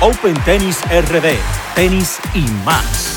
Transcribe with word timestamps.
Open 0.00 0.32
Tennis 0.44 0.80
RD, 0.84 1.34
tenis 1.74 2.20
y 2.32 2.42
más. 2.64 3.16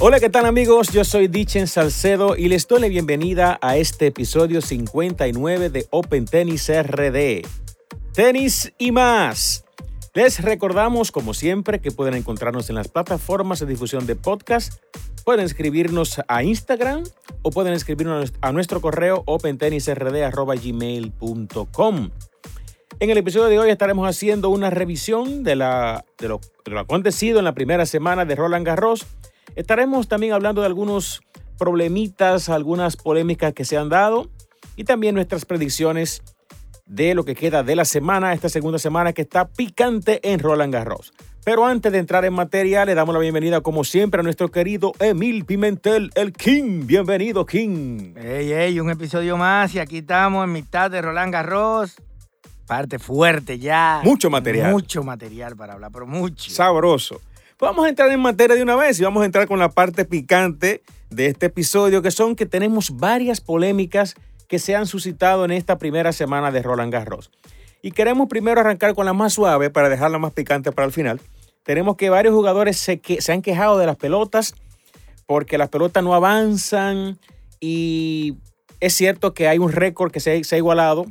Hola, 0.00 0.18
¿qué 0.18 0.28
tal 0.30 0.46
amigos? 0.46 0.88
Yo 0.88 1.04
soy 1.04 1.28
Dichen 1.28 1.68
Salcedo 1.68 2.36
y 2.36 2.48
les 2.48 2.66
doy 2.66 2.80
la 2.80 2.88
bienvenida 2.88 3.56
a 3.62 3.76
este 3.76 4.08
episodio 4.08 4.60
59 4.60 5.70
de 5.70 5.86
Open 5.90 6.24
Tennis 6.24 6.68
RD. 6.68 7.46
Tenis 8.12 8.72
y 8.78 8.90
más. 8.90 9.64
Les 10.12 10.42
recordamos, 10.42 11.12
como 11.12 11.34
siempre, 11.34 11.80
que 11.80 11.92
pueden 11.92 12.14
encontrarnos 12.14 12.68
en 12.68 12.74
las 12.74 12.88
plataformas 12.88 13.60
de 13.60 13.66
difusión 13.66 14.08
de 14.08 14.16
podcast. 14.16 14.82
Pueden 15.24 15.46
escribirnos 15.46 16.20
a 16.26 16.42
Instagram 16.42 17.04
o 17.42 17.52
pueden 17.52 17.74
escribirnos 17.74 18.32
a 18.40 18.50
nuestro 18.50 18.80
correo 18.80 19.22
opentennisrd.gmail.com. 19.24 22.10
En 22.98 23.10
el 23.10 23.18
episodio 23.18 23.48
de 23.48 23.58
hoy 23.58 23.68
estaremos 23.68 24.08
haciendo 24.08 24.48
una 24.48 24.70
revisión 24.70 25.44
de, 25.44 25.54
lo, 25.54 26.00
de 26.18 26.28
lo 26.70 26.80
acontecido 26.80 27.38
en 27.38 27.44
la 27.44 27.52
primera 27.52 27.84
semana 27.84 28.24
de 28.24 28.34
Roland 28.34 28.66
Garros. 28.66 29.06
Estaremos 29.54 30.08
también 30.08 30.32
hablando 30.32 30.62
de 30.62 30.68
algunos 30.68 31.20
problemitas, 31.58 32.48
algunas 32.48 32.96
polémicas 32.96 33.52
que 33.52 33.66
se 33.66 33.76
han 33.76 33.90
dado 33.90 34.30
y 34.76 34.84
también 34.84 35.14
nuestras 35.14 35.44
predicciones 35.44 36.22
de 36.86 37.14
lo 37.14 37.24
que 37.26 37.34
queda 37.34 37.62
de 37.62 37.76
la 37.76 37.84
semana, 37.84 38.32
esta 38.32 38.48
segunda 38.48 38.78
semana 38.78 39.12
que 39.12 39.22
está 39.22 39.46
picante 39.46 40.32
en 40.32 40.38
Roland 40.38 40.72
Garros. 40.72 41.12
Pero 41.44 41.66
antes 41.66 41.92
de 41.92 41.98
entrar 41.98 42.24
en 42.24 42.32
materia, 42.32 42.86
le 42.86 42.94
damos 42.94 43.14
la 43.14 43.20
bienvenida, 43.20 43.60
como 43.60 43.84
siempre, 43.84 44.20
a 44.20 44.22
nuestro 44.22 44.50
querido 44.50 44.92
Emil 45.00 45.44
Pimentel, 45.44 46.10
el 46.14 46.32
King. 46.32 46.86
Bienvenido, 46.86 47.44
King. 47.44 48.14
Hey, 48.16 48.52
hey, 48.54 48.80
un 48.80 48.88
episodio 48.88 49.36
más 49.36 49.74
y 49.74 49.80
aquí 49.80 49.98
estamos 49.98 50.44
en 50.44 50.52
mitad 50.52 50.90
de 50.90 51.02
Roland 51.02 51.32
Garros. 51.32 51.96
Parte 52.66 52.98
fuerte 52.98 53.58
ya. 53.58 54.00
Mucho 54.04 54.30
material. 54.30 54.72
Mucho 54.72 55.02
material 55.02 55.56
para 55.56 55.74
hablar, 55.74 55.90
pero 55.92 56.06
mucho. 56.06 56.50
Sabroso. 56.50 57.20
Vamos 57.58 57.86
a 57.86 57.88
entrar 57.88 58.10
en 58.10 58.20
materia 58.20 58.56
de 58.56 58.62
una 58.62 58.76
vez 58.76 59.00
y 59.00 59.04
vamos 59.04 59.22
a 59.22 59.26
entrar 59.26 59.46
con 59.46 59.58
la 59.58 59.70
parte 59.70 60.04
picante 60.04 60.82
de 61.10 61.26
este 61.26 61.46
episodio, 61.46 62.02
que 62.02 62.10
son 62.10 62.36
que 62.36 62.44
tenemos 62.44 62.96
varias 62.96 63.40
polémicas 63.40 64.14
que 64.48 64.58
se 64.58 64.76
han 64.76 64.86
suscitado 64.86 65.44
en 65.44 65.52
esta 65.52 65.78
primera 65.78 66.12
semana 66.12 66.50
de 66.50 66.62
Roland 66.62 66.92
Garros. 66.92 67.30
Y 67.82 67.92
queremos 67.92 68.28
primero 68.28 68.60
arrancar 68.60 68.94
con 68.94 69.06
la 69.06 69.12
más 69.12 69.32
suave 69.32 69.70
para 69.70 69.88
dejarla 69.88 70.18
más 70.18 70.32
picante 70.32 70.72
para 70.72 70.86
el 70.86 70.92
final. 70.92 71.20
Tenemos 71.62 71.96
que 71.96 72.10
varios 72.10 72.34
jugadores 72.34 72.76
se, 72.78 72.98
que, 72.98 73.20
se 73.20 73.32
han 73.32 73.42
quejado 73.42 73.78
de 73.78 73.86
las 73.86 73.96
pelotas 73.96 74.54
porque 75.26 75.58
las 75.58 75.68
pelotas 75.68 76.02
no 76.02 76.14
avanzan 76.14 77.18
y 77.60 78.36
es 78.80 78.94
cierto 78.94 79.34
que 79.34 79.48
hay 79.48 79.58
un 79.58 79.72
récord 79.72 80.12
que 80.12 80.20
se, 80.20 80.44
se 80.44 80.54
ha 80.56 80.58
igualado. 80.58 81.06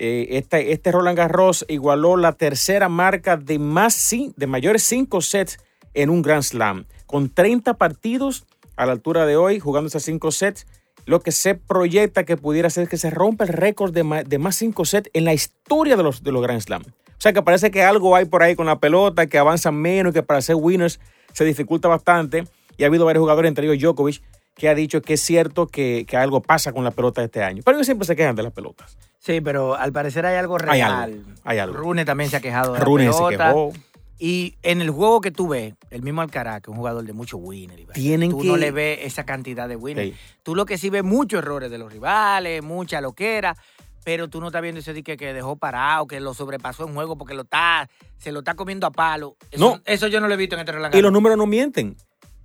Eh, 0.00 0.44
este, 0.50 0.92
Roland 0.92 1.18
Garros 1.18 1.64
igualó 1.68 2.16
la 2.16 2.32
tercera 2.32 2.88
marca 2.88 3.36
de, 3.36 3.58
más, 3.58 4.14
de 4.36 4.46
mayores 4.46 4.84
cinco 4.84 5.20
sets 5.20 5.58
en 5.94 6.10
un 6.10 6.22
Grand 6.22 6.42
Slam, 6.42 6.86
con 7.06 7.28
30 7.28 7.74
partidos 7.74 8.46
a 8.76 8.86
la 8.86 8.92
altura 8.92 9.26
de 9.26 9.36
hoy, 9.36 9.58
jugando 9.58 9.88
esos 9.88 10.04
cinco 10.04 10.30
sets 10.30 10.66
lo 11.04 11.20
que 11.20 11.32
se 11.32 11.54
proyecta 11.54 12.24
que 12.24 12.36
pudiera 12.36 12.68
ser 12.68 12.86
que 12.86 12.98
se 12.98 13.08
rompa 13.08 13.44
el 13.44 13.54
récord 13.54 13.94
de 13.94 14.04
más, 14.04 14.28
de 14.28 14.38
más 14.38 14.56
cinco 14.56 14.84
sets 14.84 15.10
en 15.14 15.24
la 15.24 15.32
historia 15.32 15.96
de 15.96 16.02
los, 16.02 16.22
de 16.22 16.32
los 16.32 16.42
Grand 16.42 16.60
Slam. 16.60 16.82
O 16.82 17.20
sea 17.20 17.32
que 17.32 17.42
parece 17.42 17.70
que 17.70 17.82
algo 17.82 18.14
hay 18.14 18.26
por 18.26 18.42
ahí 18.42 18.54
con 18.54 18.66
la 18.66 18.78
pelota, 18.78 19.26
que 19.26 19.38
avanzan 19.38 19.74
menos, 19.74 20.12
que 20.12 20.22
para 20.22 20.42
ser 20.42 20.56
winners 20.56 21.00
se 21.32 21.44
dificulta 21.44 21.88
bastante. 21.88 22.44
Y 22.76 22.84
ha 22.84 22.86
habido 22.86 23.06
varios 23.06 23.22
jugadores, 23.22 23.48
entre 23.48 23.66
ellos 23.66 23.82
Djokovic, 23.82 24.22
que 24.58 24.68
ha 24.68 24.74
dicho 24.74 25.00
que 25.00 25.14
es 25.14 25.20
cierto 25.22 25.68
que, 25.68 26.04
que 26.06 26.16
algo 26.16 26.42
pasa 26.42 26.72
con 26.72 26.84
la 26.84 26.90
pelota 26.90 27.22
este 27.22 27.42
año. 27.42 27.62
Pero 27.64 27.76
ellos 27.78 27.86
siempre 27.86 28.06
se 28.06 28.16
quejan 28.16 28.34
de 28.36 28.42
las 28.42 28.52
pelotas. 28.52 28.98
Sí, 29.18 29.40
pero 29.40 29.74
al 29.76 29.92
parecer 29.92 30.26
hay 30.26 30.36
algo 30.36 30.58
real. 30.58 30.72
Hay 30.74 30.80
algo. 30.82 31.32
Hay 31.44 31.58
algo. 31.58 31.76
Rune 31.76 32.04
también 32.04 32.28
se 32.28 32.36
ha 32.36 32.40
quejado 32.40 32.74
de 32.74 32.80
Rune 32.80 33.06
la 33.06 33.12
pelota. 33.12 33.30
se 33.30 33.36
quejó. 33.54 33.72
Y 34.18 34.56
en 34.64 34.80
el 34.80 34.90
juego 34.90 35.20
que 35.20 35.30
tú 35.30 35.46
ves, 35.48 35.74
el 35.90 36.02
mismo 36.02 36.22
Alcaraz, 36.22 36.60
que 36.60 36.70
es 36.70 36.72
un 36.72 36.76
jugador 36.78 37.04
de 37.04 37.12
mucho 37.12 37.36
winner, 37.36 37.86
Tienen 37.94 38.32
tú 38.32 38.40
que- 38.40 38.48
no 38.48 38.56
le 38.56 38.72
ves 38.72 38.98
esa 39.02 39.24
cantidad 39.24 39.68
de 39.68 39.76
winners. 39.76 40.10
Sí. 40.10 40.16
Tú 40.42 40.56
lo 40.56 40.66
que 40.66 40.76
sí 40.76 40.90
ves 40.90 41.04
muchos 41.04 41.38
errores 41.38 41.70
de 41.70 41.78
los 41.78 41.92
rivales, 41.92 42.60
mucha 42.64 43.00
loquera, 43.00 43.56
pero 44.04 44.26
tú 44.26 44.40
no 44.40 44.48
estás 44.48 44.62
viendo 44.62 44.80
ese 44.80 44.92
dique 44.92 45.16
que 45.16 45.32
dejó 45.32 45.54
parado, 45.56 46.08
que 46.08 46.18
lo 46.18 46.34
sobrepasó 46.34 46.88
en 46.88 46.94
juego 46.94 47.16
porque 47.16 47.34
lo 47.34 47.42
está, 47.42 47.88
se 48.16 48.32
lo 48.32 48.40
está 48.40 48.54
comiendo 48.54 48.88
a 48.88 48.90
palo. 48.90 49.36
Eso, 49.52 49.64
No. 49.76 49.80
eso 49.84 50.08
yo 50.08 50.20
no 50.20 50.26
lo 50.26 50.34
he 50.34 50.36
visto 50.36 50.56
en 50.56 50.60
este 50.60 50.72
Roland 50.72 50.94
Y 50.96 51.00
los 51.02 51.12
números 51.12 51.38
no 51.38 51.46
mienten. 51.46 51.96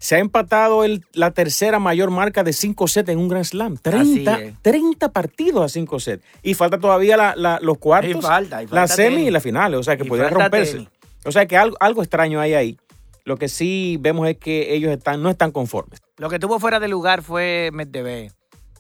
Se 0.03 0.15
ha 0.15 0.19
empatado 0.19 0.83
el- 0.83 1.05
la 1.13 1.31
tercera 1.31 1.79
mayor 1.79 2.11
marca 2.11 2.43
de 2.43 2.51
5 2.51 2.89
sets 2.89 3.07
en 3.07 3.19
un 3.19 3.29
Grand 3.29 3.45
Slam. 3.45 3.77
30, 3.77 4.33
Así 4.35 4.43
es. 4.43 4.53
30 4.61 5.13
partidos 5.13 5.63
a 5.63 5.69
5 5.69 5.97
sets. 6.01 6.21
Y 6.41 6.55
falta 6.55 6.77
todavía 6.77 7.15
la- 7.15 7.35
la- 7.37 7.59
los 7.61 7.77
cuartos, 7.77 8.11
Y 8.17 8.21
falta, 8.21 8.61
y 8.63 8.67
la 8.67 8.85
semi 8.89 9.15
tenis. 9.15 9.27
y 9.29 9.31
la 9.31 9.39
finales. 9.39 9.79
O 9.79 9.83
sea 9.83 9.95
que 9.95 10.03
podría 10.03 10.29
romperse. 10.29 10.73
tenis. 10.73 10.89
O 11.23 11.31
sea 11.31 11.45
que 11.45 11.55
algo, 11.55 11.77
algo 11.79 12.01
extraño 12.03 12.41
hay 12.41 12.53
ahí. 12.53 12.77
Lo 13.23 13.37
que 13.37 13.47
sí 13.47 13.95
vemos 14.01 14.27
es 14.27 14.35
que 14.37 14.75
ellos 14.75 14.91
están, 14.91 15.23
no 15.23 15.29
están 15.29 15.51
conformes. 15.51 16.01
Lo 16.17 16.29
que 16.29 16.37
tuvo 16.37 16.59
fuera 16.59 16.81
de 16.81 16.89
lugar 16.89 17.21
fue 17.23 17.69
Medvedev. 17.71 18.33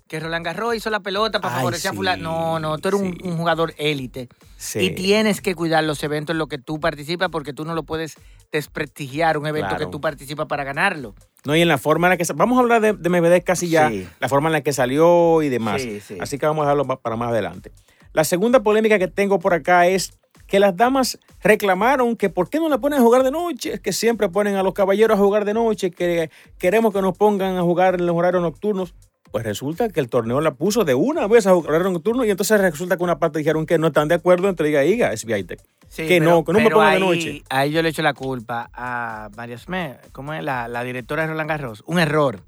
Que 0.09 0.19
Roland 0.19 0.45
Garros 0.45 0.75
hizo 0.75 0.89
la 0.89 0.99
pelota 0.99 1.39
para 1.39 1.53
Ay, 1.55 1.59
favorecer 1.61 1.81
sí, 1.83 1.87
a 1.87 1.93
fulano. 1.93 2.23
No, 2.31 2.59
no, 2.59 2.77
tú 2.79 2.89
eres 2.89 2.99
un, 2.99 3.17
un 3.23 3.37
jugador 3.37 3.73
élite. 3.77 4.27
Sí. 4.57 4.79
Y 4.79 4.89
tienes 4.91 5.39
que 5.39 5.55
cuidar 5.55 5.85
los 5.85 6.03
eventos 6.03 6.33
en 6.33 6.37
los 6.39 6.49
que 6.49 6.57
tú 6.57 6.81
participas 6.81 7.29
porque 7.29 7.53
tú 7.53 7.63
no 7.63 7.73
lo 7.73 7.83
puedes 7.83 8.15
desprestigiar 8.53 9.37
un 9.37 9.47
evento 9.47 9.69
Claro. 9.69 9.85
que 9.85 9.91
tú 9.91 9.99
participas 9.99 10.45
para 10.47 10.63
ganarlo. 10.63 11.15
No, 11.43 11.55
y 11.55 11.61
en 11.61 11.67
la 11.67 11.77
forma 11.77 12.07
en 12.07 12.11
la 12.11 12.17
que... 12.17 12.25
Vamos 12.33 12.57
a 12.57 12.61
hablar 12.61 12.79
de, 12.81 12.93
de 12.93 13.09
Medvedev 13.09 13.43
casi 13.43 13.67
ya. 13.67 13.89
Sí. 13.89 14.07
La 14.19 14.29
forma 14.29 14.47
en 14.47 14.53
la 14.53 14.61
que 14.61 14.71
salió 14.71 15.41
y 15.41 15.49
demás. 15.49 15.81
Sí, 15.81 15.99
sí. 15.99 16.17
Así 16.21 16.37
que 16.37 16.45
vamos 16.45 16.63
a 16.63 16.67
dejarlo 16.67 16.85
pa- 16.85 17.01
para 17.01 17.17
más 17.17 17.29
adelante. 17.29 17.71
La 18.13 18.23
segunda 18.23 18.61
polémica 18.61 18.97
que 18.99 19.07
tengo 19.09 19.39
por 19.39 19.53
acá 19.53 19.87
es 19.87 20.13
que 20.47 20.59
las 20.59 20.77
damas 20.77 21.17
reclamaron 21.41 22.15
que 22.15 22.29
por 22.29 22.49
qué 22.49 22.59
no 22.59 22.69
la 22.69 22.77
ponen 22.77 22.99
a 22.99 23.01
jugar 23.01 23.23
de 23.23 23.31
noche, 23.31 23.79
que 23.79 23.91
siempre 23.91 24.29
ponen 24.29 24.55
a 24.55 24.63
los 24.63 24.73
caballeros 24.73 25.17
a 25.17 25.21
jugar 25.21 25.45
de 25.45 25.53
noche, 25.55 25.89
que 25.91 26.29
queremos 26.59 26.93
que 26.93 27.01
nos 27.01 27.17
pongan 27.17 27.57
a 27.57 27.61
jugar 27.63 27.95
en 27.95 28.05
los 28.05 28.15
horarios 28.15 28.41
nocturnos. 28.43 28.93
Pues 29.33 29.45
resulta 29.45 29.89
que 29.89 29.99
el 29.99 30.09
torneo 30.09 30.41
la 30.41 30.53
puso 30.53 30.85
de 30.85 30.93
una 30.93 31.25
vez 31.25 31.47
a 31.47 31.55
jugar 31.55 31.71
horario 31.71 31.91
nocturno 31.91 32.23
y 32.23 32.29
entonces 32.29 32.61
resulta 32.61 32.97
que 32.97 33.03
una 33.03 33.17
parte 33.17 33.39
dijeron 33.39 33.65
que 33.65 33.79
no 33.79 33.87
están 33.87 34.07
de 34.07 34.13
acuerdo 34.13 34.47
entre 34.47 34.67
diga 34.67 34.85
y 34.85 34.91
diga, 34.91 35.11
es 35.11 35.25
Viatec. 35.25 35.59
Sí, 35.89 36.07
Que 36.07 36.19
no, 36.19 36.45
que 36.45 36.53
no 36.53 36.59
me 36.59 36.65
pero 36.65 36.75
pongan 36.75 36.93
de 36.93 36.99
noche. 36.99 37.43
Ahí 37.49 37.71
yo 37.71 37.81
le 37.81 37.89
echo 37.89 38.03
la 38.03 38.13
culpa 38.13 38.69
a 38.71 39.31
María 39.35 39.57
Sme, 39.57 39.97
¿cómo 40.11 40.35
es? 40.35 40.43
La, 40.43 40.67
la 40.67 40.83
directora 40.83 41.23
de 41.23 41.29
Roland 41.29 41.49
Garros. 41.49 41.83
Un 41.87 41.97
error. 41.97 42.41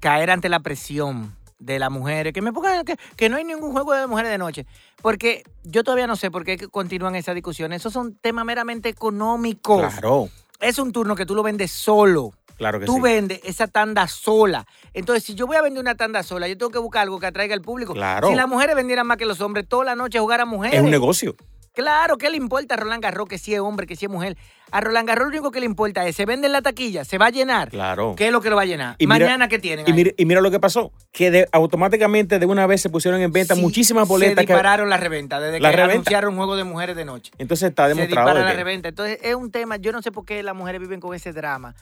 Caer 0.00 0.30
ante 0.30 0.48
la 0.48 0.60
presión 0.60 1.36
de 1.58 1.78
las 1.78 1.90
mujeres. 1.90 2.32
Que 2.32 2.40
me 2.40 2.54
pongan, 2.54 2.86
que, 2.86 2.96
que 3.14 3.28
no 3.28 3.36
hay 3.36 3.44
ningún 3.44 3.72
juego 3.72 3.92
de 3.92 4.06
mujeres 4.06 4.30
de 4.30 4.38
noche. 4.38 4.64
Porque 5.02 5.42
yo 5.64 5.84
todavía 5.84 6.06
no 6.06 6.16
sé 6.16 6.30
por 6.30 6.46
qué 6.46 6.56
continúan 6.56 7.14
esas 7.14 7.34
discusiones. 7.34 7.82
Esos 7.82 7.92
son 7.92 8.14
temas 8.14 8.46
meramente 8.46 8.88
económicos. 8.88 9.92
Claro, 9.92 10.30
Es 10.60 10.78
un 10.78 10.92
turno 10.92 11.14
que 11.14 11.26
tú 11.26 11.34
lo 11.34 11.42
vendes 11.42 11.72
solo. 11.72 12.32
Claro 12.56 12.80
que 12.80 12.86
Tú 12.86 12.94
sí. 12.96 13.00
vendes 13.00 13.40
esa 13.44 13.66
tanda 13.66 14.06
sola. 14.08 14.66
Entonces, 14.92 15.24
si 15.24 15.34
yo 15.34 15.46
voy 15.46 15.56
a 15.56 15.62
vender 15.62 15.80
una 15.80 15.94
tanda 15.96 16.22
sola, 16.22 16.48
yo 16.48 16.56
tengo 16.56 16.70
que 16.70 16.78
buscar 16.78 17.02
algo 17.02 17.18
que 17.20 17.26
atraiga 17.26 17.54
al 17.54 17.62
público. 17.62 17.92
Claro. 17.94 18.28
Si 18.28 18.34
las 18.34 18.48
mujeres 18.48 18.74
vendieran 18.76 19.06
más 19.06 19.16
que 19.16 19.26
los 19.26 19.40
hombres, 19.40 19.66
toda 19.68 19.84
la 19.84 19.94
noche 19.96 20.18
jugar 20.18 20.40
a 20.40 20.44
mujeres. 20.44 20.78
Es 20.78 20.82
un 20.84 20.90
negocio. 20.90 21.36
Claro, 21.74 22.18
¿qué 22.18 22.30
le 22.30 22.36
importa 22.36 22.74
a 22.74 22.76
Roland 22.76 23.02
Garros 23.02 23.26
que 23.28 23.36
si 23.36 23.52
es 23.52 23.58
hombre, 23.58 23.88
que 23.88 23.96
si 23.96 24.04
es 24.04 24.10
mujer? 24.10 24.36
A 24.70 24.80
Roland 24.80 25.08
Garros 25.08 25.24
lo 25.24 25.30
único 25.30 25.50
que 25.50 25.58
le 25.58 25.66
importa 25.66 26.06
es, 26.06 26.14
se 26.14 26.24
vende 26.24 26.46
en 26.46 26.52
la 26.52 26.62
taquilla, 26.62 27.04
se 27.04 27.18
va 27.18 27.26
a 27.26 27.30
llenar. 27.30 27.70
Claro. 27.70 28.14
¿Qué 28.16 28.26
es 28.28 28.32
lo 28.32 28.40
que 28.40 28.48
lo 28.48 28.54
va 28.54 28.62
a 28.62 28.64
llenar? 28.64 28.94
Y 28.98 29.08
mira- 29.08 29.26
Mañana, 29.26 29.48
¿qué 29.48 29.58
tienen? 29.58 29.84
Y 29.88 29.92
mira, 29.92 30.12
y 30.16 30.24
mira 30.24 30.40
lo 30.40 30.52
que 30.52 30.60
pasó, 30.60 30.92
que 31.10 31.32
de- 31.32 31.48
automáticamente 31.50 32.38
de 32.38 32.46
una 32.46 32.68
vez 32.68 32.80
se 32.80 32.90
pusieron 32.90 33.20
en 33.20 33.32
venta 33.32 33.56
Sí, 33.56 33.60
muchísimas 33.60 34.06
Se 34.06 34.12
boletas. 34.12 34.46
que- 34.46 34.52
dispararon 34.52 34.88
las 34.88 35.00
reventas 35.00 35.42
desde 35.42 35.58
La 35.58 35.70
que 35.70 35.76
reventa. 35.76 35.94
anunciaron 35.94 36.30
un 36.34 36.36
juego 36.36 36.54
de 36.54 36.62
mujeres 36.62 36.94
de 36.94 37.04
noche. 37.04 37.32
entonces 37.38 37.70
está 37.70 37.88
Se 37.88 37.94
demostrado 37.94 38.28
dispara 38.28 38.38
de 38.38 38.44
la 38.44 38.50
que- 38.52 38.56
reventa. 38.56 38.88
Entonces, 38.90 39.18
es 39.22 39.34
un 39.34 39.50
tema, 39.50 39.76
yo 39.76 39.90
no 39.90 40.00
sé 40.00 40.12
por 40.12 40.24
qué 40.24 40.44
las 40.44 40.54
mujeres 40.54 40.80
viven 40.80 41.00
con 41.00 41.12
ese 41.12 41.32
drama. 41.32 41.74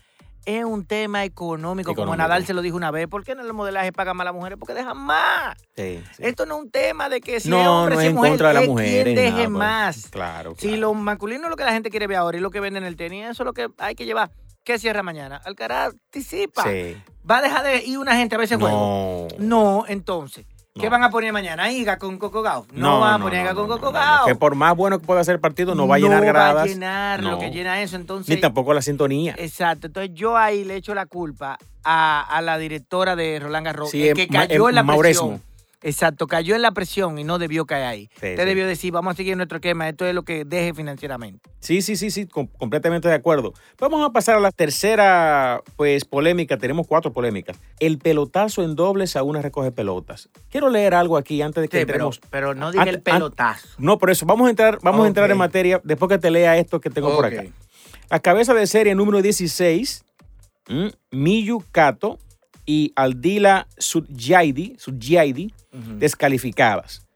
Es 0.45 0.65
un 0.65 0.85
tema 0.85 1.25
económico, 1.25 1.95
como. 1.95 2.17
Nadal 2.17 2.45
se 2.45 2.55
lo 2.55 2.63
dijo 2.63 2.77
una 2.77 2.91
vez. 2.91 3.07
¿Por 3.07 3.25
qué 3.25 3.33
en 3.33 3.41
el 3.41 3.53
modelaje 3.53 3.93
pagan 3.93 4.17
más 4.17 4.25
a 4.25 4.27
las 4.27 4.35
mujeres? 4.35 4.59
Porque 4.59 4.75
dejan 4.75 4.99
más. 4.99 5.57
Sí, 5.77 6.03
sí. 6.17 6.23
Esto 6.25 6.47
no 6.47 6.57
es 6.57 6.63
un 6.63 6.71
tema 6.71 7.09
de 7.09 7.21
que 7.21 7.39
si 7.41 7.49
es 7.49 7.55
no, 7.55 7.83
hombre, 7.83 7.95
no 7.95 8.01
si 8.01 8.07
es 8.07 8.11
en 8.11 8.17
mujer, 8.17 8.31
contra 8.33 8.49
de 8.49 8.55
las 8.55 8.63
es 8.65 8.69
mujeres. 8.69 9.05
quien 9.05 9.15
deje 9.17 9.37
pues. 9.45 9.51
más. 9.51 10.09
Claro, 10.11 10.55
Si 10.59 10.77
lo 10.77 10.93
masculino 10.95 11.45
es 11.45 11.51
lo 11.51 11.57
que 11.57 11.65
la 11.65 11.73
gente 11.73 11.91
quiere 11.91 12.07
ver 12.07 12.17
ahora 12.19 12.39
y 12.39 12.41
lo 12.41 12.51
que 12.51 12.61
venden 12.61 12.83
en 12.83 12.89
el 12.89 12.97
tenis, 12.97 13.25
eso 13.27 13.43
es 13.43 13.47
lo 13.47 13.53
que 13.53 13.69
hay 13.79 13.95
que 13.95 14.05
llevar. 14.05 14.31
¿Qué 14.65 14.79
cierra 14.79 15.03
mañana? 15.03 15.41
Alcaraz 15.45 15.93
anticipa. 15.93 16.63
Sí. 16.65 16.97
¿Va 17.29 17.39
a 17.39 17.43
dejar 17.43 17.65
de 17.65 17.85
ir 17.85 17.99
una 17.99 18.17
gente 18.17 18.35
a 18.35 18.39
ver 18.39 18.45
ese 18.45 18.57
juego? 18.57 19.29
No. 19.39 19.85
No. 20.75 20.81
¿Qué 20.81 20.87
No. 20.87 20.91
van 20.93 21.05
a 21.05 21.11
poner 21.11 21.33
mañana? 21.35 21.71
¿Iga 21.71 21.99
con 21.99 22.17
Coco 22.19 22.41
Gao? 22.41 22.67
No, 22.73 22.93
No, 22.95 23.01
van 23.01 23.15
a 23.15 23.19
no, 23.19 23.25
poner 23.25 23.41
no, 23.41 23.45
Iga 23.45 23.55
con 23.55 23.69
no, 23.69 23.75
Coco 23.75 23.93
no, 23.93 23.99
no, 23.99 24.05
Gao. 24.05 24.27
Que 24.27 24.35
por 24.35 24.55
más 24.55 24.75
bueno 24.75 24.99
que 24.99 25.07
pueda 25.07 25.23
ser 25.23 25.35
el 25.35 25.41
partido, 25.41 25.75
no 25.75 25.87
va 25.87 25.97
a 25.97 25.99
llenar 25.99 26.21
No 26.21 26.27
gradas. 26.27 26.57
va 26.57 26.63
a 26.63 26.67
llenar 26.67 27.23
lo 27.23 27.33
No. 27.33 27.39
que 27.39 27.51
llena 27.51 27.83
eso. 27.83 27.97
Entonces, 27.97 28.35
Ni 28.35 28.41
tampoco 28.41 28.73
la 28.73 28.81
sintonía. 28.81 29.35
exacto. 29.37 29.89
Entonces 29.89 30.13
yo 30.15 30.37
ahí 30.37 30.65
le 30.65 30.77
echo 30.77 30.95
la 30.95 31.05
culpa 31.05 31.59
a, 31.85 32.21
a 32.23 32.41
la 32.41 32.57
directora 32.57 33.17
de 33.17 33.39
Roland 33.39 33.67
Garros, 33.67 33.91
Sí, 33.91 34.09
eh, 34.09 34.15
que 34.15 34.29
cayó 34.29 34.67
es 34.69 34.71
en 34.71 34.75
la 34.77 34.83
mauresmo. 34.83 35.41
Exacto, 35.83 36.27
cayó 36.27 36.55
en 36.55 36.63
la 36.63 36.73
presión 36.73 37.19
y 37.19 37.25
no 37.25 37.39
debió 37.39 37.67
caer 37.67 37.85
ahí. 37.85 38.07
Sí, 38.21 38.31
Usted 38.31 38.39
sí. 38.39 38.45
debió 38.45 38.67
decir, 38.67 38.93
vamos 38.93 39.13
a 39.13 39.17
seguir 39.17 39.37
nuestro 39.37 39.57
esquema, 39.57 39.89
esto 39.89 40.07
es 40.07 40.15
lo 40.15 40.23
que 40.25 40.45
deje 40.45 40.75
financieramente. 40.75 41.51
Sí, 41.61 41.83
sí, 41.83 41.97
sí, 41.97 42.11
sí, 42.11 42.27
com- 42.27 42.47
completamente 42.47 43.09
de 43.09 43.15
acuerdo. 43.15 43.53
Vamos 43.79 44.05
a 44.05 44.11
pasar 44.13 44.37
a 44.37 44.41
la 44.41 44.51
tercera, 44.53 45.61
pues, 45.77 46.05
polémica. 46.05 46.57
Tenemos 46.57 46.87
cuatro 46.87 47.13
polémicas. 47.13 47.57
El 47.81 47.99
pelotazo 47.99 48.63
en 48.63 48.75
dobles 48.77 49.17
a 49.17 49.23
una 49.23 49.43
recoge 49.43 49.73
pelotas. 49.73 50.29
Quiero 50.51 50.69
leer 50.71 50.95
algo 50.95 51.17
aquí 51.17 51.43
antes 51.43 51.63
de 51.63 51.69
que 51.69 51.79
Sí, 51.79 51.83
entremos. 51.83 52.21
pero 52.31 52.55
no 52.55 52.71
diga 52.73 52.85
el 52.85 53.01
pelotazo. 53.03 53.69
No, 53.79 53.99
por 53.99 54.11
eso, 54.11 54.27
vamos 54.27 54.47
a 54.47 54.51
entrar, 54.51 54.79
vamos 54.83 55.05
a 55.05 55.09
entrar 55.09 55.31
en 55.31 55.39
materia 55.39 55.81
después 55.85 56.09
que 56.09 56.19
te 56.19 56.31
lea 56.31 56.57
esto 56.59 56.81
que 56.81 56.91
tengo 56.91 57.15
por 57.15 57.27
acá. 57.27 57.45
La 58.11 58.21
cabeza 58.21 58.55
de 58.55 58.67
serie 58.67 58.95
número 58.95 59.23
16, 59.23 60.05
¿m? 60.69 60.93
Miyu 61.11 61.65
Kato 61.73 62.19
y 62.67 62.93
Aldila 62.97 63.67
Sudjaidi 63.79 64.77
Ujú. 65.73 65.99
descalificadas 65.99 67.07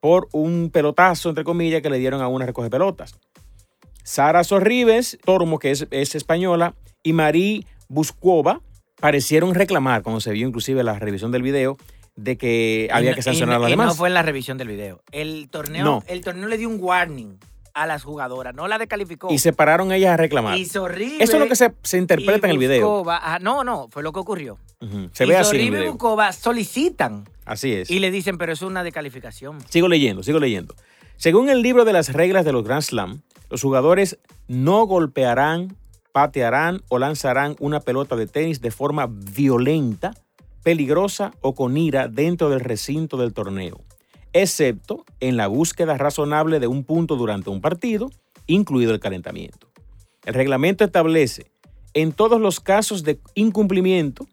por 0.00 0.28
un 0.32 0.70
pelotazo, 0.72 1.28
entre 1.28 1.44
comillas, 1.44 1.82
que 1.82 1.90
le 1.90 1.98
dieron 1.98 2.22
a 2.22 2.28
una 2.28 2.46
recoge 2.46 2.70
pelotas. 2.70 3.14
Sara 4.02 4.44
Sorribes, 4.44 5.18
Tormo, 5.24 5.58
que 5.58 5.70
es, 5.70 5.86
es 5.90 6.14
española, 6.14 6.74
y 7.02 7.12
Marí 7.12 7.66
Buscova 7.88 8.60
parecieron 9.00 9.54
reclamar, 9.54 10.02
cuando 10.02 10.20
se 10.20 10.32
vio 10.32 10.46
inclusive 10.48 10.82
la 10.84 10.98
revisión 10.98 11.30
del 11.32 11.42
video, 11.42 11.76
de 12.16 12.36
que 12.36 12.88
Y 12.90 12.92
había 12.92 13.10
no- 13.10 13.16
que 13.16 13.22
sancionar 13.22 13.56
a 13.56 13.58
las 13.60 13.70
demás. 13.70 13.86
no 13.88 13.94
fue 13.94 14.08
en 14.08 14.14
la 14.14 14.22
revisión 14.22 14.58
del 14.58 14.68
video. 14.68 15.02
El 15.12 15.48
torneo, 15.50 15.84
No. 15.84 16.02
el 16.06 16.20
torneo 16.22 16.48
le 16.48 16.58
dio 16.58 16.68
un 16.68 16.78
warning 16.80 17.38
a 17.74 17.86
las 17.86 18.02
jugadoras, 18.04 18.54
no 18.54 18.68
la 18.68 18.78
descalificó. 18.78 19.32
Y 19.32 19.38
se 19.38 19.52
pararon 19.52 19.92
ellas 19.92 20.12
a 20.12 20.16
reclamar. 20.16 20.58
Y 20.58 20.64
Sorribe 20.66 21.22
Eso 21.22 21.34
es 21.34 21.38
lo 21.40 21.48
que 21.48 21.56
se, 21.56 21.72
se 21.82 21.98
interpreta 21.98 22.46
en 22.46 22.52
el 22.52 22.58
video. 22.58 23.04
Buscova- 23.04 23.20
ah, 23.22 23.38
no, 23.40 23.64
no, 23.64 23.88
fue 23.90 24.02
lo 24.02 24.12
que 24.12 24.20
ocurrió. 24.20 24.58
Se 25.12 25.24
y 25.24 25.28
ve 25.28 25.36
así 25.36 25.36
en 25.36 25.36
el 25.38 25.44
Sorribe 25.44 25.64
y 25.64 25.70
video. 25.70 25.92
Buscova 25.92 26.32
solicitan 26.32 27.28
Así 27.44 27.72
es. 27.72 27.90
y 27.90 27.98
le 27.98 28.10
dicen, 28.10 28.38
pero 28.38 28.52
eso 28.52 28.66
es 28.66 28.70
una 28.70 28.82
descalificación. 28.82 29.58
Sigo 29.68 29.88
leyendo, 29.88 30.22
sigo 30.22 30.38
leyendo. 30.38 30.74
Según 31.16 31.50
el 31.50 31.60
libro 31.62 31.84
de 31.84 31.92
las 31.92 32.12
reglas 32.12 32.44
de 32.44 32.52
los 32.52 32.64
Grand 32.64 32.82
Slam, 32.82 33.22
los 33.50 33.60
jugadores 33.62 34.18
no 34.48 34.84
golpearán, 34.86 35.76
patearán 36.12 36.82
o 36.88 36.98
lanzarán 36.98 37.56
una 37.60 37.80
pelota 37.80 38.16
de 38.16 38.26
tenis 38.26 38.60
de 38.60 38.70
forma 38.70 39.06
violenta, 39.10 40.14
peligrosa 40.62 41.32
o 41.40 41.54
con 41.54 41.76
ira 41.76 42.08
dentro 42.08 42.48
del 42.50 42.60
recinto 42.60 43.16
del 43.16 43.32
torneo, 43.32 43.80
excepto 44.32 45.04
en 45.20 45.36
la 45.36 45.46
búsqueda 45.46 45.96
razonable 45.96 46.60
de 46.60 46.66
un 46.66 46.84
punto 46.84 47.16
durante 47.16 47.50
un 47.50 47.60
partido, 47.60 48.10
incluido 48.46 48.92
el 48.92 49.00
calentamiento. 49.00 49.68
El 50.24 50.34
reglamento 50.34 50.84
establece 50.84 51.50
en 51.94 52.12
todos 52.12 52.40
los 52.40 52.60
casos 52.60 53.02
de 53.02 53.20
incumplimiento, 53.34 54.26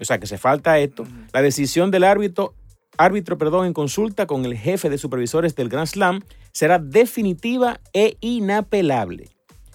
o 0.00 0.04
sea 0.04 0.18
que 0.18 0.26
se 0.26 0.38
falta 0.38 0.78
esto, 0.78 1.04
la 1.32 1.42
decisión 1.42 1.90
del 1.90 2.04
árbitro 2.04 2.54
árbitro 2.96 3.38
perdón, 3.38 3.66
en 3.66 3.72
consulta 3.72 4.26
con 4.26 4.44
el 4.44 4.56
jefe 4.56 4.90
de 4.90 4.98
supervisores 4.98 5.54
del 5.56 5.70
Grand 5.70 5.86
Slam 5.86 6.20
será 6.52 6.78
definitiva 6.78 7.80
e 7.92 8.16
inapelable. 8.20 9.28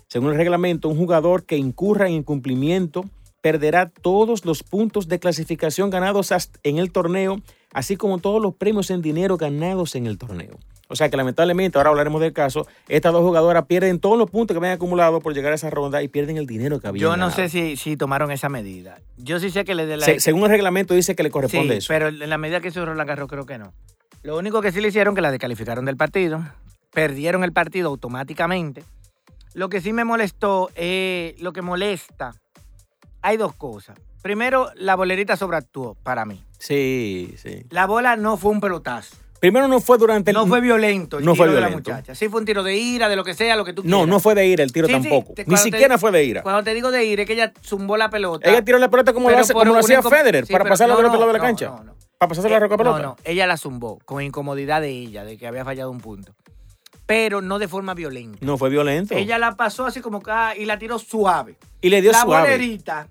Según 0.07 0.31
el 0.31 0.37
reglamento, 0.37 0.89
un 0.89 0.97
jugador 0.97 1.45
que 1.45 1.57
incurra 1.57 2.07
en 2.07 2.13
incumplimiento 2.13 3.05
perderá 3.41 3.89
todos 3.89 4.45
los 4.45 4.63
puntos 4.63 5.07
de 5.07 5.19
clasificación 5.19 5.89
ganados 5.89 6.31
en 6.63 6.77
el 6.77 6.91
torneo, 6.91 7.41
así 7.75 7.97
como 7.97 8.19
todos 8.19 8.41
los 8.41 8.55
premios 8.55 8.89
en 8.89 9.01
dinero 9.01 9.35
ganados 9.37 9.95
en 9.95 10.07
el 10.07 10.17
torneo. 10.17 10.57
O 10.87 10.95
sea 10.95 11.09
que 11.09 11.17
lamentablemente, 11.17 11.77
ahora 11.77 11.89
hablaremos 11.89 12.21
del 12.21 12.31
caso, 12.31 12.67
estas 12.87 13.11
dos 13.11 13.21
jugadoras 13.23 13.65
pierden 13.65 13.99
todos 13.99 14.17
los 14.17 14.29
puntos 14.29 14.53
que 14.53 14.59
habían 14.59 14.73
acumulado 14.73 15.19
por 15.19 15.33
llegar 15.33 15.51
a 15.51 15.55
esa 15.55 15.69
ronda 15.69 16.01
y 16.01 16.07
pierden 16.07 16.37
el 16.37 16.45
dinero 16.47 16.79
que 16.79 16.87
habían 16.87 17.01
Yo 17.01 17.09
no 17.17 17.25
ganado. 17.27 17.31
sé 17.35 17.49
si, 17.49 17.75
si 17.75 17.97
tomaron 17.97 18.31
esa 18.31 18.47
medida. 18.49 18.99
Yo 19.17 19.39
sí 19.39 19.49
sé 19.49 19.65
que 19.65 19.75
le 19.75 19.85
de 19.87 19.97
la 19.97 20.05
Se- 20.05 20.19
según 20.21 20.43
el 20.43 20.51
reglamento 20.51 20.93
dice 20.93 21.15
que 21.15 21.23
le 21.23 21.31
corresponde 21.31 21.73
Sí, 21.73 21.77
eso. 21.79 21.87
pero 21.89 22.07
en 22.09 22.29
la 22.29 22.37
medida 22.37 22.61
que 22.61 22.67
hizo 22.69 22.85
Roland 22.85 23.07
Garros 23.09 23.27
creo 23.27 23.45
que 23.45 23.57
no. 23.57 23.73
Lo 24.23 24.37
único 24.37 24.61
que 24.61 24.71
sí 24.71 24.79
le 24.79 24.87
hicieron 24.87 25.15
que 25.15 25.21
la 25.21 25.31
descalificaron 25.31 25.85
del 25.85 25.97
partido, 25.97 26.43
perdieron 26.93 27.43
el 27.43 27.51
partido 27.51 27.89
automáticamente. 27.89 28.83
Lo 29.55 29.69
que 29.69 29.81
sí 29.81 29.91
me 29.91 30.05
molestó, 30.05 30.69
eh, 30.75 31.35
lo 31.39 31.51
que 31.51 31.61
molesta, 31.63 32.35
hay 33.23 33.37
dos 33.37 33.55
cosas. 33.55 33.97
Primero, 34.21 34.69
la 34.75 34.95
bolerita 34.95 35.35
sobreactuó 35.35 35.95
para 36.03 36.25
mí. 36.25 36.43
Sí, 36.59 37.35
sí. 37.41 37.65
La 37.69 37.85
bola 37.85 38.15
no 38.15 38.37
fue 38.37 38.51
un 38.51 38.59
pelotazo. 38.61 39.15
Primero 39.39 39.67
no 39.67 39.79
fue 39.79 39.97
durante 39.97 40.31
el... 40.31 40.35
No 40.37 40.47
fue 40.47 40.59
violento 40.61 41.19
el 41.19 41.25
no 41.25 41.33
tiro 41.33 41.45
fue 41.45 41.53
de 41.53 41.61
la 41.61 41.67
violento. 41.67 41.91
muchacha. 41.91 42.15
Sí 42.15 42.29
fue 42.29 42.39
un 42.39 42.45
tiro 42.45 42.63
de 42.63 42.75
ira, 42.77 43.09
de 43.09 43.15
lo 43.15 43.23
que 43.23 43.33
sea, 43.35 43.55
lo 43.55 43.63
que 43.65 43.73
tú 43.73 43.83
No, 43.83 43.97
quieras. 43.97 44.07
no 44.07 44.19
fue 44.19 44.33
de 44.33 44.47
ira 44.47 44.63
el 44.63 44.71
tiro 44.71 44.87
Sí, 44.87 44.93
sí, 44.93 45.01
tampoco. 45.01 45.33
te- 45.33 45.45
Ni 45.45 45.55
te- 45.55 45.61
siquiera 45.61 45.97
fue 45.99 46.11
de 46.11 46.23
ira. 46.23 46.41
Cuando 46.41 46.63
te 46.63 46.73
digo 46.73 46.89
de 46.89 47.05
ira 47.05 47.23
es 47.23 47.27
que 47.27 47.33
ella 47.33 47.53
zumbó 47.63 47.95
la 47.97 48.09
pelota. 48.09 48.49
Ella 48.49 48.63
tiró 48.63 48.79
la 48.79 48.89
pelota 48.89 49.13
como, 49.13 49.29
lo, 49.29 49.37
hace- 49.37 49.53
por 49.53 49.61
como 49.67 49.73
lo 49.73 49.85
una 49.85 49.99
hacía 49.99 50.01
Federer, 50.01 50.47
Sí, 50.47 50.53
para 50.53 50.65
pasarla 50.65 50.93
no, 50.93 50.97
del 50.97 51.05
otro 51.07 51.19
no, 51.19 51.25
lado 51.27 51.33
de 51.33 51.37
la 51.37 51.43
no, 51.43 51.49
cancha. 51.49 51.67
no, 51.67 51.83
no. 51.83 51.95
Para 52.17 52.29
pasarse 52.29 52.49
la 52.49 52.55
Eh, 52.55 52.59
roca 52.61 52.77
pelota. 52.77 52.97
No, 52.99 53.03
no, 53.09 53.17
ella 53.23 53.45
la 53.45 53.57
zumbó 53.57 53.99
con 54.05 54.23
incomodidad 54.23 54.81
de 54.81 54.89
ella, 54.89 55.23
de 55.25 55.37
que 55.37 55.45
había 55.45 55.63
fallado 55.65 55.91
un 55.91 55.99
punto. 55.99 56.33
Pero 57.05 57.41
no 57.41 57.59
de 57.59 57.67
forma 57.67 57.93
violenta. 57.93 58.39
No 58.41 58.57
fue 58.57 58.69
violento. 58.71 59.13
Ella 59.13 59.37
la 59.37 59.55
pasó 59.55 59.85
así 59.85 59.99
como 60.01 60.23
ah, 60.27 60.53
y 60.57 60.65
la 60.65 60.79
tiró 60.79 60.97
suave. 60.97 61.57
y 61.81 61.89
le 61.89 62.01
dio 62.01 62.11
la 62.13 62.21
suave. 62.21 62.49
bolerita 62.51 63.09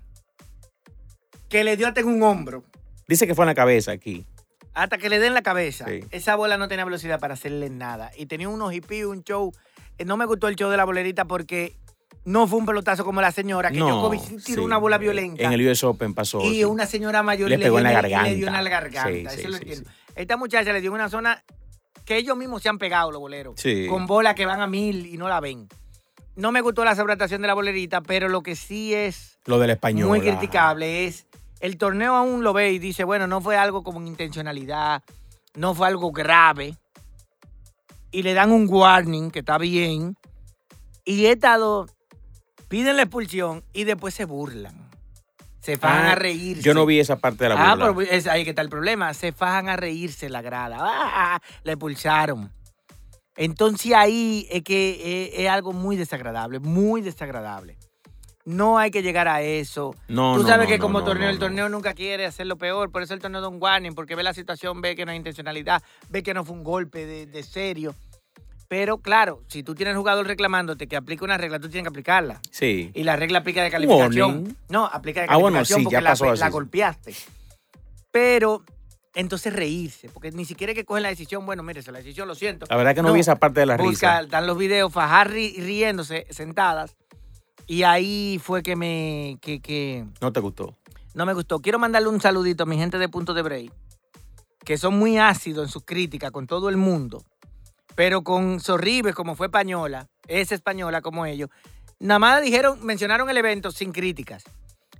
que 1.47 1.63
le 1.63 1.77
dio 1.77 1.87
hasta 1.87 2.01
en 2.01 2.07
un 2.07 2.23
hombro, 2.23 2.63
Dice 3.07 3.27
que 3.27 3.35
fue 3.35 3.43
en 3.43 3.47
la 3.47 3.55
cabeza 3.55 3.91
aquí. 3.91 4.25
hasta 4.73 4.97
que 4.97 5.09
le 5.09 5.19
den 5.19 5.33
la 5.33 5.41
cabeza. 5.41 5.85
Sí. 5.87 6.01
Esa 6.11 6.35
bola 6.35 6.57
no 6.57 6.67
tenía 6.67 6.83
velocidad 6.85 7.19
para 7.19 7.35
hacerle 7.35 7.69
nada. 7.69 8.11
Y 8.17 8.25
tenía 8.25 8.49
unos 8.49 8.71
hippies, 8.73 9.05
un 9.05 9.23
show. 9.23 9.53
Eh, 9.97 10.05
No 10.05 10.17
me 10.17 10.25
gustó 10.25 10.47
el 10.47 10.55
show 10.55 10.69
de 10.69 10.77
la 10.77 10.83
bolerita 10.85 11.25
porque 11.25 11.77
no 12.25 12.47
fue 12.47 12.59
un 12.59 12.65
pelotazo 12.65 13.05
como 13.05 13.21
la 13.21 13.31
señora, 13.31 13.69
que 13.71 13.77
no, 13.77 13.87
Djokovic 13.87 14.43
tiró 14.43 14.61
sí. 14.61 14.65
una 14.65 14.77
bola 14.77 14.97
violenta. 14.97 15.43
En 15.43 15.53
el 15.53 15.65
US 15.67 15.83
Open 15.83 16.13
pasó. 16.13 16.41
Y 16.41 16.55
sí. 16.55 16.63
una 16.65 16.85
señora 16.87 17.21
mayor 17.23 17.49
Le 17.49 17.57
le, 17.57 17.63
pegó 17.65 17.77
dio 17.79 17.87
en 17.87 17.93
la 17.93 17.99
y 17.99 18.01
le 18.01 18.35
dio 18.35 18.47
garganta. 18.47 18.61
la 18.61 18.69
garganta. 18.69 19.33
Eso 19.33 19.47
lo 19.49 19.57
entiendo. 19.57 19.89
Esta 20.15 20.35
muchacha 20.37 20.73
le 20.73 20.81
dio 20.81 20.91
una 20.91 21.07
zona 21.09 21.43
que 22.03 22.17
ellos 22.17 22.35
mismos 22.35 22.61
se 22.61 22.69
han 22.69 22.77
pegado, 22.77 23.11
los 23.11 23.21
boleros. 23.21 23.55
Sí. 23.61 23.87
Con 23.87 24.07
bolas 24.07 24.35
que 24.35 24.45
van 24.45 24.59
a 24.61 24.67
mil 24.67 25.05
y 25.05 25.17
no 25.17 25.27
la 25.29 25.39
ven. 25.39 25.67
No 26.35 26.51
me 26.51 26.59
gustó 26.61 26.83
la 26.83 26.95
sobratación 26.95 27.41
de 27.41 27.47
la 27.47 27.53
bolerita, 27.53 28.01
pero 28.01 28.27
lo 28.27 28.43
que 28.43 28.55
sí 28.57 28.93
es 28.93 29.37
Lo 29.45 29.57
del 29.59 29.69
español. 29.69 30.09
muy 30.09 30.19
criticable 30.19 31.05
es 31.07 31.25
el 31.65 31.77
torneo 31.77 32.15
aún 32.15 32.43
lo 32.43 32.53
ve 32.53 32.71
y 32.71 32.79
dice, 32.79 33.03
bueno, 33.03 33.27
no 33.27 33.41
fue 33.41 33.57
algo 33.57 33.83
como 33.83 34.05
intencionalidad, 34.05 35.03
no 35.55 35.73
fue 35.73 35.87
algo 35.87 36.11
grave. 36.11 36.77
Y 38.11 38.23
le 38.23 38.33
dan 38.33 38.51
un 38.51 38.67
warning 38.69 39.31
que 39.31 39.39
está 39.39 39.57
bien. 39.57 40.15
Y 41.03 41.25
estas 41.25 41.59
dos 41.59 41.91
piden 42.67 42.95
la 42.97 43.03
expulsión 43.03 43.63
y 43.73 43.83
después 43.83 44.13
se 44.13 44.25
burlan. 44.25 44.89
Se 45.61 45.77
fajan 45.77 46.05
Ah, 46.05 46.11
a 46.11 46.15
reírse. 46.15 46.61
Yo 46.61 46.75
no 46.75 46.85
vi 46.85 46.99
esa 46.99 47.15
parte 47.15 47.43
de 47.45 47.49
la 47.49 47.55
Ah, 47.55 47.75
burla. 47.75 47.93
pero 47.95 48.01
es 48.11 48.27
ahí 48.27 48.43
que 48.43 48.51
está 48.51 48.61
el 48.61 48.69
problema. 48.69 49.13
Se 49.15 49.31
fajan 49.31 49.67
a 49.67 49.75
reírse 49.75 50.29
la 50.29 50.41
grada. 50.43 50.77
Ah, 50.79 51.41
le 51.63 51.71
expulsaron. 51.71 52.51
Entonces 53.35 53.91
ahí 53.93 54.47
es 54.51 54.63
que 54.63 54.91
eh, 55.25 55.43
es, 55.43 55.49
algo 55.49 55.73
muy 55.73 55.95
desagradable, 55.95 56.59
muy 56.59 57.01
desagradable. 57.01 57.77
No 58.45 58.77
hay 58.77 58.91
que 58.91 59.01
llegar 59.01 59.27
a 59.27 59.41
eso. 59.41 59.95
No, 60.07 60.35
Tú 60.35 60.43
no, 60.43 60.47
sabes 60.47 60.67
no, 60.67 60.73
que 60.73 60.79
como 60.79 61.03
torneo, 61.03 61.29
el 61.29 61.39
torneo 61.39 61.67
nunca 61.67 61.93
quiere 61.95 62.25
hacerlo 62.27 62.57
peor, 62.57 62.91
por 62.91 63.01
eso 63.01 63.13
el 63.15 63.19
torneo 63.19 63.41
da 63.41 63.47
un 63.47 63.61
warning, 63.61 63.93
porque 63.95 64.13
ve 64.15 64.21
la 64.21 64.33
situación, 64.35 64.81
ve 64.81 64.95
que 64.95 65.03
no 65.03 65.11
hay 65.11 65.17
intencionalidad, 65.17 65.81
ve 66.09 66.21
que 66.21 66.33
no 66.35 66.45
fue 66.45 66.55
un 66.55 66.63
golpe 66.63 67.05
de, 67.07 67.25
de 67.25 67.41
serio. 67.43 67.95
Pero 68.67 68.97
claro, 68.99 69.41
si 69.47 69.63
tú 69.63 69.73
tienes 69.75 69.95
jugador 69.95 70.27
reclamándote 70.27 70.87
que 70.87 70.95
aplique 70.95 71.23
una 71.23 71.37
regla, 71.37 71.59
tú 71.59 71.69
tienes 71.69 71.83
que 71.85 71.89
aplicarla. 71.89 72.39
Sí. 72.51 72.91
Y 72.93 73.03
la 73.03 73.15
regla 73.15 73.39
aplica 73.39 73.63
de 73.63 73.69
calificación. 73.71 74.31
Warning. 74.37 74.57
No, 74.69 74.85
aplica 74.85 75.21
de 75.21 75.27
Ah, 75.29 75.37
bueno, 75.37 75.55
calificación 75.57 75.79
sí, 75.79 75.83
porque 75.85 75.93
ya 75.93 76.01
la, 76.01 76.09
pasó 76.11 76.29
así, 76.31 76.39
la 76.39 76.49
golpeaste. 76.49 77.15
Pero 78.11 78.63
entonces 79.13 79.53
reírse, 79.53 80.09
porque 80.09 80.31
ni 80.31 80.45
siquiera 80.45 80.71
es 80.71 80.75
que 80.77 80.85
cogen 80.85 81.03
la 81.03 81.09
decisión, 81.09 81.45
bueno, 81.45 81.63
mire, 81.63 81.79
es 81.79 81.87
la 81.87 81.97
decisión, 81.99 82.27
lo 82.27 82.35
siento. 82.35 82.65
La 82.69 82.75
verdad 82.75 82.95
que 82.95 83.01
no, 83.01 83.13
vi 83.13 83.19
esa 83.21 83.35
parte 83.37 83.59
de 83.61 83.65
la 83.65 83.77
Busca, 83.77 83.89
risa. 84.17 84.21
están 84.21 84.47
los 84.47 84.57
videos, 84.57 84.91
fajar 84.91 85.31
ri- 85.31 85.55
riéndose, 85.57 86.25
sentadas. 86.29 86.95
Y 87.67 87.83
ahí 87.83 88.39
fue 88.43 88.61
que 88.63 88.75
me, 88.75 89.37
que, 89.41 89.59
que 89.61 90.05
No 90.21 90.31
te 90.31 90.39
gustó. 90.39 90.75
no 91.13 91.25
me 91.25 91.33
gustó. 91.33 91.59
Quiero 91.59 91.79
mandarle 91.79 92.09
un 92.09 92.21
saludito 92.21 92.63
a 92.63 92.65
mi 92.65 92.77
gente 92.77 92.97
de 92.97 93.09
Punto 93.09 93.33
de 93.33 93.41
Break, 93.41 93.71
que 94.63 94.77
son 94.77 94.97
muy 94.97 95.17
ácidos 95.17 95.65
en 95.67 95.71
sus 95.71 95.83
críticas 95.83 96.31
con 96.31 96.47
todo 96.47 96.69
el 96.69 96.77
mundo, 96.77 97.23
pero 97.95 98.23
con 98.23 98.59
Sorribes, 98.59 99.15
como 99.15 99.35
fue 99.35 99.47
española, 99.47 100.07
es 100.27 100.51
española 100.51 101.01
como 101.01 101.25
ellos, 101.25 101.49
nada 101.99 102.19
más 102.19 102.41
dijeron, 102.41 102.83
mencionaron 102.83 103.29
el 103.29 103.37
evento 103.37 103.71
sin 103.71 103.91
críticas, 103.91 104.43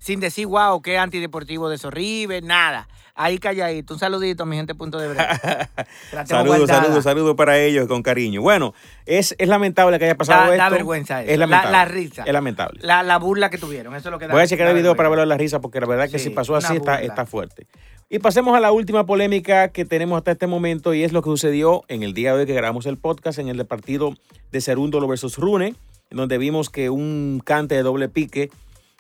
sin 0.06 0.20
decir, 0.20 0.46
wow, 0.46 0.84
qué 0.84 1.00
antideportivo 1.00 1.68
de 1.68 1.80
Sorribes, 1.80 2.44
nada. 2.44 2.88
Ahí 3.16 3.40
calladito. 3.40 3.94
Un 3.96 4.00
saludito 4.00 4.44
a 4.44 4.46
mi 4.46 4.56
gente 4.56 4.76
Punto 4.76 5.00
de 5.00 5.08
tengo 5.16 6.26
Saludos, 6.28 6.68
saludos, 6.70 7.04
saludos 7.04 7.36
para 7.36 7.58
ellos 7.58 7.88
con 7.88 8.04
cariño. 8.04 8.42
Bueno, 8.42 8.76
es, 9.08 9.34
es 9.40 9.48
lamentable 9.48 9.98
que 9.98 10.06
haya 10.06 10.16
pasado 10.16 10.42
Da- 10.48 10.54
esto. 10.54 10.58
da 10.64 10.70
vergüenza 10.70 11.24
eso. 11.24 11.32
Es 11.32 11.40
La- 11.40 11.48
lamentable. 11.48 11.72
la 11.78 11.86
risa. 11.86 12.24
Es 12.24 12.34
lamentable. 12.34 12.80
La, 12.84 13.02
la 13.02 13.18
burla 13.18 13.50
que 13.50 13.58
tuvieron, 13.58 13.96
eso 13.96 14.10
es 14.10 14.12
lo 14.12 14.20
que 14.20 14.28
da. 14.28 14.34
Voy 14.34 14.44
a 14.44 14.48
checar 14.48 14.68
el 14.68 14.76
video 14.76 14.96
para 14.96 15.10
vergüenza. 15.10 15.22
ver 15.22 15.28
la 15.30 15.38
risa 15.38 15.60
porque 15.62 15.80
la 15.80 15.88
verdad 15.88 16.08
que 16.10 16.20
Sí, 16.20 16.26
si 16.26 16.30
pasó 16.32 16.56
así 16.56 16.76
está, 16.76 17.02
está 17.02 17.26
fuerte. 17.26 17.66
Y 18.08 18.20
pasemos 18.20 18.56
a 18.56 18.60
la 18.60 18.72
última 18.72 19.08
polémica 19.08 19.70
que 19.70 19.86
tenemos 19.86 20.18
hasta 20.18 20.32
este 20.32 20.46
momento 20.46 20.94
y 20.94 21.04
es 21.04 21.12
lo 21.12 21.24
que 21.24 21.30
sucedió 21.32 21.84
en 21.88 22.04
el 22.04 22.14
día 22.14 22.34
de 22.36 22.42
hoy 22.42 22.46
que 22.46 22.54
grabamos 22.54 22.86
el 22.86 22.98
podcast 22.98 23.40
en 23.40 23.48
el 23.48 23.58
de 23.58 23.66
partido 23.66 24.14
de 24.52 24.62
Cerúndolo 24.62 25.08
versus 25.08 25.38
Rune, 25.40 25.74
en 26.12 26.18
donde 26.18 26.38
vimos 26.38 26.70
que 26.70 26.90
un 26.92 27.42
cante 27.44 27.74
de 27.76 27.82
doble 27.82 28.08
pique 28.10 28.52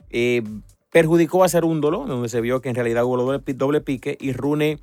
eh, 0.09 0.41
perjudicó 0.95 1.43
a 1.43 1.49
Cerúndolo, 1.49 2.05
donde 2.05 2.29
se 2.29 2.39
vio 2.39 2.61
que 2.61 2.69
en 2.69 2.75
realidad 2.75 3.03
hubo 3.03 3.17
doble, 3.17 3.41
doble 3.53 3.81
pique 3.81 4.17
y 4.17 4.31
Rune 4.31 4.79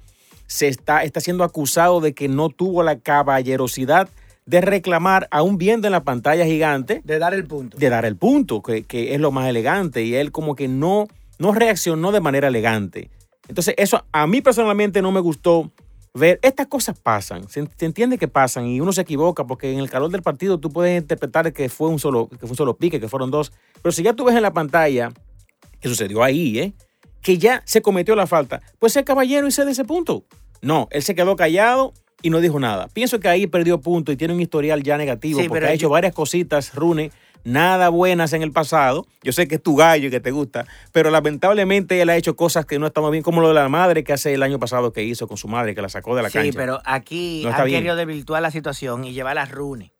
se 0.46 0.68
está, 0.68 1.04
está 1.04 1.20
siendo 1.20 1.42
acusado 1.42 2.02
de 2.02 2.12
que 2.12 2.28
no 2.28 2.50
tuvo 2.50 2.82
la 2.82 2.98
caballerosidad 2.98 4.10
de 4.44 4.60
reclamar, 4.60 5.26
aún 5.30 5.56
viendo 5.56 5.88
en 5.88 5.92
la 5.92 6.04
pantalla 6.04 6.44
gigante, 6.44 7.00
De 7.02 7.18
dar 7.18 7.32
el 7.32 7.46
punto. 7.46 7.78
de 7.78 7.88
dar 7.88 8.04
el 8.04 8.16
punto, 8.16 8.60
que, 8.60 8.82
que 8.82 9.14
es 9.14 9.20
lo 9.22 9.30
más 9.30 9.48
elegante, 9.48 10.04
y 10.04 10.14
él 10.14 10.32
como 10.32 10.54
que 10.54 10.68
no, 10.68 11.08
no 11.38 11.52
reaccionó 11.52 12.12
de 12.12 12.20
manera 12.20 12.48
elegante. 12.48 13.08
Entonces, 13.48 13.74
eso 13.78 14.04
a 14.12 14.26
mí 14.26 14.42
personalmente 14.42 15.00
no 15.00 15.12
me 15.12 15.20
gustó 15.20 15.72
ver. 16.12 16.38
Estas 16.42 16.66
cosas 16.66 17.00
pasan, 17.00 17.48
se, 17.48 17.66
se 17.74 17.86
entiende 17.86 18.18
que 18.18 18.28
pasan 18.28 18.66
y 18.66 18.82
uno 18.82 18.92
se 18.92 19.00
equivoca 19.00 19.46
porque 19.46 19.72
en 19.72 19.78
el 19.78 19.88
calor 19.88 20.10
del 20.10 20.20
partido 20.20 20.60
tú 20.60 20.68
puedes 20.68 21.00
interpretar 21.00 21.54
que 21.54 21.70
fue 21.70 21.88
un 21.88 21.98
solo, 21.98 22.28
que 22.28 22.36
fue 22.36 22.50
un 22.50 22.56
solo 22.56 22.76
pique, 22.76 23.00
que 23.00 23.08
fueron 23.08 23.30
dos. 23.30 23.50
Pero 23.80 23.92
si 23.92 24.02
ya 24.02 24.12
tú 24.12 24.24
ves 24.24 24.36
en 24.36 24.42
la 24.42 24.52
pantalla, 24.52 25.10
que 25.82 25.88
sucedió 25.88 26.22
ahí, 26.22 26.58
¿eh? 26.58 26.72
que 27.20 27.38
ya 27.38 27.62
se 27.66 27.82
cometió 27.82 28.16
la 28.16 28.26
falta, 28.26 28.62
pues 28.78 28.92
sea 28.94 29.04
caballero 29.04 29.46
y 29.46 29.52
se 29.52 29.64
de 29.64 29.72
ese 29.72 29.84
punto. 29.84 30.24
No, 30.60 30.88
él 30.90 31.02
se 31.02 31.14
quedó 31.14 31.36
callado 31.36 31.92
y 32.22 32.30
no 32.30 32.40
dijo 32.40 32.58
nada. 32.60 32.88
Pienso 32.88 33.20
que 33.20 33.28
ahí 33.28 33.46
perdió 33.46 33.80
punto 33.80 34.12
y 34.12 34.16
tiene 34.16 34.32
un 34.34 34.40
historial 34.40 34.82
ya 34.82 34.96
negativo 34.96 35.40
Sí, 35.40 35.48
porque 35.48 35.66
ha 35.66 35.72
hecho 35.72 35.88
varias 35.88 36.14
cositas, 36.14 36.74
Rune, 36.74 37.10
nada 37.44 37.88
buenas 37.88 38.32
en 38.32 38.42
el 38.42 38.52
pasado. 38.52 39.06
Yo 39.24 39.32
sé 39.32 39.48
que 39.48 39.56
es 39.56 39.62
tu 39.62 39.74
gallo 39.76 40.08
y 40.08 40.10
que 40.10 40.20
te 40.20 40.30
gusta, 40.30 40.66
pero 40.92 41.10
lamentablemente 41.10 42.00
él 42.00 42.10
ha 42.10 42.16
hecho 42.16 42.36
cosas 42.36 42.64
que 42.64 42.78
no 42.78 42.86
estamos 42.86 43.10
bien, 43.10 43.22
como 43.24 43.40
lo 43.40 43.48
de 43.48 43.54
la 43.54 43.68
madre 43.68 44.04
que 44.04 44.12
hace 44.12 44.34
el 44.34 44.42
año 44.42 44.58
pasado 44.60 44.92
que 44.92 45.02
hizo 45.02 45.26
con 45.26 45.36
su 45.36 45.48
madre, 45.48 45.74
que 45.74 45.82
la 45.82 45.88
sacó 45.88 46.14
de 46.14 46.22
la 46.22 46.28
sí, 46.30 46.38
cancha. 46.38 46.56
pero 46.58 46.80
aquí 46.84 47.42
No 47.44 47.64
bien. 47.64 47.78
querido 47.80 47.96
desvirtuar 47.96 48.42
la 48.42 48.50
situación 48.52 49.04
y 49.04 49.12
llevar 49.12 49.38
a 49.38 49.44
Rune 49.46 49.92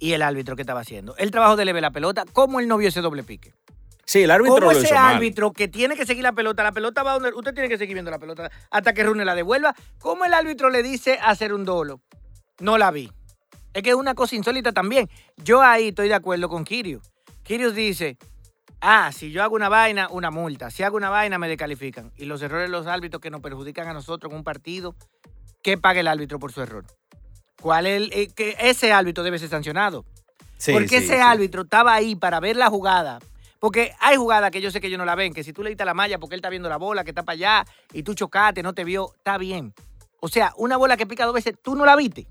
y 0.00 0.12
el 0.12 0.22
árbitro 0.22 0.56
que 0.56 0.62
estaba 0.62 0.80
haciendo. 0.80 1.16
El 1.16 1.30
trabajo 1.30 1.56
de 1.56 1.64
leve 1.64 1.80
la 1.80 1.90
pelota, 1.90 2.24
¿cómo 2.32 2.60
él 2.60 2.68
no 2.68 2.78
vio 2.78 2.88
ese 2.88 3.00
doble 3.00 3.24
pique? 3.24 3.52
Sí, 4.08 4.22
el 4.22 4.30
árbitro 4.30 4.54
¿Cómo 4.54 4.66
lo 4.68 4.70
ese 4.70 4.86
hizo 4.86 4.94
mal. 4.94 5.16
árbitro 5.16 5.52
que 5.52 5.68
tiene 5.68 5.94
que 5.94 6.06
seguir 6.06 6.22
la 6.22 6.32
pelota, 6.32 6.62
la 6.62 6.72
pelota 6.72 7.02
va 7.02 7.12
donde 7.12 7.28
usted 7.34 7.52
tiene 7.52 7.68
que 7.68 7.76
seguir 7.76 7.92
viendo 7.92 8.10
la 8.10 8.18
pelota 8.18 8.50
hasta 8.70 8.94
que 8.94 9.04
Rune 9.04 9.22
la 9.22 9.34
devuelva? 9.34 9.74
¿Cómo 9.98 10.24
el 10.24 10.32
árbitro 10.32 10.70
le 10.70 10.82
dice 10.82 11.18
hacer 11.22 11.52
un 11.52 11.66
dolo? 11.66 12.00
No 12.58 12.78
la 12.78 12.90
vi. 12.90 13.12
Es 13.74 13.82
que 13.82 13.90
es 13.90 13.96
una 13.96 14.14
cosa 14.14 14.34
insólita 14.34 14.72
también. 14.72 15.10
Yo 15.36 15.60
ahí 15.60 15.88
estoy 15.88 16.08
de 16.08 16.14
acuerdo 16.14 16.48
con 16.48 16.64
Kirios. 16.64 17.02
Kirios 17.42 17.74
dice, 17.74 18.16
ah, 18.80 19.12
si 19.12 19.30
yo 19.30 19.42
hago 19.42 19.54
una 19.54 19.68
vaina, 19.68 20.08
una 20.10 20.30
multa. 20.30 20.70
Si 20.70 20.82
hago 20.82 20.96
una 20.96 21.10
vaina, 21.10 21.36
me 21.36 21.46
descalifican. 21.46 22.10
Y 22.16 22.24
los 22.24 22.40
errores 22.40 22.68
de 22.68 22.72
los 22.72 22.86
árbitros 22.86 23.20
que 23.20 23.28
nos 23.28 23.42
perjudican 23.42 23.88
a 23.88 23.92
nosotros 23.92 24.32
en 24.32 24.38
un 24.38 24.42
partido, 24.42 24.94
¿qué 25.62 25.76
paga 25.76 26.00
el 26.00 26.08
árbitro 26.08 26.38
por 26.38 26.50
su 26.50 26.62
error? 26.62 26.86
¿Cuál 27.60 27.86
es 27.86 27.96
el, 27.98 28.12
eh, 28.14 28.28
que 28.34 28.56
ese 28.58 28.90
árbitro 28.90 29.22
debe 29.22 29.38
ser 29.38 29.50
sancionado? 29.50 30.06
Sí, 30.56 30.72
porque 30.72 30.88
sí, 30.88 30.96
ese 30.96 31.16
sí. 31.16 31.20
árbitro 31.20 31.64
estaba 31.64 31.92
ahí 31.92 32.16
para 32.16 32.40
ver 32.40 32.56
la 32.56 32.70
jugada. 32.70 33.18
Porque 33.60 33.92
hay 34.00 34.16
jugadas 34.16 34.50
que 34.50 34.60
yo 34.60 34.70
sé 34.70 34.80
que 34.80 34.86
ellos 34.86 34.98
no 34.98 35.04
la 35.04 35.14
ven, 35.16 35.32
que 35.32 35.42
si 35.42 35.52
tú 35.52 35.62
le 35.62 35.70
diste 35.70 35.84
la 35.84 35.94
malla 35.94 36.18
porque 36.18 36.34
él 36.34 36.38
está 36.38 36.48
viendo 36.48 36.68
la 36.68 36.76
bola 36.76 37.02
que 37.04 37.10
está 37.10 37.24
para 37.24 37.34
allá 37.34 37.66
y 37.92 38.02
tú 38.04 38.14
chocaste, 38.14 38.62
no 38.62 38.72
te 38.72 38.84
vio, 38.84 39.12
está 39.16 39.36
bien. 39.38 39.74
O 40.20 40.28
sea, 40.28 40.52
una 40.56 40.76
bola 40.76 40.96
que 40.96 41.06
pica 41.06 41.24
dos 41.26 41.34
veces, 41.34 41.54
tú 41.62 41.74
no 41.74 41.84
la 41.84 41.96
viste. 41.96 42.26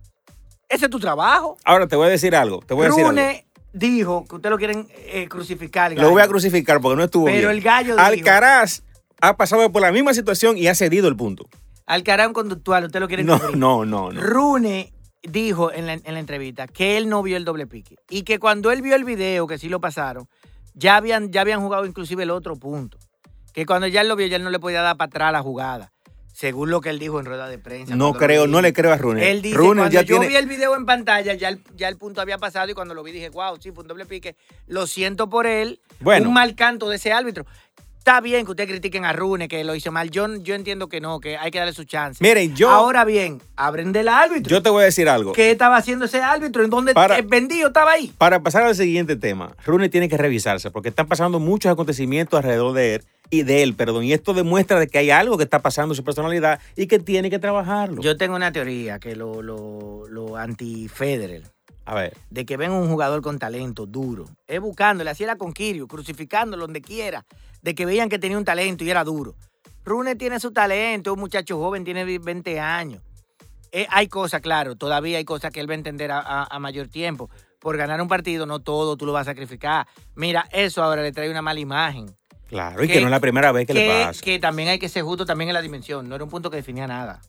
Ese 0.70 0.86
es 0.86 0.92
tu 0.92 1.00
trabajo. 1.00 1.58
Ahora 1.66 1.88
te 1.88 1.96
voy 1.96 2.08
a 2.08 2.10
decir 2.10 2.36
algo. 2.36 2.60
Te 2.66 2.74
voy 2.74 2.86
a 2.86 2.90
decir 2.90 3.02
algo. 3.04 3.12
Rune 3.12 3.46
dijo 3.74 4.26
que 4.28 4.36
usted 4.36 4.50
lo 4.50 4.58
quieren 4.58 4.88
eh, 4.92 5.28
crucificar. 5.30 5.94
Lo 5.94 6.10
voy 6.12 6.22
a 6.22 6.28
crucificar 6.28 6.80
porque 6.82 6.96
no 6.98 7.04
estuvo 7.04 7.26
Pero 7.26 7.38
bien. 7.50 7.52
el 7.52 7.62
gallo 7.62 7.94
dijo- 7.96 8.06
Alcaraz 8.06 8.84
ha 9.22 9.36
pasado 9.38 9.72
por 9.72 9.82
la 9.82 9.92
misma 9.92 10.14
situación 10.14 10.58
y 10.58 10.68
ha 10.68 10.76
cedido 10.76 11.08
el 11.08 11.16
punto. 11.16 11.48
Alcaraz 11.86 12.28
un 12.28 12.34
conductual, 12.34 12.86
usted 12.86 13.00
lo 13.00 13.08
quiere 13.08 13.24
No, 13.24 13.40
cubrir. 13.40 13.58
no, 13.58 13.86
no, 13.86 14.12
no. 14.12 14.22
Rune 14.22 14.94
dijo 15.24 15.72
en 15.72 15.88
la, 15.88 15.94
en 15.94 16.14
la 16.14 16.20
entrevista 16.20 16.68
que 16.68 16.98
él 16.98 17.08
no 17.10 17.24
vio 17.24 17.38
el 17.38 17.46
doble 17.46 17.66
pique 17.68 17.96
y 18.10 18.24
que 18.24 18.40
cuando 18.40 18.72
él 18.72 18.82
vio 18.82 18.96
el 18.96 19.04
video, 19.06 19.48
que 19.48 19.58
sí 19.58 19.70
lo 19.70 19.80
pasaron, 19.80 20.28
ya 20.78 20.96
habían, 20.96 21.32
ya 21.32 21.42
habían 21.42 21.62
jugado 21.62 21.86
inclusive 21.86 22.24
el 22.24 22.30
otro 22.30 22.56
punto. 22.56 22.98
Que 23.54 23.66
cuando 23.66 23.88
ya 23.88 24.02
él 24.02 24.08
lo 24.08 24.16
vio, 24.16 24.28
ya 24.28 24.36
él 24.36 24.44
no 24.44 24.52
le 24.52 24.60
podía 24.60 24.82
dar 24.82 24.96
para 24.96 25.08
atrás 25.08 25.32
la 25.32 25.42
jugada. 25.42 25.92
Según 26.32 26.70
lo 26.70 26.82
que 26.82 26.92
él 26.92 27.00
dijo 27.00 27.20
en 27.20 27.26
rueda 27.26 27.48
de 27.48 27.58
prensa. 27.58 27.96
No 27.96 28.14
creo, 28.14 28.46
no 28.46 28.62
le 28.62 28.72
creo 28.72 28.94
a 28.94 28.98
Rune. 28.98 29.32
Él 29.32 29.42
dice, 29.42 29.58
Rune 29.58 29.82
cuando 29.82 29.94
ya 29.94 30.02
yo 30.04 30.20
tiene. 30.20 30.28
vi 30.28 30.36
el 30.36 30.46
video 30.46 30.76
en 30.76 30.86
pantalla, 30.86 31.34
ya 31.34 31.50
el, 31.50 31.64
ya 31.76 31.88
el 31.88 31.98
punto 31.98 32.22
había 32.22 32.38
pasado 32.38 32.70
y 32.70 32.76
cuando 32.76 32.94
lo 32.94 33.02
vi 33.02 33.12
dije, 33.12 33.30
wow, 33.30 33.58
sí, 33.60 33.72
fue 33.72 33.82
un 33.82 33.88
doble 33.88 34.06
pique. 34.06 34.36
Lo 34.68 34.86
siento 34.86 35.28
por 35.30 35.48
él. 35.48 35.82
Bueno. 36.00 36.28
Un 36.28 36.36
mal 36.36 36.54
canto 36.54 36.90
de 36.90 36.98
ese 36.98 37.12
árbitro. 37.12 37.48
Está 38.08 38.22
bien 38.22 38.46
que 38.46 38.52
ustedes 38.52 38.70
critiquen 38.70 39.04
a 39.04 39.12
Rune, 39.12 39.50
que 39.50 39.66
lo 39.66 39.76
hizo 39.76 39.92
mal. 39.92 40.10
Yo, 40.10 40.34
yo 40.38 40.56
entiendo 40.56 40.88
que 40.88 41.02
no, 41.02 41.20
que 41.20 41.36
hay 41.36 41.52
que 41.52 41.58
darle 41.58 41.74
su 41.74 41.84
chance. 41.84 42.24
Miren, 42.24 42.56
yo, 42.56 42.70
Ahora 42.70 43.04
bien, 43.04 43.42
abren 43.58 43.92
del 43.92 44.08
árbitro. 44.08 44.50
yo 44.50 44.64
te 44.64 44.70
voy 44.70 44.84
a 44.84 44.86
decir 44.86 45.10
algo. 45.10 45.34
¿Qué 45.34 45.52
estaba 45.52 45.76
haciendo 45.76 46.06
ese 46.06 46.22
árbitro? 46.22 46.64
¿En 46.64 46.70
dónde 46.70 46.94
Para- 46.94 47.18
el 47.18 47.28
vendido 47.28 47.68
estaba 47.68 47.92
ahí? 47.92 48.14
Para 48.18 48.40
pasar 48.42 48.64
al 48.64 48.76
siguiente 48.76 49.18
tema, 49.18 49.58
Rune 49.66 49.90
tiene 49.90 50.08
que 50.08 50.16
revisarse 50.16 50.72
porque 50.72 50.88
están 50.88 51.08
pasando 51.08 51.42
muchos 51.42 51.70
acontecimientos 51.70 52.38
alrededor 52.38 52.72
de 52.72 52.96
él 52.96 53.04
y 53.30 53.44
de 53.44 53.62
él, 53.62 53.74
perdón, 53.76 54.06
y 54.06 54.14
esto 54.14 54.34
demuestra 54.34 54.80
de 54.80 54.88
que 54.88 55.00
hay 55.00 55.10
algo 55.10 55.38
que 55.38 55.44
está 55.44 55.60
pasando 55.62 55.92
en 55.94 55.98
su 55.98 56.06
personalidad 56.06 56.62
y 56.78 56.88
que 56.88 57.00
tiene 57.00 57.30
que 57.30 57.40
trabajarlo. 57.40 58.02
Yo 58.02 58.16
tengo 58.16 58.38
una 58.38 58.54
teoría 58.54 59.00
que 59.00 59.18
lo, 59.18 59.42
lo, 59.42 60.08
lo 60.08 60.38
anti-Federer, 60.38 61.44
a 61.84 61.96
ver, 61.96 62.16
de 62.30 62.46
que 62.46 62.56
ven 62.56 62.72
un 62.72 62.90
jugador 62.90 63.22
con 63.22 63.38
talento 63.38 63.86
duro, 63.86 64.30
es 64.48 64.62
buscándole, 64.62 65.10
así 65.10 65.26
era 65.26 65.36
con 65.36 65.52
Kirio, 65.52 65.88
crucificándolo 65.88 66.64
donde 66.68 66.82
quiera, 66.82 67.26
de 67.68 67.76
que 67.76 67.86
veían 67.86 68.08
que 68.08 68.18
tenía 68.18 68.38
un 68.38 68.46
talento 68.46 68.86
y 68.86 68.90
era 68.90 69.04
duro. 69.04 69.36
Rune 69.84 70.16
tiene 70.16 70.40
su 70.40 70.54
talento, 70.54 71.10
es 71.12 71.14
un 71.16 71.20
muchacho 71.20 71.60
joven, 71.60 71.84
tiene 71.84 72.06
20 72.18 72.62
años. 72.62 73.02
Eh, 73.74 73.86
hay 73.90 74.08
cosas, 74.08 74.40
claro, 74.40 74.78
todavía 74.78 75.18
hay 75.18 75.26
cosas 75.26 75.52
que 75.52 75.60
él 75.60 75.70
va 75.70 75.74
a 75.74 75.76
entender 75.76 76.10
a, 76.14 76.20
a- 76.20 76.48
a 76.50 76.60
mayor 76.60 76.88
tiempo. 76.88 77.30
Por 77.60 77.76
ganar 77.76 78.02
un 78.02 78.08
partido, 78.08 78.46
no 78.46 78.60
todo 78.60 78.96
tú 78.96 79.06
lo 79.06 79.12
vas 79.12 79.28
a 79.28 79.32
sacrificar. 79.32 79.86
Mira, 80.16 80.48
eso 80.54 80.82
ahora 80.82 81.02
le 81.02 81.12
trae 81.12 81.30
una 81.30 81.42
mala 81.42 81.60
imagen. 81.60 82.16
claro, 82.48 82.82
y 82.82 82.88
Que- 82.88 82.94
que 82.94 83.00
no 83.02 83.08
es 83.08 83.12
la 83.12 83.20
primera 83.20 83.52
vez 83.52 83.68
que, 83.68 83.74
le 83.74 83.86
que, 83.86 84.04
pasa. 84.06 84.22
que 84.24 84.40
también 84.40 84.70
hay 84.70 84.80
que 84.80 84.88
ser 84.88 85.04
justo 85.04 85.26
también 85.26 85.50
en 85.50 85.54
la 85.56 85.62
dimensión. 85.62 86.08
No 86.08 86.16
era 86.16 86.24
un 86.24 86.30
punto 86.30 86.50
que 86.50 86.56
definía 86.56 86.88
nada. 86.88 87.20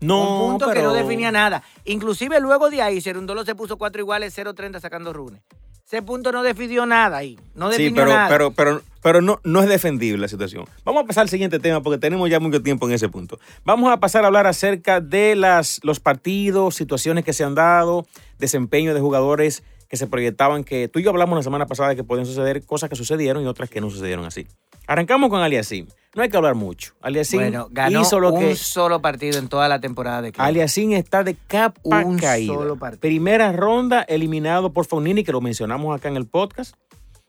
no, 0.00 0.46
un 0.46 0.50
punto 0.50 0.66
que 0.66 0.74
pero- 0.74 0.88
no 0.88 0.94
definía 0.94 1.30
nada. 1.30 1.62
Inclusive 1.84 2.40
luego 2.40 2.68
de 2.68 2.82
ahí, 2.82 3.00
Cerundolo 3.00 3.44
se 3.44 3.54
puso 3.54 3.78
cuatro 3.78 4.00
iguales, 4.00 4.34
0-30 4.36 4.80
sacando 4.80 5.12
runes. 5.12 5.40
Ese 5.86 6.02
punto 6.02 6.32
no 6.32 6.42
definió 6.42 6.84
nada 6.86 7.18
ahí. 7.18 7.38
No 7.54 7.70
Sí, 7.70 7.82
definió 7.84 8.02
pero, 8.02 8.16
nada. 8.16 8.28
pero, 8.28 8.50
pero, 8.50 8.82
pero 9.02 9.20
no, 9.20 9.40
no 9.44 9.60
es 9.62 9.68
defendible 9.68 10.20
la 10.22 10.28
situación. 10.28 10.64
Vamos 10.84 11.02
a 11.02 11.06
pasar 11.06 11.22
al 11.22 11.28
siguiente 11.28 11.58
tema 11.58 11.82
porque 11.82 11.98
tenemos 11.98 12.30
ya 12.30 12.40
mucho 12.40 12.62
tiempo 12.62 12.86
en 12.86 12.94
ese 12.94 13.08
punto. 13.08 13.38
Vamos 13.64 13.92
a 13.92 13.98
pasar 13.98 14.24
a 14.24 14.28
hablar 14.28 14.46
acerca 14.46 15.00
de 15.00 15.34
las, 15.34 15.80
los 15.82 16.00
partidos, 16.00 16.76
situaciones 16.76 17.24
que 17.24 17.32
se 17.32 17.44
han 17.44 17.54
dado, 17.54 18.06
desempeño 18.38 18.94
de 18.94 19.00
jugadores 19.00 19.62
que 19.88 19.96
se 19.98 20.06
proyectaban, 20.06 20.64
que 20.64 20.88
tú 20.88 21.00
y 21.00 21.02
yo 21.02 21.10
hablamos 21.10 21.36
la 21.36 21.42
semana 21.42 21.66
pasada 21.66 21.94
que 21.94 22.02
podían 22.02 22.24
suceder 22.24 22.64
cosas 22.64 22.88
que 22.88 22.96
sucedieron 22.96 23.42
y 23.42 23.46
otras 23.46 23.68
que 23.68 23.80
no 23.82 23.90
sucedieron 23.90 24.24
así. 24.24 24.46
Arrancamos 24.86 25.28
con 25.28 25.40
Aliasim. 25.42 25.86
No 26.14 26.22
hay 26.22 26.28
que 26.28 26.36
hablar 26.36 26.54
mucho. 26.54 26.94
Aliasim 27.02 27.40
bueno, 27.40 27.68
ganó 27.70 28.00
hizo 28.00 28.18
lo 28.18 28.32
un 28.32 28.40
que... 28.40 28.56
solo 28.56 29.00
partido 29.02 29.38
en 29.38 29.48
toda 29.48 29.68
la 29.68 29.80
temporada 29.80 30.22
de 30.22 30.32
Cleveland. 30.32 30.48
Aliasim 30.56 30.92
está 30.92 31.24
de 31.24 31.34
capa 31.34 31.80
Un 32.04 32.18
caída. 32.18 32.54
solo 32.54 32.76
partido. 32.76 33.00
Primera 33.00 33.52
ronda 33.52 34.02
eliminado 34.02 34.72
por 34.72 34.86
Fognini, 34.86 35.24
que 35.24 35.32
lo 35.32 35.40
mencionamos 35.40 35.94
acá 35.94 36.08
en 36.08 36.16
el 36.16 36.26
podcast, 36.26 36.74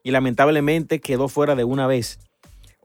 y 0.04 0.12
lamentablemente 0.12 1.00
quedó 1.00 1.28
fuera 1.28 1.56
de 1.56 1.64
una 1.64 1.88
vez. 1.88 2.20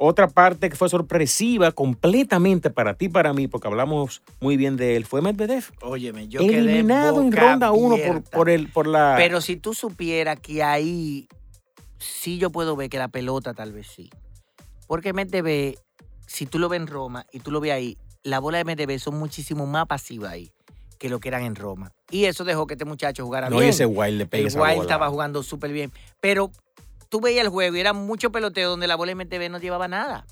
Otra 0.01 0.29
parte 0.29 0.71
que 0.71 0.77
fue 0.77 0.89
sorpresiva 0.89 1.73
completamente 1.73 2.71
para 2.71 2.95
ti 2.95 3.07
y 3.07 3.09
para 3.09 3.33
mí, 3.33 3.49
porque 3.49 3.67
hablamos 3.67 4.23
muy 4.41 4.57
bien 4.57 4.77
de 4.77 4.95
él, 4.95 5.05
fue 5.05 5.21
Medvedev. 5.21 5.65
Óyeme, 5.83 6.29
yo 6.29 6.41
eliminado 6.41 7.17
quedé 7.17 7.27
en 7.27 7.33
ronda 7.33 7.73
1 7.73 8.23
por, 8.31 8.49
el, 8.49 8.69
por 8.69 8.87
la... 8.87 9.15
Pero 9.17 9.41
si 9.41 9.57
tú 9.57 9.75
supieras 9.75 10.39
que 10.39 10.63
ahí 10.63 11.29
sí 11.99 12.39
yo 12.39 12.51
puedo 12.51 12.77
ver 12.77 12.89
que 12.89 12.99
la 12.99 13.09
pelota 13.09 13.55
tal 13.55 13.73
vez 13.73 13.89
sí. 13.89 14.09
Porque 14.87 15.13
MTV, 15.13 15.77
si 16.27 16.47
tú 16.47 16.61
lo 16.61 16.69
ves 16.69 16.81
en 16.81 16.87
Roma 16.87 17.27
y 17.33 17.41
tú 17.41 17.51
lo 17.51 17.59
ves 17.59 17.73
ahí, 17.73 17.99
la 18.23 18.39
bola 18.39 18.63
de 18.63 18.73
MTV 18.73 19.01
son 19.01 19.19
muchísimo 19.19 19.67
más 19.67 19.87
pasivas 19.87 20.31
ahí 20.31 20.53
que 20.99 21.09
lo 21.09 21.19
que 21.19 21.29
eran 21.29 21.43
en 21.43 21.57
Roma. 21.57 21.93
Y 22.11 22.25
eso 22.25 22.45
dejó 22.45 22.67
que 22.67 22.75
este 22.75 22.85
muchacho 22.85 23.25
jugara 23.25 23.51
no, 23.51 23.59
bien. 23.59 23.71
ese 23.71 23.87
Wild 23.87 24.19
le 24.19 24.27
pega 24.27 24.43
El 24.43 24.47
esa 24.49 24.61
Wild 24.61 24.75
bola. 24.75 24.83
estaba 24.83 25.09
jugando 25.09 25.43
súper 25.43 25.73
bien. 25.73 25.93
Pero 26.21 26.51
tú 27.09 27.21
veías 27.21 27.45
el 27.45 27.51
juego 27.51 27.77
y 27.77 27.81
era 27.81 27.93
mucho 27.93 28.31
peloteo 28.33 28.71
donde 28.71 28.87
la 28.87 28.97
bola 28.97 29.15
MTV 29.15 29.51
no 29.51 29.59
llevaba 29.59 29.89
nada. 29.89 30.27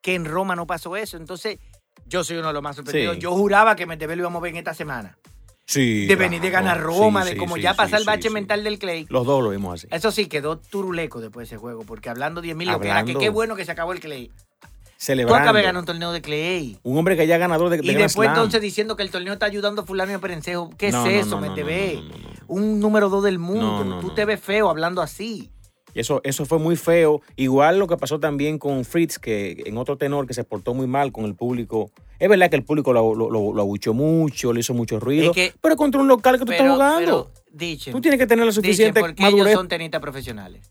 Que 0.00 0.14
en 0.14 0.24
Roma 0.24 0.54
no 0.56 0.66
pasó 0.66 0.96
eso. 0.96 1.16
Entonces, 1.16 1.58
yo 2.06 2.24
soy 2.24 2.36
uno 2.38 2.48
de 2.48 2.54
los 2.54 2.62
más 2.62 2.76
sorprendidos. 2.76 3.16
Sí. 3.16 3.20
Yo 3.22 3.32
juraba 3.32 3.76
que 3.76 3.86
MTV 3.86 4.08
lo 4.10 4.16
íbamos 4.22 4.40
a 4.40 4.42
ver 4.42 4.50
en 4.52 4.58
esta 4.58 4.74
semana. 4.74 5.18
Sí, 5.66 6.06
De 6.06 6.16
venir 6.16 6.40
de 6.40 6.48
ganar 6.48 6.80
Roma, 6.80 7.24
Sí, 7.24 7.30
de 7.32 7.36
como 7.36 7.56
sí, 7.56 7.60
ya 7.62 7.72
sí, 7.72 7.76
pasar 7.76 8.00
el 8.00 8.06
bache 8.06 8.30
mental 8.30 8.64
del 8.64 8.78
Clay. 8.78 9.06
Los 9.10 9.26
dos 9.26 9.42
lo 9.44 9.50
vimos 9.50 9.74
así. 9.74 9.88
Eso 9.90 10.10
sí, 10.10 10.24
quedó 10.26 10.58
turuleco 10.58 11.20
después 11.20 11.46
de 11.50 11.54
ese 11.56 11.60
juego, 11.60 11.84
porque 11.84 12.08
hablando 12.08 12.40
10 12.40 12.56
mil, 12.56 12.68
lo 12.70 12.80
que 12.80 12.88
era, 12.88 13.04
que 13.04 13.14
qué 13.14 13.28
bueno 13.28 13.54
que 13.54 13.66
se 13.66 13.72
acabó 13.72 13.92
el 13.92 14.00
Clay. 14.00 14.28
Tú 14.28 14.68
Celebrando. 14.96 15.42
acabas 15.42 15.60
de 15.60 15.66
ganar 15.66 15.80
un 15.80 15.86
torneo 15.86 16.10
de 16.12 16.22
Clay. 16.22 16.78
Un 16.82 16.96
hombre 16.96 17.16
que 17.18 17.26
ya 17.26 17.36
ganador 17.36 17.68
de, 17.68 17.76
de 17.76 17.84
Y 17.84 17.88
Grand 17.88 18.02
después 18.02 18.26
Slam. 18.28 18.36
entonces 18.36 18.62
diciendo 18.62 18.96
que 18.96 19.02
el 19.02 19.10
torneo 19.10 19.34
está 19.34 19.44
ayudando 19.46 19.82
a 19.82 19.84
fulano 19.84 20.10
y 20.10 20.14
a 20.14 20.18
Perencejo. 20.18 20.70
¿Qué 20.78 20.90
No, 20.90 21.06
es 21.06 21.26
no, 21.26 21.38
eso, 21.38 21.40
no, 21.40 21.50
MTV? 21.52 22.02
Un 22.48 22.80
número 22.80 23.10
dos 23.10 23.22
del 23.22 23.38
mundo. 23.38 23.98
Tú 24.00 24.14
te 24.14 24.24
ves 24.24 24.40
feo 24.40 24.70
hablando 24.70 25.02
así. 25.02 25.50
Y 25.94 26.00
eso, 26.00 26.20
eso 26.24 26.44
fue 26.44 26.58
muy 26.58 26.76
feo. 26.76 27.22
Igual 27.36 27.78
lo 27.78 27.86
que 27.86 27.96
pasó 27.96 28.20
también 28.20 28.58
con 28.58 28.84
Fritz, 28.84 29.18
que 29.18 29.62
en 29.66 29.78
otro 29.78 29.96
tenor 29.96 30.26
que 30.26 30.34
se 30.34 30.44
portó 30.44 30.74
muy 30.74 30.86
mal 30.86 31.12
con 31.12 31.24
el 31.24 31.34
público. 31.34 31.90
Es 32.18 32.28
verdad 32.28 32.50
que 32.50 32.56
el 32.56 32.64
público 32.64 32.92
lo, 32.92 33.14
lo, 33.14 33.30
lo- 33.30 33.52
lo 33.52 33.62
abuchó 33.62 33.94
mucho, 33.94 34.52
le 34.52 34.60
hizo 34.60 34.74
mucho 34.74 34.98
ruido. 35.00 35.30
Es 35.30 35.34
que- 35.34 35.54
pero 35.60 35.76
contra 35.76 36.00
un 36.00 36.08
local 36.08 36.38
que 36.38 36.44
tú 36.44 36.52
estás 36.52 36.70
jugando. 36.72 36.98
pero, 36.98 37.30
dichen, 37.50 37.92
tú 37.92 38.00
tienes 38.00 38.18
que 38.18 38.26
tener 38.26 38.44
la 38.44 38.52
suficiente 38.52 39.00
porque 39.00 39.22
ellos 39.22 39.34
madurez. 39.34 39.54
son 39.54 39.68
tenistas 39.68 40.00
profesionales. 40.00 40.70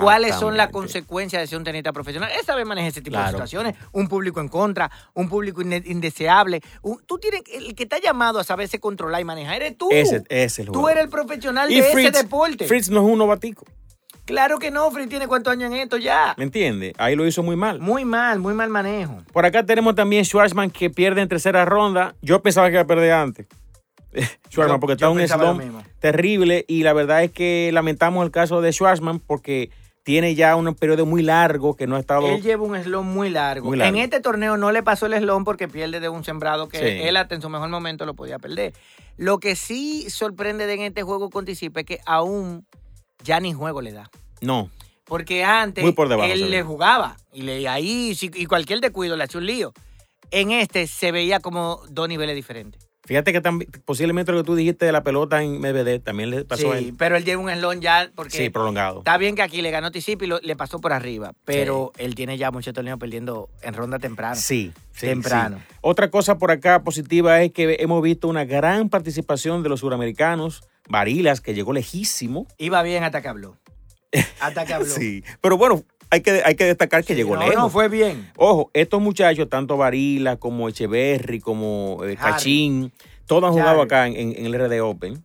cuáles 0.00 0.34
son 0.36 0.56
las 0.56 0.68
consecuencias 0.70 1.42
de 1.42 1.46
ser 1.46 1.58
un 1.58 1.64
tenista 1.64 1.92
profesional. 1.92 2.30
Él 2.38 2.44
sabe 2.46 2.64
manejar 2.64 2.88
ese 2.90 3.02
tipo 3.02 3.18
de 3.18 3.26
situaciones. 3.28 3.74
Un 3.92 4.08
público 4.08 4.40
en 4.40 4.48
contra, 4.48 4.90
un 5.12 5.28
público 5.28 5.60
inde- 5.60 5.82
indeseable. 5.86 6.62
Un- 6.82 6.98
tú 7.04 7.18
tienes, 7.18 7.42
el 7.52 7.74
que 7.74 7.82
está 7.82 7.98
llamado 8.00 8.38
a 8.38 8.44
saberse 8.44 8.78
controlar 8.80 9.20
y 9.20 9.24
manejar 9.24 9.56
eres 9.56 9.76
tú. 9.76 9.88
Ese, 9.90 10.22
ese 10.30 10.44
es 10.44 10.58
el 10.60 10.66
tú 10.72 10.88
eres 10.88 11.04
el 11.04 11.10
profesional 11.10 11.70
Y 11.70 11.76
de 11.80 11.82
Fritz, 11.92 12.08
ese 12.14 12.22
deporte. 12.22 12.66
Fritz 12.66 12.88
no 12.88 13.00
es 13.06 13.12
un 13.12 13.18
novatico, 13.18 13.66
Claro 14.24 14.58
que 14.58 14.70
no, 14.70 14.90
Fritz 14.90 15.08
tiene 15.10 15.26
cuántos 15.28 15.52
años 15.52 15.70
en 15.72 15.78
esto 15.78 15.96
ya. 15.98 16.34
¿me 16.38 16.44
entiendes? 16.44 16.94
Ahí 16.98 17.14
lo 17.14 17.26
hizo 17.26 17.42
muy 17.42 17.56
mal. 17.56 17.80
Muy 17.80 18.04
mal, 18.04 18.38
muy 18.38 18.54
mal 18.54 18.70
manejo. 18.70 19.18
Por 19.32 19.44
acá 19.44 19.64
tenemos 19.66 19.94
también 19.94 20.24
Schwarzman 20.24 20.70
que 20.70 20.88
pierde 20.90 21.20
en 21.20 21.28
tercera 21.28 21.64
ronda. 21.64 22.14
Yo 22.22 22.40
pensaba 22.42 22.68
que 22.68 22.74
iba 22.74 22.82
a 22.82 22.86
perder 22.86 23.12
antes. 23.12 23.46
Schwarzman, 24.50 24.76
Yo- 24.76 24.80
porque 24.80 24.92
está 24.94 25.10
un 25.10 25.20
slump 25.26 25.62
terrible 26.00 26.64
y 26.68 26.82
la 26.84 26.92
verdad 26.92 27.22
es 27.24 27.32
que 27.32 27.70
lamentamos 27.72 28.24
el 28.24 28.30
caso 28.30 28.60
de 28.60 28.72
Schwarzman 28.72 29.18
porque 29.20 29.70
tiene 30.04 30.34
ya 30.34 30.54
un 30.56 30.74
periodo 30.74 31.06
muy 31.06 31.22
largo 31.22 31.76
que 31.76 31.86
no 31.86 31.96
ha 31.96 32.00
estado... 32.00 32.26
Él 32.28 32.42
lleva 32.42 32.62
un 32.62 32.76
slon 32.82 33.06
muy 33.06 33.30
largo. 33.30 33.68
Muy 33.68 33.78
largo. 33.78 33.96
En 33.96 34.02
este 34.02 34.20
torneo 34.20 34.58
no 34.58 34.70
le 34.70 34.82
pasó 34.82 35.06
el 35.06 35.14
slon 35.14 35.44
porque 35.44 35.66
pierde 35.66 35.98
de 35.98 36.10
un 36.10 36.24
sembrado 36.24 36.68
que 36.68 36.78
Sí. 36.78 36.84
él 37.08 37.16
hasta 37.16 37.34
en 37.34 37.40
su 37.40 37.48
mejor 37.48 37.70
momento 37.70 38.04
lo 38.04 38.12
podía 38.14 38.38
perder. 38.38 38.74
Lo 39.16 39.38
que 39.38 39.56
sí 39.56 40.08
sorprende 40.10 40.66
de 40.66 40.74
en 40.74 40.80
este 40.82 41.02
juego 41.02 41.30
con 41.30 41.46
Tisipe 41.46 41.80
es 41.80 41.86
que 41.86 42.00
aún 42.04 42.66
ya 43.24 43.40
ni 43.40 43.52
juego 43.52 43.80
le 43.82 43.92
da. 43.92 44.10
No, 44.40 44.70
Porque 45.04 45.42
antes 45.44 45.84
por 45.94 46.08
debajo 46.08 46.30
él 46.32 46.50
le 46.50 46.62
jugaba 46.62 47.16
y 47.32 47.42
le 47.42 47.66
ahí 47.68 48.14
sí- 48.14 48.30
y 48.34 48.46
cualquier 48.46 48.80
descuido 48.80 49.16
le 49.16 49.24
hacía 49.24 49.40
un 49.40 49.46
lío. 49.46 49.72
En 50.30 50.50
este 50.50 50.86
se 50.86 51.12
veía 51.12 51.40
como 51.40 51.80
dos 51.90 52.08
niveles 52.08 52.34
diferentes. 52.36 52.86
fíjate 53.06 53.34
que 53.34 53.42
también, 53.42 53.70
posiblemente 53.84 54.32
lo 54.32 54.38
que 54.38 54.44
tú 54.46 54.54
dijiste 54.54 54.86
de 54.86 54.92
la 54.92 55.02
pelota 55.02 55.42
en 55.42 55.60
Medvedev 55.60 56.02
también 56.02 56.30
le 56.30 56.46
pasó 56.46 56.72
a 56.72 56.78
Sí, 56.78 56.86
él. 56.86 56.94
pero 56.96 57.16
él 57.18 57.24
lleva 57.26 57.42
un 57.42 57.50
slon 57.50 57.82
ya 57.82 58.10
porque 58.14 58.30
Sí, 58.38 58.48
prolongado. 58.48 59.00
Está 59.00 59.18
bien 59.18 59.34
que 59.36 59.42
aquí 59.42 59.60
le 59.60 59.70
ganó 59.70 59.90
Tisipe 59.90 60.24
y 60.24 60.28
lo- 60.28 60.40
le 60.40 60.56
pasó 60.56 60.80
por 60.80 60.94
arriba, 60.94 61.34
pero 61.44 61.92
él 61.98 62.14
tiene 62.14 62.38
ya 62.38 62.50
muchos 62.50 62.72
torneos 62.72 62.98
perdiendo 62.98 63.50
en 63.60 63.74
ronda 63.74 63.98
temprana. 63.98 64.36
Sí, 64.36 64.72
sí, 64.94 65.04
Temprano. 65.06 65.58
sí. 65.58 65.74
Otra 65.82 66.08
cosa 66.10 66.38
por 66.38 66.50
acá 66.50 66.82
positiva 66.82 67.42
es 67.42 67.52
que 67.52 67.76
hemos 67.80 68.02
visto 68.02 68.26
una 68.26 68.46
gran 68.46 68.88
participación 68.88 69.62
de 69.62 69.68
los 69.68 69.80
suramericanos. 69.80 70.62
Varilas, 70.88 71.40
que 71.40 71.54
llegó 71.54 71.72
lejísimo. 71.72 72.46
Iba 72.58 72.82
bien 72.82 73.04
hasta 73.04 73.22
que 73.22 73.28
habló. 73.28 73.56
Hasta 74.40 74.64
que 74.64 74.74
habló. 74.74 74.86
Sí, 74.94 75.24
pero 75.40 75.56
bueno, 75.56 75.82
hay 76.10 76.20
que, 76.20 76.42
hay 76.44 76.54
que 76.54 76.64
destacar 76.64 77.04
que 77.04 77.14
llegó 77.14 77.34
no, 77.34 77.40
lejos. 77.42 77.56
no, 77.56 77.70
fue 77.70 77.88
bien. 77.88 78.30
Ojo, 78.36 78.70
estos 78.72 79.00
muchachos, 79.00 79.48
tanto 79.48 79.76
Varila 79.76 80.36
como 80.36 80.68
Echeverry, 80.68 81.40
como 81.40 82.00
eh. 82.04 82.16
Cachín, 82.16 82.92
todos 83.26 83.44
han 83.44 83.52
jugado 83.52 83.82
acá 83.82 84.06
en, 84.06 84.46
el 84.46 84.52
RD 84.54 84.80
Open. 84.82 85.24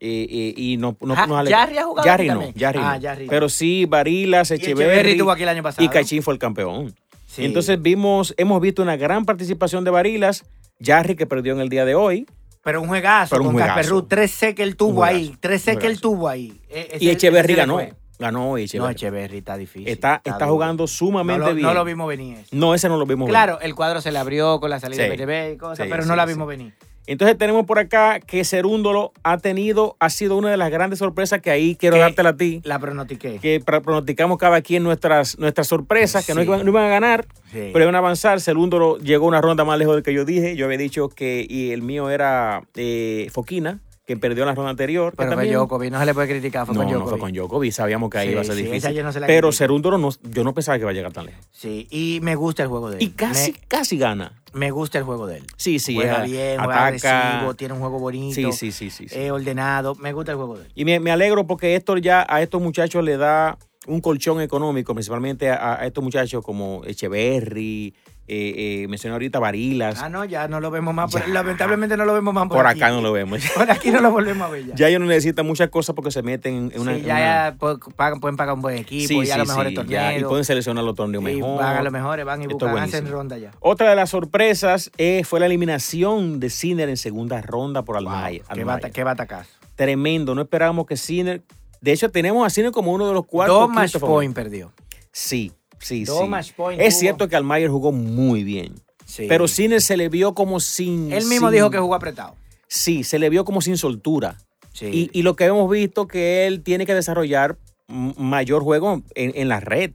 Eh, 0.00 0.26
eh, 0.30 0.54
y 0.56 0.76
no, 0.76 0.96
no, 1.00 1.36
ale- 1.36 1.50
Jarry 1.50 1.78
ha 1.78 1.84
jugado 1.84 2.08
aquí 2.08 2.28
no. 2.28 2.52
Jarry 2.56 2.78
Ah, 2.80 2.94
no. 2.96 3.02
Jarry 3.02 3.24
no. 3.24 3.30
Pero 3.30 3.48
sí, 3.48 3.84
Varilas, 3.86 4.50
Echeverry 4.52 5.10
Echeverry 5.10 5.30
aquí 5.32 5.42
el 5.42 5.48
año 5.48 5.62
pasado. 5.64 5.84
y 5.84 5.88
Cachín 5.88 6.22
fue 6.22 6.34
el 6.34 6.38
campeón. 6.38 6.94
Sí. 7.26 7.44
Entonces 7.44 7.82
vimos, 7.82 8.32
hemos 8.36 8.60
visto 8.60 8.80
una 8.80 8.96
gran 8.96 9.24
participación 9.24 9.82
de 9.82 9.90
Varilas, 9.90 10.44
Jarry 10.80 11.16
que 11.16 11.26
perdió 11.26 11.52
en 11.52 11.60
el 11.60 11.68
día 11.68 11.84
de 11.84 11.96
hoy, 11.96 12.26
Pero 12.68 12.82
un 12.82 12.88
juegazo 12.88 13.30
Pero 13.30 13.42
un 13.42 13.46
con 13.48 13.54
juegazo. 13.54 13.74
Casper 13.76 13.90
Ruud, 13.90 14.04
3C 14.04 14.54
que 14.54 14.62
él 14.62 14.76
tuvo 14.76 15.02
ahí. 15.04 15.28
juegazo, 15.28 15.40
3C 15.40 15.72
un 15.72 15.78
que 15.80 15.86
él 15.86 16.00
tuvo 16.02 16.28
ahí. 16.28 16.60
E- 16.68 16.88
ese- 16.92 17.04
y 17.04 17.08
Echeverry 17.08 17.52
ese 17.54 17.60
ganó. 17.60 17.80
Ganó 18.18 18.58
Echeverry. 18.58 18.84
No, 18.86 18.90
Echeverry 18.90 19.38
está 19.38 19.56
difícil. 19.56 19.88
está 20.22 20.46
jugando 20.46 20.86
sumamente 20.86 21.38
no 21.40 21.48
lo, 21.48 21.54
bien. 21.54 21.66
No 21.66 21.72
lo 21.72 21.84
vimos 21.84 22.06
venir. 22.08 22.36
eso. 22.38 22.48
No, 22.52 22.74
ese 22.74 22.88
no 22.90 22.98
lo 22.98 23.06
vimos 23.06 23.26
Claro, 23.28 23.58
el 23.60 23.74
cuadro 23.74 24.00
se 24.02 24.12
le 24.12 24.18
abrió 24.18 24.60
con 24.60 24.68
la 24.68 24.80
salida 24.80 25.04
Sí. 25.04 25.08
de 25.08 25.16
PTB 25.16 25.52
y 25.54 25.56
cosas, 25.56 25.78
Sí, 25.86 25.90
pero 25.90 26.02
sí, 26.02 26.08
no 26.10 26.14
la 26.16 26.26
vimos 26.26 26.46
venir. 26.46 26.74
Entonces 27.08 27.38
tenemos 27.38 27.64
por 27.64 27.78
acá 27.78 28.20
que 28.20 28.44
Cerúndolo 28.44 29.12
ha 29.22 29.38
tenido, 29.38 29.96
ha 29.98 30.10
sido 30.10 30.36
una 30.36 30.50
de 30.50 30.58
las 30.58 30.70
grandes 30.70 30.98
sorpresas 30.98 31.40
que 31.40 31.50
ahí 31.50 31.74
quiero 31.74 31.96
dártela 31.98 32.28
a 32.30 32.36
ti. 32.36 32.60
La 32.64 32.78
pronostiqué. 32.78 33.38
Que 33.40 33.60
pronosticamos 33.60 34.36
cada 34.36 34.60
quien 34.60 34.82
nuestras, 34.82 35.38
nuestras 35.38 35.66
sorpresas, 35.68 36.26
que 36.26 36.34
no, 36.34 36.42
iban, 36.42 36.64
no 36.64 36.70
iban 36.70 36.84
a 36.84 36.88
ganar, 36.88 37.26
Sí. 37.50 37.70
pero 37.72 37.84
iban 37.84 37.94
a 37.94 37.98
avanzar. 37.98 38.42
Cerúndolo 38.42 38.98
llegó 38.98 39.26
una 39.26 39.40
ronda 39.40 39.64
más 39.64 39.78
lejos 39.78 39.94
del 39.94 40.04
que 40.04 40.12
yo 40.12 40.26
dije. 40.26 40.54
Yo 40.54 40.66
había 40.66 40.76
dicho 40.76 41.08
que 41.08 41.46
y 41.48 41.70
el 41.70 41.80
mío 41.80 42.10
era 42.10 42.62
eh, 42.76 43.28
Foquina, 43.32 43.80
que 44.08 44.16
perdió 44.16 44.42
en 44.44 44.48
la 44.48 44.54
ronda 44.54 44.70
anterior. 44.70 45.10
que 45.12 45.18
Pero 45.18 45.28
fue 45.28 45.36
también- 45.36 45.54
Djokovic, 45.54 45.92
no 45.92 45.98
se 46.00 46.06
le 46.06 46.14
puede 46.14 46.28
criticar, 46.28 46.64
fue 46.64 46.74
No, 46.74 46.80
con 46.80 46.86
no 46.90 46.92
Djokovic. 46.98 47.10
fue 47.10 47.18
con 47.20 47.32
Djokovic. 47.34 47.72
Sabíamos 47.72 48.08
que 48.08 48.16
ahí 48.18 48.26
Sí, 48.28 48.32
iba 48.32 48.40
a 48.40 48.44
ser 48.44 48.54
sí, 48.56 48.62
difícil. 48.62 49.02
no 49.04 49.12
se 49.12 49.20
pero. 49.20 49.52
Cerúndolo, 49.52 49.98
no, 49.98 50.08
yo 50.22 50.44
no 50.44 50.54
pensaba 50.54 50.78
que 50.78 50.82
iba 50.82 50.90
a 50.90 50.94
llegar 50.94 51.12
tan 51.12 51.26
lejos. 51.26 51.44
Sí, 51.52 51.86
y 51.90 52.20
me 52.22 52.34
gusta 52.34 52.62
el 52.62 52.70
juego 52.70 52.88
de 52.90 52.96
él. 52.96 53.02
Y 53.02 53.10
casi, 53.10 53.52
casi 53.68 53.98
gana. 53.98 54.32
Me, 54.54 54.70
gusta 54.70 54.96
el 54.96 55.04
juego 55.04 55.26
de 55.26 55.36
él. 55.38 55.44
Sí, 55.58 55.78
sí. 55.78 55.94
juega 55.94 56.24
es- 56.24 56.30
bien, 56.30 56.56
juega 56.58 56.86
ataca. 56.86 56.86
agresivo, 57.28 57.54
tiene 57.54 57.74
un 57.74 57.80
juego 57.80 57.98
bonito, 57.98 58.34
Sí, 58.34 58.50
sí, 58.52 58.72
sí, 58.72 58.88
sí. 58.90 59.08
sí. 59.10 59.14
eh, 59.18 59.30
ordenado. 59.30 59.94
Me 59.96 60.14
gusta 60.14 60.32
el 60.32 60.38
juego 60.38 60.56
de 60.56 60.64
él. 60.64 60.72
Y 60.74 60.86
me, 60.86 61.00
me 61.00 61.10
alegro 61.10 61.46
porque 61.46 61.76
esto 61.76 61.96
ya 61.98 62.24
a 62.26 62.40
estos 62.40 62.62
muchachos 62.62 63.04
le 63.04 63.18
da 63.18 63.58
un 63.88 64.00
colchón 64.00 64.40
económico, 64.40 64.94
principalmente 64.94 65.50
a, 65.50 65.80
a 65.80 65.86
estos 65.86 66.04
muchachos 66.04 66.44
como 66.44 66.82
Echeverry, 66.84 67.94
eh, 68.30 68.82
eh, 68.84 68.86
mencioné 68.88 69.14
ahorita 69.14 69.38
Varilas. 69.38 70.02
Ah, 70.02 70.10
no, 70.10 70.22
ya 70.26 70.46
no 70.48 70.60
lo 70.60 70.70
vemos 70.70 70.92
más. 70.94 71.10
por- 71.10 71.26
lamentablemente 71.28 71.96
no 71.96 72.04
lo 72.04 72.12
vemos 72.12 72.34
más 72.34 72.46
por, 72.48 72.58
por 72.58 72.66
aquí. 72.66 72.82
acá 72.82 72.92
no 72.92 73.00
lo 73.00 73.10
vemos. 73.12 73.40
Por 73.54 73.70
aquí 73.70 73.90
no 73.90 74.00
lo 74.02 74.10
volvemos 74.10 74.46
a 74.46 74.50
ver 74.50 74.66
ya. 74.66 74.74
ya 74.74 74.88
ellos 74.88 75.00
no 75.00 75.06
necesitan 75.06 75.46
muchas 75.46 75.70
cosas 75.70 75.94
porque 75.96 76.10
se 76.10 76.22
meten 76.22 76.54
en 76.54 76.70
Sí, 76.72 76.78
una. 76.78 76.96
en 76.96 77.02
ya, 77.04 77.56
una- 77.62 77.78
pagan- 77.96 78.20
pueden 78.20 78.36
pagar 78.36 78.54
un 78.54 78.60
buen 78.60 78.76
equipo, 78.76 79.08
Sí, 79.08 79.24
ya 79.26 79.32
sí, 79.34 79.38
los 79.38 79.48
mejores 79.48 79.70
sí, 79.70 79.74
torneos. 79.76 80.20
y 80.20 80.24
pueden 80.24 80.44
seleccionar 80.44 80.84
los 80.84 80.94
torneos 80.94 81.22
y 81.22 81.36
mejor. 81.36 81.58
van 81.58 81.76
a 81.78 81.82
los 81.82 81.92
mejores, 81.92 82.24
van 82.26 82.42
y 82.42 82.44
Esto 82.44 82.66
es 82.66 82.70
buscan, 82.72 82.88
hacen 82.88 83.10
ronda 83.10 83.38
ya. 83.38 83.52
Otra 83.60 83.88
de 83.88 83.96
las 83.96 84.10
sorpresas 84.10 84.90
eh, 84.98 85.22
fue 85.24 85.40
la 85.40 85.46
eliminación 85.46 86.38
de 86.38 86.50
Sinner 86.50 86.90
en 86.90 86.98
segunda 86.98 87.40
ronda 87.40 87.82
por 87.82 87.96
Almaya. 87.96 88.42
Qué, 88.52 88.64
bata, 88.64 88.90
qué 88.90 89.04
batacazo. 89.04 89.48
Tremendo. 89.74 90.34
No 90.34 90.42
esperábamos 90.42 90.84
que 90.86 90.98
Sinner. 90.98 91.40
De 91.80 91.92
hecho, 91.92 92.10
tenemos 92.10 92.46
a 92.46 92.50
Sinner 92.50 92.72
como 92.72 92.92
uno 92.92 93.06
de 93.06 93.12
los 93.14 93.26
cuatro. 93.26 93.54
Dos 93.54 93.70
match 93.70 93.96
point 93.98 94.34
perdió. 94.34 94.72
Sí, 95.12 95.52
sí, 95.78 96.04
Dos 96.04 96.20
sí. 96.22 96.28
match 96.28 96.52
point 96.52 96.80
Es 96.80 96.98
cierto 96.98 97.28
que 97.28 97.36
Almayer 97.36 97.70
jugó 97.70 97.92
muy 97.92 98.44
bien. 98.44 98.74
Sí. 99.04 99.26
Pero 99.28 99.48
Sinner 99.48 99.80
se 99.80 99.96
le 99.96 100.08
vio 100.08 100.34
como 100.34 100.60
sin. 100.60 101.12
Él 101.12 101.24
mismo 101.26 101.48
sin- 101.48 101.56
dijo 101.56 101.70
que 101.70 101.78
jugó 101.78 101.94
apretado. 101.94 102.36
Sí, 102.66 103.04
se 103.04 103.18
le 103.18 103.30
vio 103.30 103.44
como 103.44 103.60
sin 103.62 103.76
soltura. 103.78 104.36
Sí. 104.72 104.86
Y, 105.12 105.18
y 105.18 105.22
lo 105.22 105.34
que 105.34 105.44
hemos 105.46 105.68
visto 105.70 106.06
que 106.06 106.46
él 106.46 106.62
tiene 106.62 106.84
que 106.86 106.94
desarrollar 106.94 107.58
mayor 107.88 108.62
juego 108.62 109.02
en, 109.14 109.32
en 109.34 109.48
la 109.48 109.60
red. 109.60 109.92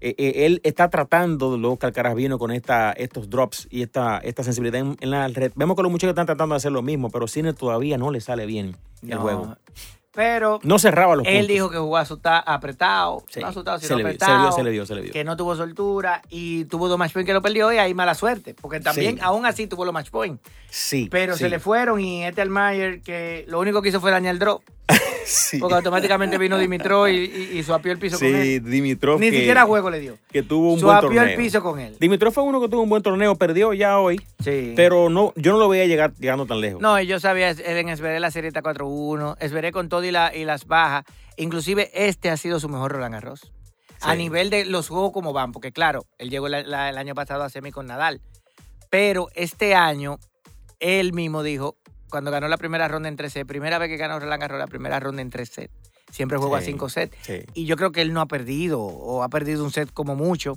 Eh, 0.00 0.14
eh, 0.18 0.44
él 0.44 0.60
está 0.62 0.90
tratando, 0.90 1.56
lo 1.56 1.78
que 1.78 1.86
Alcaraz 1.86 2.14
vino 2.14 2.38
con 2.38 2.50
esta, 2.50 2.92
estos 2.92 3.30
drops 3.30 3.66
y 3.70 3.82
esta, 3.82 4.18
esta 4.18 4.42
sensibilidad 4.42 4.80
en, 4.80 4.96
en 5.00 5.10
la 5.10 5.26
red. 5.28 5.52
Vemos 5.54 5.74
que 5.76 5.82
los 5.82 5.90
muchachos 5.90 6.10
están 6.10 6.26
tratando 6.26 6.54
de 6.54 6.58
hacer 6.58 6.70
lo 6.72 6.82
mismo, 6.82 7.08
pero 7.10 7.26
Sinner 7.28 7.54
todavía 7.54 7.96
no 7.96 8.10
le 8.10 8.20
sale 8.20 8.44
bien 8.44 8.76
el 9.02 9.08
No. 9.10 9.20
juego. 9.22 9.56
Pero 10.16 10.58
No 10.64 10.78
cerraba 10.80 11.14
los 11.14 11.26
él 11.26 11.34
puntos. 11.34 11.48
dijo 11.48 11.70
que 11.70 11.76
jugó 11.78 11.96
asuta- 11.98 12.38
apretado. 12.40 13.22
Sí, 13.28 13.38
No 13.40 13.46
asustado, 13.48 13.78
se 13.78 13.86
sino 13.86 13.98
le 13.98 14.02
vio, 14.04 14.08
apretado. 14.14 14.32
se 14.32 14.34
le 14.40 14.40
vio, 14.42 14.56
se 14.56 14.62
le 14.64 14.70
vio, 14.70 14.86
se 14.86 14.94
le 14.96 15.00
vio. 15.02 15.12
Que 15.12 15.22
no 15.24 15.36
tuvo 15.36 15.54
soltura 15.54 16.22
y 16.30 16.64
tuvo 16.64 16.88
dos 16.88 16.98
match 16.98 17.12
point 17.12 17.26
que 17.26 17.32
lo 17.34 17.42
perdió 17.42 17.72
y 17.72 17.78
ahí 17.78 17.94
mala 17.94 18.14
suerte. 18.14 18.54
Porque 18.54 18.80
también, 18.80 19.16
Sí. 19.16 19.20
aún 19.22 19.46
así, 19.46 19.66
tuvo 19.66 19.84
los 19.84 19.94
match 19.94 20.10
point. 20.10 20.40
Sí. 20.70 21.08
Pero 21.10 21.34
sí, 21.34 21.40
se 21.44 21.48
le 21.50 21.60
fueron 21.60 22.00
y 22.00 22.24
este 22.24 22.40
Almayer, 22.42 23.02
que 23.02 23.44
lo 23.48 23.60
único 23.60 23.82
que 23.82 23.90
hizo 23.90 24.00
fue 24.00 24.10
dañar 24.10 24.32
el 24.32 24.38
drop. 24.38 24.62
Sí, 25.24 25.58
Porque 25.58 25.74
automáticamente 25.74 26.38
vino 26.38 26.56
Dimitrov 26.56 27.08
y, 27.08 27.16
y, 27.16 27.58
y 27.58 27.62
suapió 27.64 27.90
el 27.90 27.98
piso 27.98 28.16
con 28.16 28.28
sí 28.28 28.32
él. 28.54 28.64
Dimitrov. 28.64 29.18
Ni 29.18 29.30
que- 29.30 29.38
siquiera 29.38 29.64
juego 29.64 29.90
le 29.90 29.98
dio. 29.98 30.18
Que 30.30 30.44
tuvo 30.44 30.66
un 30.74 30.80
buen 30.80 30.80
Suapió 30.80 31.08
torneo. 31.08 31.24
el 31.24 31.36
piso 31.36 31.62
con 31.62 31.80
él. 31.80 31.96
Dimitrov 31.98 32.32
fue 32.32 32.44
uno 32.44 32.60
que 32.60 32.68
tuvo 32.68 32.82
un 32.82 32.88
buen 32.88 33.02
torneo, 33.02 33.34
perdió 33.34 33.72
ya 33.72 33.98
hoy, 33.98 34.20
Sí. 34.44 34.72
pero 34.76 35.10
no, 35.10 35.32
yo 35.34 35.50
no 35.52 35.58
lo 35.58 35.68
veía 35.68 35.86
llegar 35.86 36.12
llegando 36.14 36.46
tan 36.46 36.60
lejos. 36.60 36.80
No, 36.80 37.00
yo 37.00 37.18
sabía, 37.18 37.50
él 37.50 37.60
en 37.76 37.88
Esveré 37.88 38.20
la 38.20 38.30
serie 38.30 38.46
está 38.48 38.62
4-1, 38.62 39.36
Esveré 39.40 39.72
con 39.72 39.88
todo 39.88 40.04
y, 40.04 40.12
la, 40.12 40.32
y 40.32 40.44
las 40.44 40.66
bajas. 40.66 41.04
Inclusive 41.36 41.90
este 41.92 42.30
ha 42.30 42.36
sido 42.36 42.60
su 42.60 42.68
mejor 42.68 42.92
Roland 42.92 43.14
Garros. 43.14 43.52
A 44.02 44.14
nivel 44.14 44.50
de 44.50 44.64
los 44.66 44.88
juegos 44.88 45.10
como 45.12 45.32
van, 45.32 45.50
porque 45.50 45.72
claro, 45.72 46.04
él 46.18 46.30
llegó 46.30 46.48
la- 46.48 46.62
la- 46.62 46.90
el 46.90 46.98
año 46.98 47.14
pasado 47.16 47.42
a 47.42 47.48
semi 47.50 47.72
con 47.72 47.86
Nadal. 47.86 48.20
Pero 48.90 49.26
este 49.34 49.74
año, 49.74 50.18
él 50.78 51.12
mismo 51.12 51.42
dijo, 51.42 51.74
cuando 52.10 52.30
ganó 52.30 52.48
la 52.48 52.56
primera 52.56 52.88
ronda 52.88 53.08
en 53.08 53.16
3 53.16 53.32
sets, 53.32 53.46
primera 53.46 53.78
vez 53.78 53.88
que 53.88 53.96
ganó 53.96 54.18
Roland 54.18 54.40
Garros, 54.40 54.58
la 54.58 54.66
primera 54.66 54.98
ronda 55.00 55.22
en 55.22 55.30
3 55.30 55.48
sets. 55.48 55.72
Siempre 56.10 56.38
juego 56.38 56.56
a. 56.56 56.60
5 56.60 56.88
sets. 56.88 57.16
Sí. 57.22 57.42
Y 57.54 57.64
yo 57.66 57.76
creo 57.76 57.90
que 57.92 58.00
él 58.02 58.12
no 58.12 58.20
ha 58.20 58.26
perdido, 58.26 58.80
o 58.80 59.22
ha 59.22 59.28
perdido 59.28 59.64
un 59.64 59.70
set 59.72 59.92
como 59.92 60.14
mucho. 60.16 60.54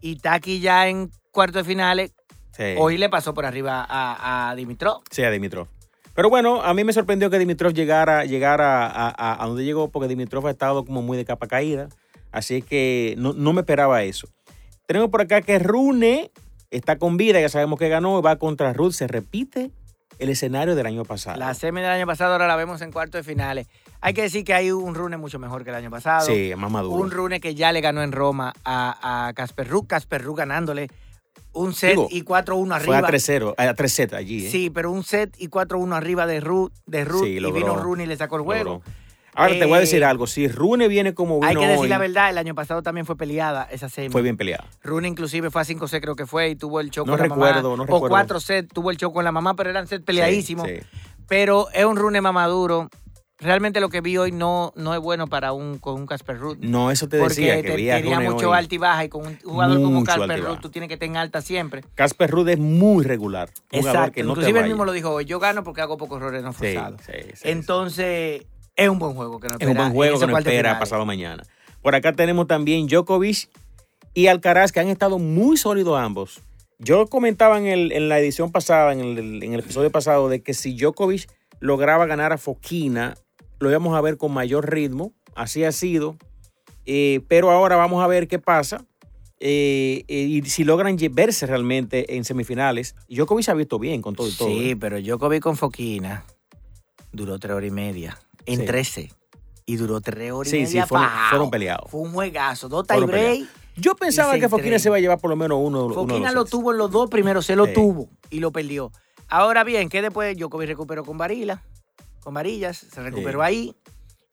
Y 0.00 0.16
está 0.16 0.34
aquí 0.34 0.60
ya 0.60 0.88
en 0.88 1.10
cuartos 1.32 1.64
de 1.66 1.68
finales. 1.68 2.12
Sí. 2.56 2.74
Hoy 2.78 2.96
le 2.98 3.08
pasó 3.08 3.34
por 3.34 3.44
arriba 3.46 3.84
a, 3.88 4.50
a 4.50 4.54
Dimitrov. 4.54 5.02
Sí, 5.10 5.22
a 5.24 5.30
Dimitrov. 5.30 5.66
Pero 6.14 6.30
bueno, 6.30 6.62
a 6.62 6.74
mí 6.74 6.82
me 6.84 6.92
sorprendió 6.92 7.30
que 7.30 7.38
Dimitrov 7.38 7.72
llegara, 7.72 8.24
llegara 8.24 8.86
a, 8.86 9.08
a- 9.08 9.42
a 9.42 9.46
donde 9.46 9.64
llegó, 9.64 9.88
porque 9.90 10.08
Dimitrov 10.08 10.46
ha 10.46 10.50
estado 10.50 10.84
como 10.84 11.02
muy 11.02 11.16
de 11.16 11.24
capa 11.24 11.46
caída. 11.46 11.88
Así 12.32 12.62
que 12.62 13.14
no, 13.18 13.32
no 13.32 13.52
me 13.52 13.60
esperaba 13.60 14.02
eso. 14.02 14.28
Tenemos 14.86 15.10
por 15.10 15.20
acá 15.20 15.40
que 15.42 15.58
Rune 15.58 16.30
está 16.70 16.98
con 16.98 17.16
vida, 17.16 17.40
ya 17.40 17.48
sabemos 17.48 17.78
que 17.78 17.88
ganó, 17.88 18.20
va 18.22 18.36
contra 18.36 18.72
Ruth. 18.72 18.92
Se 18.92 19.06
repite 19.06 19.70
el 20.18 20.28
escenario 20.30 20.74
del 20.74 20.86
año 20.86 21.04
pasado. 21.04 21.38
La 21.38 21.54
semi 21.54 21.80
del 21.80 21.90
año 21.90 22.06
pasado 22.06 22.32
ahora 22.32 22.46
la 22.46 22.56
vemos 22.56 22.80
en 22.82 22.92
cuartos 22.92 23.20
de 23.20 23.22
finales. 23.22 23.68
Hay 24.00 24.14
que 24.14 24.22
decir 24.22 24.44
que 24.44 24.54
hay 24.54 24.70
un 24.70 24.94
rune 24.94 25.16
mucho 25.16 25.38
mejor 25.38 25.64
que 25.64 25.70
el 25.70 25.76
año 25.76 25.90
pasado. 25.90 26.26
Sí, 26.26 26.52
más 26.56 26.70
maduro. 26.70 26.94
Un 27.02 27.10
rune 27.10 27.40
que 27.40 27.54
ya 27.54 27.72
le 27.72 27.80
ganó 27.80 28.02
en 28.02 28.12
Roma 28.12 28.52
a, 28.64 29.26
a 29.28 29.32
Casper 29.32 29.68
Ruud. 29.68 29.86
Casper 29.86 30.22
Ruud 30.22 30.36
ganándole 30.36 30.88
un 31.52 31.72
set 31.74 31.90
Digo, 31.90 32.08
y 32.10 32.22
4-1 32.22 32.80
Fue 32.84 32.94
a 32.94 32.98
arriba. 32.98 33.10
3-0, 33.10 33.54
a 33.56 33.74
3-7 33.74 34.12
allí. 34.14 34.46
¿eh? 34.46 34.50
Sí, 34.50 34.70
pero 34.70 34.90
un 34.90 35.02
set 35.02 35.34
y 35.38 35.48
4-1 35.48 35.94
arriba 35.94 36.26
de 36.26 36.40
Ruud, 36.40 36.70
de 36.86 37.04
Sí, 37.04 37.38
y 37.38 37.52
vino 37.52 37.76
Rune 37.76 38.04
y 38.04 38.06
le 38.06 38.16
sacó 38.16 38.36
el 38.36 38.42
juego. 38.42 38.64
Logró. 38.74 38.92
Ahora 39.34 39.52
te 39.58 39.64
voy 39.66 39.76
a 39.76 39.80
decir 39.80 40.02
Eh, 40.02 40.04
algo. 40.06 40.26
Si 40.26 40.48
Rune 40.48 40.88
viene 40.88 41.14
como 41.14 41.36
vino 41.40 41.46
Hay 41.48 41.54
que 41.56 41.62
decir 41.66 41.78
hoy, 41.82 41.88
la 41.88 41.98
verdad, 41.98 42.30
el 42.30 42.38
año 42.38 42.54
pasado 42.54 42.82
también 42.82 43.06
fue 43.06 43.16
peleada 43.16 43.68
esa 43.70 43.88
semi. 43.88 44.08
fue 44.10 44.22
bien 44.22 44.36
peleado. 44.36 44.64
Rune 44.82 45.06
inclusive 45.08 45.50
fue 45.50 45.62
a 45.62 45.64
5 45.64 45.86
set 45.88 46.02
creo 46.02 46.16
que 46.16 46.26
fue 46.26 46.48
y 46.50 46.56
tuvo 46.56 46.80
el 46.80 46.90
show 46.90 47.06
No 47.06 47.12
con 47.16 47.22
la 47.22 47.28
mamá. 47.34 47.62
no 47.62 47.72
o 47.72 47.76
recuerdo. 47.84 48.08
4 48.08 48.40
set 48.40 48.72
tuvo 48.72 48.90
el 48.90 48.96
show 48.96 49.12
con 49.12 49.24
la 49.24 49.32
mamá, 49.32 49.54
pero 49.54 49.70
eran 49.70 49.86
set 49.86 50.04
peleadísimos. 50.04 50.66
Sí, 50.66 50.76
sí. 50.80 50.86
Pero 51.28 51.68
es 51.72 51.84
un 51.84 51.96
Rune 51.96 52.20
mamaduro. 52.20 52.88
Realmente 53.40 53.78
lo 53.78 53.88
que 53.88 54.00
vi 54.00 54.16
hoy 54.16 54.32
no, 54.32 54.72
no 54.74 54.94
es 54.94 55.00
bueno 55.00 55.28
para 55.28 55.52
un, 55.52 55.78
con 55.78 55.94
un 55.94 56.06
Casper 56.06 56.38
Ruth. 56.38 56.58
No, 56.60 56.90
eso 56.90 57.08
te 57.08 57.18
porque 57.20 57.34
decía 57.34 57.54
te, 57.56 57.62
que 57.62 57.76
vi 57.76 57.88
a 57.90 57.98
tenía 57.98 58.16
Rune 58.16 58.30
mucho 58.30 58.50
hoy. 58.50 58.58
alta 58.58 58.74
y 58.74 58.78
baja 58.78 59.04
y 59.04 59.08
con 59.08 59.24
un 59.28 59.38
jugador 59.38 59.76
como 59.76 59.90
Mucho 60.00 60.06
Casper. 60.12 60.42
Ruth 60.42 60.58
tú 60.60 60.70
tienes 60.70 60.88
que 60.88 60.94
estar 60.94 61.08
en 61.08 61.16
alta 61.16 61.40
siempre. 61.40 61.84
Casper 61.94 62.28
Ruud 62.32 62.48
es 62.48 62.58
muy 62.58 63.04
regular. 63.04 63.48
Un 63.72 63.78
Exacto. 63.78 64.10
que 64.12 64.24
no 64.24 64.30
Inclusive 64.30 64.58
él 64.58 64.66
mismo 64.66 64.84
lo 64.84 64.90
dijo 64.90 65.10
hoy. 65.12 65.24
Yo 65.24 65.38
gano 65.38 65.62
porque 65.62 65.82
hago 65.82 65.96
pocos 65.96 66.18
errores 66.20 66.42
no 66.42 66.52
forzados. 66.52 67.00
sí. 67.06 67.12
Entonces, 67.44 68.42
es 68.78 68.88
un 68.88 68.98
buen 68.98 69.12
juego 69.14 69.38
que 69.40 69.48
no 69.48 69.56
Es 69.58 69.66
un 69.66 69.74
buen 69.74 69.92
juego 69.92 70.18
que 70.18 70.26
nos 70.26 70.38
espera 70.38 70.78
pasado 70.78 71.04
mañana. 71.04 71.42
Por 71.82 71.94
acá 71.94 72.12
tenemos 72.12 72.46
también 72.46 72.86
Djokovic 72.86 73.50
y 74.14 74.26
Alcaraz, 74.28 74.72
que 74.72 74.80
han 74.80 74.88
estado 74.88 75.18
muy 75.18 75.56
sólidos 75.58 75.98
ambos. 75.98 76.40
Yo 76.78 77.06
comentaba 77.08 77.58
en, 77.58 77.66
el- 77.66 77.92
en 77.92 78.08
la 78.08 78.18
edición 78.18 78.50
pasada, 78.52 78.92
en 78.92 79.00
el, 79.00 79.42
en 79.42 79.52
el 79.52 79.60
episodio 79.60 79.90
pasado, 79.90 80.28
de 80.28 80.42
que 80.42 80.54
si 80.54 80.74
Djokovic 80.76 81.28
lograba 81.60 82.06
ganar 82.06 82.32
a 82.32 82.38
Foquina, 82.38 83.16
lo 83.60 83.68
íbamos 83.68 83.96
a 83.96 84.00
ver 84.00 84.16
con 84.16 84.32
mayor 84.32 84.70
ritmo. 84.72 85.12
Así 85.34 85.64
ha 85.64 85.72
sido. 85.72 86.16
Eh, 86.86 87.20
pero 87.28 87.50
ahora 87.50 87.76
vamos 87.76 88.02
a 88.02 88.06
ver 88.06 88.28
qué 88.28 88.38
pasa. 88.38 88.84
eh, 89.40 90.04
eh, 90.08 90.14
y 90.22 90.42
si 90.48 90.64
logran 90.64 90.96
verse 91.12 91.46
realmente 91.46 92.16
en 92.16 92.24
semifinales. 92.24 92.96
Djokovic 93.08 93.44
se 93.44 93.50
ha 93.52 93.54
visto 93.54 93.78
bien 93.78 94.02
con 94.02 94.14
todo 94.16 94.28
y 94.28 94.32
todo. 94.32 94.48
Sí, 94.48 94.70
¿eh? 94.70 94.76
pero 94.76 94.98
Djokovic 95.00 95.42
con 95.42 95.56
Foquina 95.56 96.24
duró 97.12 97.38
tres 97.38 97.54
horas 97.54 97.68
y 97.68 97.72
media. 97.72 98.18
En 98.52 98.60
Sí. 98.60 98.66
13. 98.66 99.12
Y 99.66 99.76
duró 99.76 100.00
tres 100.00 100.32
horas 100.32 100.52
y 100.52 100.56
Sí, 100.56 100.62
media. 100.64 100.82
sí, 100.84 100.88
fueron, 100.88 101.08
fueron 101.28 101.50
peleados. 101.50 101.90
Fue 101.90 102.00
un 102.00 102.12
juegazo. 102.12 102.68
Dos 102.68 102.86
tiebreak. 102.86 103.46
Yo 103.76 103.94
pensaba 103.94 104.38
que 104.38 104.48
Foquina 104.48 104.78
se 104.78 104.88
iba 104.88 104.96
a 104.96 105.00
llevar 105.00 105.18
por 105.20 105.30
lo 105.30 105.36
menos 105.36 105.58
uno, 105.60 105.84
uno 105.84 105.88
de 105.88 105.94
Foquina 105.94 106.26
los 106.28 106.34
lo 106.34 106.40
sets. 106.42 106.50
tuvo 106.50 106.72
en 106.72 106.78
los 106.78 106.90
dos 106.90 107.08
primeros, 107.10 107.44
se 107.46 107.54
lo 107.54 107.66
Sí. 107.66 107.74
tuvo 107.74 108.08
y 108.30 108.40
lo 108.40 108.50
perdió. 108.50 108.90
Ahora 109.28 109.62
bien, 109.62 109.88
que 109.90 110.00
después 110.02 110.36
Djokovic 110.36 110.68
recuperó 110.68 111.04
con 111.04 111.18
Varila, 111.18 111.62
con 112.22 112.32
varillas, 112.34 112.78
se 112.78 113.02
recuperó 113.02 113.42
ahí. 113.42 113.76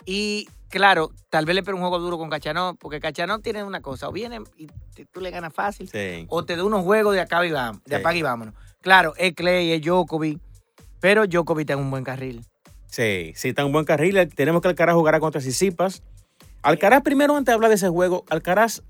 Y 0.05 0.47
claro, 0.69 1.11
tal 1.29 1.45
vez 1.45 1.53
le 1.55 1.63
pegó 1.63 1.77
un 1.77 1.81
juego 1.81 1.99
duro 1.99 2.17
con 2.17 2.29
Cachanov, 2.29 2.77
porque 2.77 2.99
Cachanov 2.99 3.41
tiene 3.41 3.63
una 3.63 3.81
cosa, 3.81 4.07
o 4.07 4.11
viene 4.11 4.39
y 4.57 4.67
te- 4.95 5.05
tú 5.05 5.19
le 5.19 5.31
ganas 5.31 5.53
fácil, 5.53 5.89
Sí. 5.89 6.25
o 6.29 6.45
te 6.45 6.55
da 6.55 6.63
unos 6.63 6.83
juegos 6.83 7.13
de 7.13 7.21
acá 7.21 7.45
y 7.45 7.51
vamos, 7.51 7.83
de 7.83 7.95
Sí. 7.97 8.01
apaga 8.01 8.15
y 8.17 8.21
vámonos. 8.21 8.53
Claro, 8.81 9.13
es 9.17 9.33
Clay, 9.33 9.73
es 9.73 9.81
Djokovic, 9.81 10.39
pero 11.01 11.25
Djokovic 11.27 11.61
está 11.63 11.73
en 11.73 11.79
un 11.79 11.91
buen 11.91 12.03
carril. 12.03 12.45
Sí, 12.95 13.33
sí, 13.35 13.53
un 13.57 13.73
buen 13.73 13.83
carril. 13.83 14.29
Tenemos 14.35 14.61
que 14.61 14.69
Alcaraz 14.69 14.95
jugará 14.95 15.19
contra 15.19 15.41
Sisipas. 15.41 16.01
Alcaraz, 16.61 17.01
primero, 17.03 17.35
antes 17.35 17.47
de 17.51 17.53
hablar 17.53 17.67
de 17.69 17.75
ese 17.75 17.89
juego, 17.89 18.23
Alcaraz, 18.29 18.83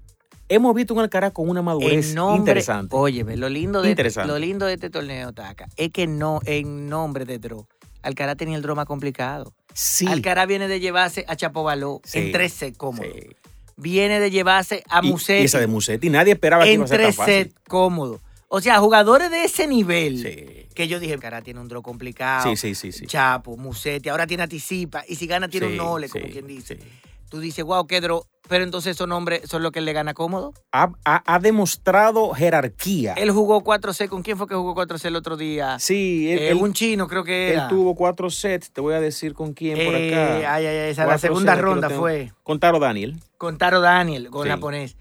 hemos 0.47 0.75
visto 0.75 0.93
un 0.93 0.99
Alcaraz 0.99 1.33
con 1.33 1.49
una 1.49 1.63
madurez 1.63 2.13
nombre, 2.13 2.37
interesante. 2.39 2.95
Oye, 2.95 3.23
ve, 3.23 3.35
lo 3.35 3.49
lindo, 3.49 3.81
de, 3.81 3.89
Interesante. 3.89 4.27
lo 4.31 4.37
lindo 4.37 4.67
de 4.67 4.75
este 4.75 4.91
torneo, 4.91 5.33
Taca, 5.33 5.67
es 5.75 5.89
que 5.91 6.05
no, 6.05 6.39
en 6.45 6.87
nombre 6.87 7.25
de 7.25 7.39
Draw, 7.39 7.65
Alcaraz 8.03 8.37
tenía 8.37 8.55
el 8.55 8.61
draw 8.61 8.75
más 8.75 8.85
complicado. 8.85 9.53
sí. 9.73 10.05
Alcaraz 10.05 10.47
viene 10.47 10.67
de 10.67 10.79
llevarse 10.79 11.25
a 11.27 11.35
Chapovaló 11.35 11.99
Sí, 12.03 12.19
en 12.19 12.31
13 12.31 12.73
cómodo. 12.73 13.03
sí. 13.11 13.29
Viene 13.75 14.19
de 14.19 14.29
llevarse 14.29 14.83
a 14.87 15.01
Musetti 15.01 15.41
Y, 15.41 15.45
esa 15.45 15.59
de 15.59 15.67
Musetti, 15.67 16.09
nadie 16.11 16.33
esperaba 16.33 16.63
que 16.63 16.73
iba 16.73 16.85
a 16.85 16.87
ser 16.87 16.97
tan 16.97 17.05
3 17.07 17.15
fácil. 17.15 17.53
cómodo. 17.67 18.21
O 18.47 18.62
sea, 18.62 18.77
jugadores 18.79 19.31
de 19.31 19.43
ese 19.43 19.67
nivel 19.67 20.19
Sí. 20.21 20.67
que 20.75 20.88
yo 20.88 20.99
dije, 20.99 21.13
Alcaraz 21.13 21.43
tiene 21.43 21.60
un 21.60 21.67
draw 21.67 21.81
complicado. 21.81 22.43
Sí, 22.49 22.55
sí, 22.55 22.75
sí, 22.75 22.91
sí. 22.91 23.05
Chapo, 23.08 23.58
Musetti, 23.58 24.10
ahora 24.10 24.27
tiene 24.27 24.43
Anticipa 24.43 25.03
y 25.08 25.15
si 25.15 25.25
gana 25.27 25.47
tiene 25.47 25.67
Sí, 25.67 25.71
un 25.73 25.77
nole, 25.77 26.10
como 26.10 26.25
quien 26.27 26.47
dice. 26.47 26.75
sí. 26.75 26.81
Tú 27.27 27.39
dices, 27.39 27.65
wow, 27.65 27.88
qué 27.88 27.99
draw. 28.01 28.23
Pero 28.47 28.63
entonces 28.63 28.91
esos 28.95 29.08
nombres 29.08 29.41
son 29.49 29.63
los 29.63 29.71
que 29.71 29.81
le 29.81 29.91
gana 29.93 30.13
cómodo. 30.13 30.53
Ha, 30.71 30.91
ha- 31.03 31.23
ha 31.25 31.39
demostrado 31.39 32.29
jerarquía. 32.36 33.13
Él 33.17 33.31
jugó 33.31 33.62
4C. 33.63 34.08
¿Con 34.08 34.21
quién 34.21 34.38
fue 34.38 34.47
que 34.47 34.53
jugó 34.53 34.75
4C 34.75 35.05
el 35.08 35.15
otro 35.15 35.36
día? 35.36 35.79
sí, 35.79 36.31
él, 36.31 36.38
Eh, 36.39 36.49
él- 36.51 36.58
un 36.62 36.71
chino, 36.73 37.08
creo 37.08 37.23
que 37.23 37.55
él 37.55 37.62
tuvo 37.67 37.95
cuatro 37.95 38.29
sets. 38.29 38.69
Te 38.71 38.79
voy 38.79 38.93
a 38.93 38.99
decir 39.01 39.34
con 39.34 39.53
quién 39.53 39.73
por 39.84 39.95
Eh, 39.95 40.13
acá. 40.13 40.53
ay, 40.53 40.65
ay, 40.67 40.77
ay, 40.77 40.89
esa 40.91 41.08
la 41.08 41.17
segunda 41.17 41.53
sets, 41.53 41.63
ronda 41.63 41.89
fue. 41.89 42.31
Con 42.43 42.60
Taro 42.60 42.77
Daniel. 42.79 43.19
con 43.39 43.58
Taro 43.58 43.81
Daniel, 43.81 44.29
con 44.29 44.47
japonés. 44.47 44.95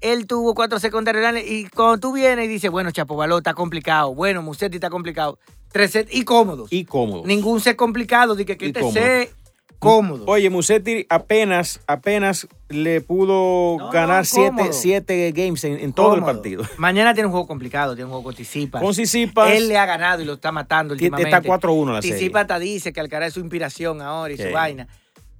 Él 0.00 0.26
tuvo 0.26 0.54
cuatro 0.54 0.78
secundarios 0.78 1.22
Daniel 1.22 1.46
y 1.46 1.68
cuando 1.68 1.98
tú 1.98 2.12
vienes 2.12 2.44
y 2.44 2.48
dices, 2.48 2.70
bueno, 2.70 2.90
Chapovaló 2.90 3.38
está 3.38 3.54
complicado, 3.54 4.14
bueno, 4.14 4.42
Musetti 4.42 4.76
está 4.76 4.90
complicado, 4.90 5.38
tres 5.72 5.90
sets 5.90 6.14
y 6.14 6.24
cómodos. 6.24 6.72
Y 6.72 6.84
cómodo. 6.84 7.22
Ningún 7.26 7.60
set 7.60 7.76
complicado, 7.76 8.36
dije 8.36 8.56
que 8.56 8.66
Y 8.66 8.68
este 8.68 8.92
set 8.92 9.34
cómodo. 9.78 10.24
Oye, 10.26 10.50
Musetti 10.50 11.06
apenas, 11.08 11.80
apenas 11.86 12.48
le 12.68 13.00
pudo 13.00 13.78
No, 13.78 13.90
ganar 13.90 14.26
siete, 14.26 14.72
siete 14.72 15.32
games 15.32 15.64
en, 15.64 15.78
en 15.80 15.92
todo 15.92 16.14
el 16.14 16.22
partido. 16.22 16.64
Mañana 16.78 17.14
tiene 17.14 17.26
un 17.26 17.32
juego 17.32 17.46
complicado, 17.46 17.94
tiene 17.94 18.04
un 18.04 18.10
juego 18.10 18.24
con 18.24 18.34
Tisipas. 18.34 18.82
Con 18.82 18.94
Sisipas, 18.94 19.50
Él 19.50 19.68
le 19.68 19.78
ha 19.78 19.86
ganado 19.86 20.22
y 20.22 20.24
lo 20.24 20.34
está 20.34 20.52
matando 20.52 20.94
que 20.96 21.06
últimamente. 21.06 21.36
está 21.36 21.68
4-1 21.68 21.92
la 21.92 22.02
serie. 22.02 22.16
Tisipas 22.18 22.42
hasta 22.42 22.58
dice 22.58 22.92
que 22.92 23.00
Alcaraz 23.00 23.28
es 23.28 23.34
su 23.34 23.40
inspiración 23.40 24.00
ahora 24.00 24.32
y 24.32 24.36
su 24.36 24.50
vaina. 24.52 24.88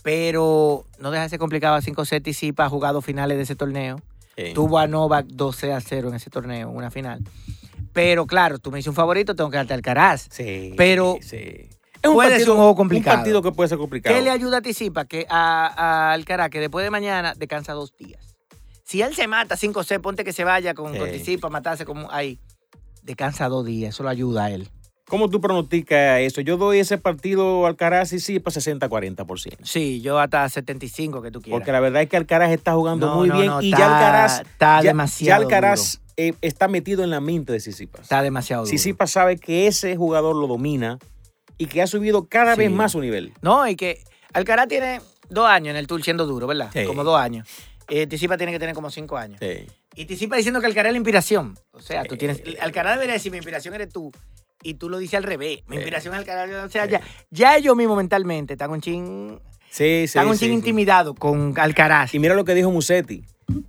Pero 0.02 0.84
no 1.00 1.10
deja 1.10 1.24
de 1.24 1.28
ser 1.28 1.38
complicado 1.38 1.74
a 1.74 1.82
5 1.82 2.04
sets 2.04 2.24
Tisipas 2.24 2.66
ha 2.66 2.70
jugado 2.70 3.02
finales 3.02 3.36
de 3.36 3.42
ese 3.42 3.56
torneo. 3.56 4.00
Tuvo 4.54 4.78
a 4.78 4.86
Novak 4.86 5.26
12 5.26 5.72
a 5.72 5.80
0 5.80 6.08
en 6.10 6.14
ese 6.14 6.30
torneo, 6.30 6.70
en 6.70 6.76
una 6.76 6.90
final. 6.90 7.20
Pero 7.92 8.26
claro, 8.26 8.58
tú 8.58 8.70
me 8.70 8.78
dices 8.78 8.88
un 8.88 8.94
favorito, 8.94 9.34
tengo 9.34 9.50
que 9.50 9.56
darte 9.56 9.74
Alcaraz. 9.74 10.28
Sí, 10.30 10.74
Pero 10.76 11.16
sí. 11.20 11.68
Es 12.00 12.08
un 12.08 12.14
puede 12.14 12.28
partido, 12.30 12.44
ser 12.44 12.50
un 12.50 12.56
juego 12.58 12.74
complicado. 12.76 13.16
Un 13.16 13.20
partido 13.22 13.42
que 13.42 13.50
puede 13.52 13.68
ser 13.68 13.78
complicado. 13.78 14.14
¿Qué 14.14 14.22
le 14.22 14.30
ayuda 14.30 14.58
a 14.58 14.62
Tisipa? 14.62 15.04
Que 15.06 15.26
a, 15.28 15.66
a 15.66 16.12
Alcaraz, 16.12 16.50
que 16.50 16.60
después 16.60 16.84
de 16.84 16.90
mañana 16.90 17.34
descansa 17.36 17.72
dos 17.72 17.96
días. 17.96 18.36
Si 18.84 19.02
él 19.02 19.14
se 19.14 19.26
mata 19.26 19.56
5 19.56 19.82
c 19.82 19.98
ponte 20.00 20.24
que 20.24 20.32
se 20.32 20.44
vaya 20.44 20.74
con, 20.74 20.96
con 20.96 21.08
Sí. 21.08 21.18
Tisipa, 21.18 21.48
matarse 21.50 21.84
como 21.84 22.10
ahí. 22.12 22.38
Descansa 23.02 23.48
dos 23.48 23.66
días, 23.66 23.94
eso 23.94 24.02
lo 24.04 24.10
ayuda 24.10 24.44
a 24.44 24.50
él. 24.50 24.70
¿Cómo 25.08 25.30
tú 25.30 25.40
pronosticas 25.40 26.20
eso? 26.20 26.40
Yo 26.42 26.56
doy 26.58 26.80
ese 26.80 26.98
partido 26.98 27.66
Alcaraz 27.66 28.12
y 28.12 28.20
sí 28.20 28.40
para 28.40 28.54
60-40%. 28.60 29.56
Sí, 29.62 30.00
yo 30.02 30.18
hasta 30.18 30.46
75 30.48 31.22
que 31.22 31.30
tú 31.30 31.40
quieras. 31.40 31.58
Porque 31.60 31.72
la 31.72 31.80
verdad 31.80 32.02
es 32.02 32.08
que 32.10 32.16
Alcaraz 32.18 32.50
está 32.52 32.74
jugando 32.74 33.06
No, 33.06 33.16
muy 33.16 33.28
no, 33.28 33.36
bien 33.36 33.46
no, 33.46 33.62
y 33.62 33.70
ya 33.70 33.76
Alcaraz, 33.98 34.40
está 34.40 34.82
demasiado 34.82 35.40
ya 35.42 35.44
Alcaraz 35.46 36.00
eh, 36.18 36.34
está 36.42 36.68
metido 36.68 37.04
en 37.04 37.10
la 37.10 37.20
mente 37.20 37.52
de 37.52 37.60
Sisipas. 37.60 38.02
Está 38.02 38.22
demasiado 38.22 38.64
duro. 38.64 38.70
Sisipas 38.70 39.10
sabe 39.10 39.38
que 39.38 39.66
ese 39.66 39.96
jugador 39.96 40.36
lo 40.36 40.46
domina 40.46 40.98
y 41.56 41.66
que 41.66 41.80
ha 41.80 41.86
subido 41.86 42.26
cada 42.28 42.54
Sí. 42.54 42.60
vez 42.60 42.70
más 42.70 42.92
su 42.92 43.00
nivel. 43.00 43.32
No, 43.40 43.66
y 43.66 43.76
que 43.76 44.02
Alcaraz 44.34 44.68
tiene 44.68 45.00
dos 45.30 45.46
años 45.48 45.70
en 45.70 45.76
el 45.76 45.86
tour 45.86 46.02
siendo 46.02 46.26
duro, 46.26 46.46
¿verdad? 46.46 46.70
Sí. 46.72 46.84
Como 46.84 47.02
dos 47.04 47.18
años. 47.18 47.48
Eh, 47.88 48.06
Tisipa 48.06 48.36
tiene 48.36 48.52
que 48.52 48.58
tener 48.58 48.74
como 48.74 48.90
cinco 48.90 49.16
años. 49.16 49.38
Sí. 49.40 49.66
Y 49.94 50.04
Tisipa 50.04 50.36
diciendo 50.36 50.60
que 50.60 50.66
Alcaraz 50.66 50.90
es 50.90 50.92
la 50.94 50.98
inspiración. 50.98 51.58
O 51.72 51.80
sea, 51.80 52.02
tú 52.04 52.14
Sí. 52.16 52.18
tienes. 52.18 52.42
Alcaraz 52.60 52.94
debería 52.96 53.14
decir: 53.14 53.32
mi 53.32 53.38
inspiración 53.38 53.74
eres 53.74 53.88
tú. 53.88 54.12
Y 54.62 54.74
tú 54.74 54.88
lo 54.88 54.98
dices 54.98 55.14
al 55.14 55.22
revés. 55.22 55.60
Mi 55.68 55.76
inspiración 55.76 56.14
es 56.14 56.20
Alcaraz. 56.20 56.64
O 56.64 56.68
sea, 56.68 56.86
ya, 56.86 57.00
ya 57.30 57.56
ellos 57.56 57.76
mismos 57.76 57.96
mentalmente 57.96 58.54
están 58.54 58.70
un 58.70 58.80
chin. 58.80 59.38
Sí, 59.70 59.84
sí, 59.84 60.04
están 60.04 60.26
un 60.28 60.34
sí, 60.34 60.40
chin 60.46 60.50
sí. 60.50 60.54
intimidados 60.54 61.14
con 61.18 61.54
Alcaraz. 61.58 62.14
Y 62.14 62.18
mira 62.18 62.34
lo 62.34 62.44
que 62.44 62.54
dijo 62.54 62.70
Musetti. 62.70 63.24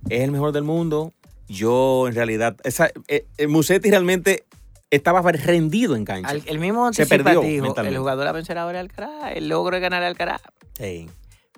Es 0.08 0.22
el 0.22 0.30
mejor 0.32 0.52
del 0.52 0.64
mundo. 0.64 1.12
Yo, 1.46 2.06
en 2.08 2.14
realidad, 2.14 2.56
esa, 2.64 2.90
eh, 3.08 3.26
eh, 3.38 3.46
Musetti 3.46 3.90
realmente 3.90 4.44
estaba 4.90 5.20
rendido 5.22 5.96
en 5.96 6.04
cancha. 6.04 6.30
Al- 6.30 6.42
el 6.46 6.58
mismo 6.58 6.92
Se 6.92 7.06
perdió 7.06 7.40
dijo: 7.40 7.74
el 7.80 7.96
jugador 7.98 8.26
a 8.26 8.32
vencer 8.32 8.58
ahora 8.58 8.80
Alcaraz. 8.80 9.32
El 9.36 9.48
logro 9.48 9.76
es 9.76 9.82
ganar 9.82 10.02
Alcaraz. 10.02 10.42
Sí. 10.78 11.08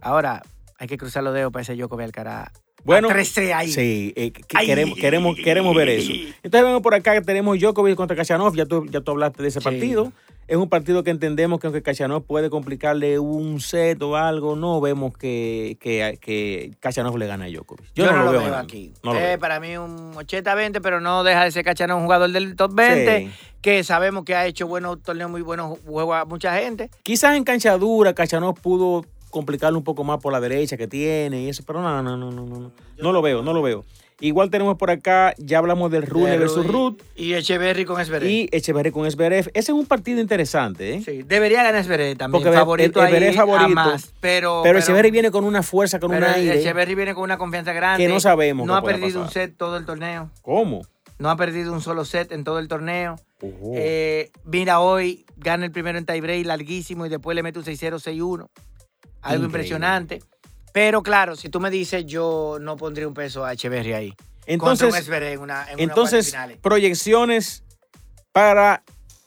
Ahora, 0.00 0.42
hay 0.78 0.88
que 0.88 0.98
cruzar 0.98 1.22
los 1.22 1.32
dedos 1.34 1.52
para 1.52 1.62
ese 1.62 1.74
Djokovic 1.76 2.04
Alcaraz. 2.04 2.48
Bueno, 2.84 3.08
A 3.08 3.12
13 3.12 3.52
ahí. 3.54 3.68
Sí, 3.70 4.12
eh, 4.16 4.32
que- 4.32 4.42
Ay. 4.54 4.66
queremos, 4.66 4.98
queremos, 4.98 5.36
queremos 5.36 5.74
ver 5.76 5.88
eso. 5.88 6.12
Entonces 6.42 6.62
vemos 6.66 6.82
por 6.82 6.94
acá 6.94 7.14
que 7.14 7.20
tenemos 7.22 7.58
Djokovic 7.58 7.94
contra 7.96 8.16
Kachanov, 8.16 8.54
ya 8.56 8.66
tú, 8.66 8.86
ya 8.90 9.00
tú 9.00 9.12
hablaste 9.12 9.42
de 9.42 9.48
ese 9.48 9.60
Sí. 9.60 9.64
partido. 9.64 10.12
Es 10.48 10.56
un 10.56 10.68
partido 10.68 11.04
que 11.04 11.10
entendemos 11.10 11.60
que 11.60 11.68
aunque 11.68 11.82
Kachanov 11.82 12.24
puede 12.24 12.50
complicarle 12.50 13.18
un 13.20 13.60
set 13.60 14.02
o 14.02 14.16
algo, 14.16 14.56
no 14.56 14.80
vemos 14.80 15.16
que, 15.16 15.78
que, 15.80 16.18
que 16.20 16.72
Kachanov 16.80 17.16
le 17.16 17.28
gana 17.28 17.44
a 17.44 17.48
Djokovic. 17.48 17.86
Yo, 17.94 18.10
no, 18.10 18.24
lo 18.24 18.32
veo, 18.32 18.56
aquí. 18.56 18.92
No 19.04 19.12
lo 19.14 19.20
Eh, 19.20 19.22
veo. 19.22 19.38
Para 19.38 19.60
mí 19.60 19.76
un 19.76 20.12
80-20, 20.16 20.80
pero 20.82 21.00
no 21.00 21.22
deja 21.22 21.44
de 21.44 21.52
ser 21.52 21.64
Cachano 21.64 21.96
un 21.96 22.02
jugador 22.02 22.30
del 22.32 22.56
top 22.56 22.74
20, 22.74 23.18
Sí. 23.20 23.30
que 23.62 23.84
sabemos 23.84 24.24
que 24.24 24.34
ha 24.34 24.44
hecho 24.46 24.66
buenos 24.66 25.00
torneos, 25.02 25.30
muy 25.30 25.42
buenos 25.42 25.78
juegos 25.86 26.16
a 26.16 26.24
mucha 26.24 26.52
gente. 26.58 26.90
Quizás 27.04 27.36
en 27.36 27.44
cancha 27.44 27.78
dura 27.78 28.12
Kachanov 28.12 28.60
pudo 28.60 29.06
complicarle 29.32 29.78
un 29.78 29.82
poco 29.84 30.04
más 30.04 30.20
por 30.20 30.32
la 30.32 30.40
derecha 30.40 30.76
que 30.76 30.86
tiene 30.86 31.42
y 31.42 31.48
eso, 31.48 31.64
pero 31.66 31.80
no, 31.82 32.02
no, 32.02 32.16
no, 32.16 32.30
no, 32.30 32.42
no. 32.46 32.58
No, 32.60 32.70
no 32.98 33.12
lo 33.12 33.22
veo, 33.22 33.42
no 33.42 33.52
lo 33.52 33.62
veo. 33.62 33.84
Igual 34.20 34.50
tenemos 34.50 34.76
por 34.76 34.90
acá, 34.90 35.34
ya 35.38 35.58
hablamos 35.58 35.90
del 35.90 36.06
Rune 36.06 36.30
De 36.32 36.38
versus 36.38 36.64
Ruth 36.64 37.00
Y 37.16 37.32
Echeverry 37.34 37.84
con 37.84 38.00
Esveré. 38.00 38.30
y 38.30 38.48
Echeverry 38.52 38.92
con 38.92 39.04
Esberev. 39.06 39.48
Ese 39.48 39.72
es 39.72 39.76
un 39.76 39.86
partido 39.86 40.20
interesante, 40.20 40.94
¿eh? 40.94 41.02
Sí, 41.04 41.22
debería 41.24 41.64
ganar 41.64 41.80
Esveré 41.80 42.14
también. 42.14 42.44
Porque 42.44 42.56
favorito 42.56 43.02
el- 43.04 43.14
el 43.14 43.22
ahí 43.30 43.34
favorito, 43.34 43.64
a 43.64 43.68
más, 43.68 44.12
pero, 44.20 44.60
Pero 44.62 44.78
Echeverry 44.78 45.10
viene 45.10 45.32
con 45.32 45.44
una 45.44 45.64
fuerza, 45.64 45.98
con 45.98 46.12
un 46.12 46.18
pero 46.20 46.30
aire. 46.30 46.60
Echeverry 46.60 46.94
viene 46.94 47.14
con 47.14 47.24
una 47.24 47.36
confianza 47.38 47.72
grande. 47.72 48.04
que 48.06 48.12
no 48.12 48.20
sabemos 48.20 48.64
No 48.66 48.76
ha 48.76 48.82
perdido 48.82 49.20
un 49.22 49.28
set 49.30 49.56
todo 49.56 49.76
el 49.76 49.86
torneo. 49.86 50.30
¿Cómo? 50.42 50.82
No 51.18 51.30
ha 51.30 51.36
perdido 51.36 51.72
un 51.72 51.80
solo 51.80 52.04
set 52.04 52.30
en 52.30 52.44
todo 52.44 52.58
el 52.60 52.68
torneo. 52.68 53.16
Eh, 53.74 54.30
mira, 54.44 54.78
hoy 54.80 55.24
gana 55.36 55.64
el 55.64 55.72
primero 55.72 55.98
en 55.98 56.06
tiebreak 56.06 56.46
larguísimo 56.46 57.06
y 57.06 57.08
después 57.08 57.34
le 57.34 57.42
mete 57.42 57.58
un 57.58 57.64
6-0, 57.64 57.98
6-1. 57.98 58.48
Algo 59.22 59.44
Increíble. 59.44 59.46
impresionante. 59.46 60.22
Pero 60.72 61.02
claro, 61.02 61.36
si 61.36 61.48
tú 61.48 61.60
me 61.60 61.70
dices, 61.70 62.04
yo 62.06 62.58
no 62.60 62.76
pondría 62.76 63.06
un 63.08 63.14
peso 63.14 63.44
a 63.44 63.52
Echeverry 63.52 63.92
ahí. 63.92 64.14
Entonces, 64.46 65.08
en 65.08 65.38
una, 65.40 65.70
en 65.70 65.78
entonces 65.80 66.34
proyecciones 66.62 67.62
para 68.32 68.82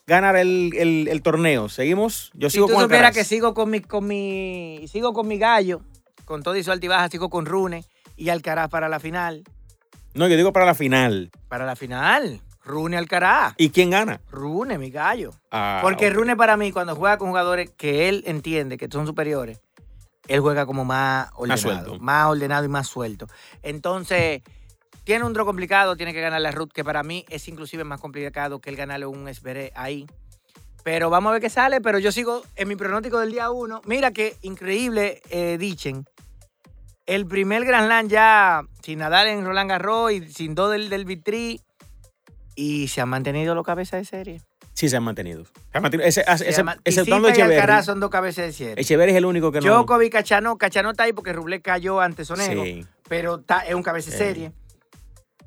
ganar 0.06 0.36
el, 0.36 0.72
el- 0.76 1.08
el 1.08 1.22
torneo. 1.22 1.68
¿Seguimos? 1.68 2.30
Yo 2.34 2.50
Si 2.50 2.54
sigo 2.54 2.66
tú 2.66 2.74
con 2.74 2.82
supieras 2.82 3.12
que 3.14 3.24
sigo 3.24 3.54
con 3.54 3.70
mi, 3.70 3.80
con 3.80 4.06
mi, 4.06 4.84
sigo 4.88 5.12
con 5.12 5.26
mi 5.26 5.38
gallo, 5.38 5.80
con 6.24 6.42
todo 6.42 6.56
y 6.56 6.62
su 6.62 6.70
altibaja, 6.72 7.08
sigo 7.08 7.30
con 7.30 7.46
Rune 7.46 7.84
y 8.16 8.28
Alcaraz 8.28 8.68
para 8.68 8.88
la 8.88 9.00
final. 9.00 9.42
No, 10.14 10.28
yo 10.28 10.36
digo 10.36 10.52
para 10.52 10.66
la 10.66 10.74
final. 10.74 11.30
Para 11.48 11.64
la 11.66 11.76
final, 11.76 12.40
Rune 12.64 12.96
Alcaraz. 12.96 13.54
¿Y 13.56 13.70
quién 13.70 13.90
gana? 13.90 14.20
Rune, 14.30 14.78
mi 14.78 14.90
gallo. 14.90 15.30
Ah, 15.50 15.80
Porque. 15.82 16.10
Rune 16.10 16.36
para 16.36 16.56
mí, 16.56 16.72
cuando 16.72 16.94
juega 16.96 17.18
con 17.18 17.28
jugadores 17.28 17.70
que 17.76 18.08
él 18.08 18.22
entiende 18.26 18.76
que 18.78 18.88
son 18.90 19.06
superiores, 19.06 19.60
él 20.28 20.40
juega 20.40 20.66
como 20.66 20.84
más 20.84 21.30
ordenado. 21.34 21.98
Más 21.98 22.26
ordenado 22.26 22.64
y 22.64 22.68
más 22.68 22.88
suelto. 22.88 23.26
Entonces, 23.62 24.42
tiene 25.04 25.24
un 25.24 25.32
draw 25.32 25.46
complicado, 25.46 25.96
tiene 25.96 26.12
que 26.12 26.20
ganar 26.20 26.40
la 26.40 26.50
Ruth, 26.50 26.72
que 26.72 26.84
para 26.84 27.02
mí 27.02 27.24
es 27.28 27.46
inclusive 27.48 27.84
más 27.84 28.00
complicado 28.00 28.60
que 28.60 28.70
él 28.70 28.76
ganarle 28.76 29.06
un 29.06 29.28
Esberé 29.28 29.72
ahí. 29.76 30.06
Pero 30.82 31.10
vamos 31.10 31.30
a 31.30 31.32
ver 31.34 31.42
qué 31.42 31.50
sale, 31.50 31.80
pero 31.80 31.98
yo 31.98 32.12
sigo 32.12 32.42
en 32.54 32.68
mi 32.68 32.76
pronóstico 32.76 33.18
del 33.18 33.32
día 33.32 33.50
uno. 33.50 33.80
Mira 33.86 34.10
qué 34.10 34.36
increíble, 34.42 35.22
eh, 35.30 35.58
Dichen. 35.58 36.04
El 37.06 37.26
primer 37.26 37.64
Grand 37.64 37.86
Slam 37.86 38.08
ya 38.08 38.62
sin 38.82 38.98
Nadal 38.98 39.28
en 39.28 39.44
Roland 39.44 39.70
Garros 39.70 40.12
y 40.12 40.28
sin 40.28 40.54
dos 40.54 40.72
del, 40.72 40.88
del 40.88 41.04
Vitri. 41.04 41.60
Y 42.56 42.88
se 42.88 43.00
han 43.00 43.08
mantenido 43.08 43.54
los 43.54 43.64
cabezas 43.64 44.00
de 44.00 44.04
serie. 44.04 44.42
Sí, 44.76 44.90
se 44.90 44.96
han 44.96 45.02
mantenido. 45.04 45.44
Se 45.44 45.50
han 45.78 45.82
mantenido. 45.82 46.06
Ese, 46.06 46.22
Se 46.36 46.48
ese, 46.50 46.62
exceptuando 46.84 47.28
Echeverry. 47.28 47.82
Son 47.82 47.98
dos 47.98 48.10
cabezas 48.10 48.44
de 48.46 48.52
serie. 48.52 48.74
Echeverry 48.82 49.12
es 49.12 49.16
el 49.16 49.24
único 49.24 49.50
que 49.50 49.60
no. 49.62 49.66
Djokovic, 49.72 50.12
Cachano, 50.12 50.58
Cachano 50.58 50.90
está 50.90 51.04
ahí 51.04 51.14
porque 51.14 51.32
Ruble 51.32 51.62
cayó 51.62 52.00
ante 52.00 52.24
Sonego, 52.26 52.62
Sí. 52.62 52.84
pero 53.08 53.36
está, 53.40 53.60
es 53.60 53.74
un 53.74 53.82
cabeza 53.82 54.10
de 54.10 54.18
serie. 54.18 54.52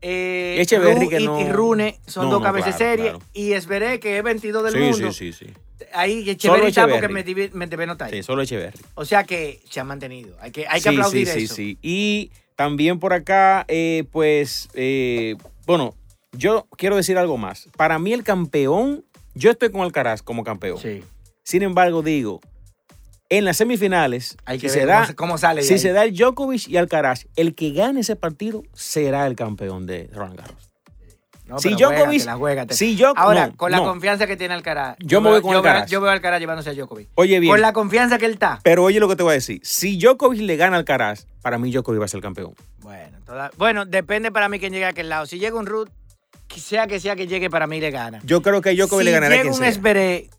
Eh, 0.01 0.55
Y 0.57 0.61
Echeverry 0.61 1.01
Ru 1.03 1.09
que 1.09 1.19
no- 1.19 1.39
y 1.41 1.49
Rune 1.51 1.99
son 2.07 2.25
No, 2.25 2.31
dos 2.31 2.39
no, 2.41 2.45
cabezas 2.45 2.73
de 2.73 2.77
claro, 2.77 2.91
serie. 2.95 3.09
claro. 3.11 3.25
Y 3.33 3.51
Esveré, 3.53 3.99
que 3.99 4.17
es 4.17 4.23
22 4.23 4.63
del 4.63 4.73
Sí, 4.73 4.79
mundo. 4.79 5.11
sí, 5.11 5.31
sí, 5.33 5.45
sí. 5.45 5.53
Ahí 5.93 6.27
Echeverry 6.29 6.67
está 6.67 6.83
Echeverry. 6.85 7.07
porque 7.23 7.49
Medvedev 7.53 7.85
no 7.87 7.93
está 7.93 8.05
ahí. 8.05 8.11
Sí, 8.13 8.23
solo 8.23 8.41
Echeverry. 8.41 8.79
O 8.95 9.05
sea 9.05 9.25
que 9.25 9.61
se 9.69 9.79
han 9.79 9.87
mantenido. 9.87 10.35
Hay 10.39 10.51
que, 10.51 10.65
hay 10.67 10.81
que 10.81 10.89
Sí, 10.89 10.95
aplaudir 10.95 11.27
sí, 11.27 11.43
eso. 11.43 11.53
Sí, 11.55 11.71
sí, 11.73 11.77
Y 11.81 12.31
también 12.55 12.99
por 12.99 13.13
acá, 13.13 13.65
eh, 13.67 14.05
pues, 14.11 14.69
eh, 14.73 15.35
bueno, 15.65 15.95
yo 16.31 16.67
quiero 16.77 16.95
decir 16.95 17.17
algo 17.17 17.37
más. 17.37 17.67
Para 17.75 17.99
mí 17.99 18.13
el 18.13 18.23
campeón, 18.23 19.03
yo 19.33 19.51
estoy 19.51 19.71
con 19.71 19.81
Alcaraz 19.81 20.21
como 20.21 20.43
campeón. 20.43 20.77
Sí. 20.79 21.03
Sin 21.43 21.63
embargo, 21.63 22.01
digo, 22.01 22.39
en 23.29 23.45
las 23.45 23.57
semifinales, 23.57 24.37
Hay 24.45 24.57
que 24.59 24.69
si, 24.69 24.79
ver 24.79 24.87
se 24.87 24.93
cómo, 24.93 25.07
da, 25.07 25.13
cómo 25.15 25.37
sale. 25.37 25.61
si 25.63 25.73
ahí. 25.73 25.79
se 25.79 25.91
da 25.93 26.03
el 26.03 26.15
Djokovic 26.15 26.67
y 26.67 26.77
Alcaraz, 26.77 27.27
el 27.35 27.55
que 27.55 27.71
gane 27.71 27.99
ese 28.01 28.15
partido 28.15 28.63
será 28.73 29.27
el 29.27 29.35
campeón 29.35 29.85
de 29.85 30.09
Roland 30.13 30.37
Garros. 30.39 30.69
No, 31.45 31.57
si 31.57 31.69
Djokovic-. 31.75 32.71
Si 32.73 32.95
yo, 32.95 33.11
Ahora, 33.15 33.47
no, 33.47 33.57
con 33.57 33.71
la 33.71 33.77
no. 33.77 33.85
confianza 33.85 34.27
que 34.27 34.37
tiene 34.37 34.53
Alcaraz. 34.53 34.95
Yo 34.99 35.19
me 35.19 35.29
voy 35.31 35.41
con 35.41 35.51
yo 35.53 35.61
veo- 35.63 35.71
Alcaraz. 35.71 35.89
Yo 35.89 35.99
veo 35.99 36.11
a 36.11 36.13
Alcaraz 36.13 36.39
llevándose 36.39 36.69
a 36.69 36.73
Djokovic. 36.73 37.09
Oye 37.15 37.39
bien, 37.39 37.51
Con 37.51 37.61
la 37.61 37.73
confianza 37.73 38.19
que 38.19 38.27
él 38.27 38.33
está. 38.33 38.59
pero 38.63 38.83
oye 38.83 38.99
lo 38.99 39.07
que 39.07 39.15
te 39.15 39.23
voy 39.23 39.31
a 39.31 39.33
decir. 39.33 39.59
Si 39.63 39.97
Djokovic 39.97 40.41
le 40.41 40.55
gana 40.57 40.75
al 40.75 40.81
Alcaraz, 40.81 41.25
para 41.41 41.57
mí 41.57 41.71
Djokovic 41.71 42.01
va 42.01 42.05
a 42.05 42.07
ser 42.07 42.19
el 42.19 42.21
campeón. 42.23 42.53
Bueno, 42.81 43.17
toda- 43.25 43.49
bueno, 43.57 43.85
depende 43.85 44.31
para 44.31 44.47
mí 44.47 44.59
quién 44.59 44.73
llegue 44.73 44.85
a 44.85 44.89
aquel 44.89 45.09
lado. 45.09 45.25
Si 45.25 45.39
llega 45.39 45.57
un 45.57 45.65
Ruth, 45.65 45.89
que 46.49 46.59
sea 46.59 46.85
que 46.87 46.99
sea 46.99 47.15
que 47.15 47.27
llegue, 47.27 47.49
para 47.49 47.65
mí 47.67 47.79
le 47.79 47.91
gana. 47.91 48.19
Yo 48.25 48.41
creo 48.41 48.59
que 48.61 48.75
Djokovic 48.75 48.99
si 48.99 49.05
le 49.05 49.11
ganará 49.11 49.33
a 49.35 49.37
llega 49.37 49.49
quien 49.51 49.61
un. 49.63 49.67
Esberé, 49.69 50.29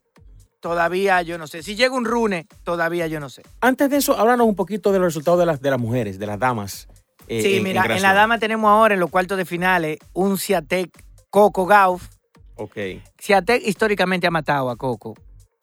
todavía 0.61 1.23
yo 1.23 1.39
no 1.39 1.47
sé. 1.47 1.63
Si 1.63 1.75
llega 1.77 1.95
un 1.95 2.05
Rune, 2.05 2.47
todavía 2.65 3.07
yo 3.07 3.21
no 3.21 3.29
sé. 3.31 3.43
Antes 3.61 3.91
de 3.91 3.97
eso, 3.97 4.17
háblanos 4.19 4.47
un 4.47 4.57
poquito 4.57 4.93
de 4.93 4.99
los 4.99 5.07
resultados 5.07 5.39
de 5.41 5.47
las, 5.47 5.61
de 5.61 5.71
las 5.71 5.79
mujeres, 5.81 6.19
de 6.19 6.27
las 6.27 6.39
damas. 6.39 6.89
eh, 7.29 7.43
sí, 7.43 7.57
en- 7.57 7.63
mira, 7.63 7.85
en 7.89 8.03
la 8.03 8.13
dama 8.13 8.39
tenemos 8.39 8.69
ahora 8.69 8.95
en 8.95 9.01
los 9.01 9.09
cuartos 9.11 9.39
de 9.39 9.45
finales 9.45 9.99
un 10.13 10.37
Ciatec 10.37 10.91
Coco 11.31 11.65
Gauff. 11.67 12.09
Ok. 12.57 12.77
Ciatec 13.19 13.67
históricamente 13.67 14.27
ha 14.27 14.31
matado 14.31 14.69
a 14.69 14.77
Coco. 14.77 15.15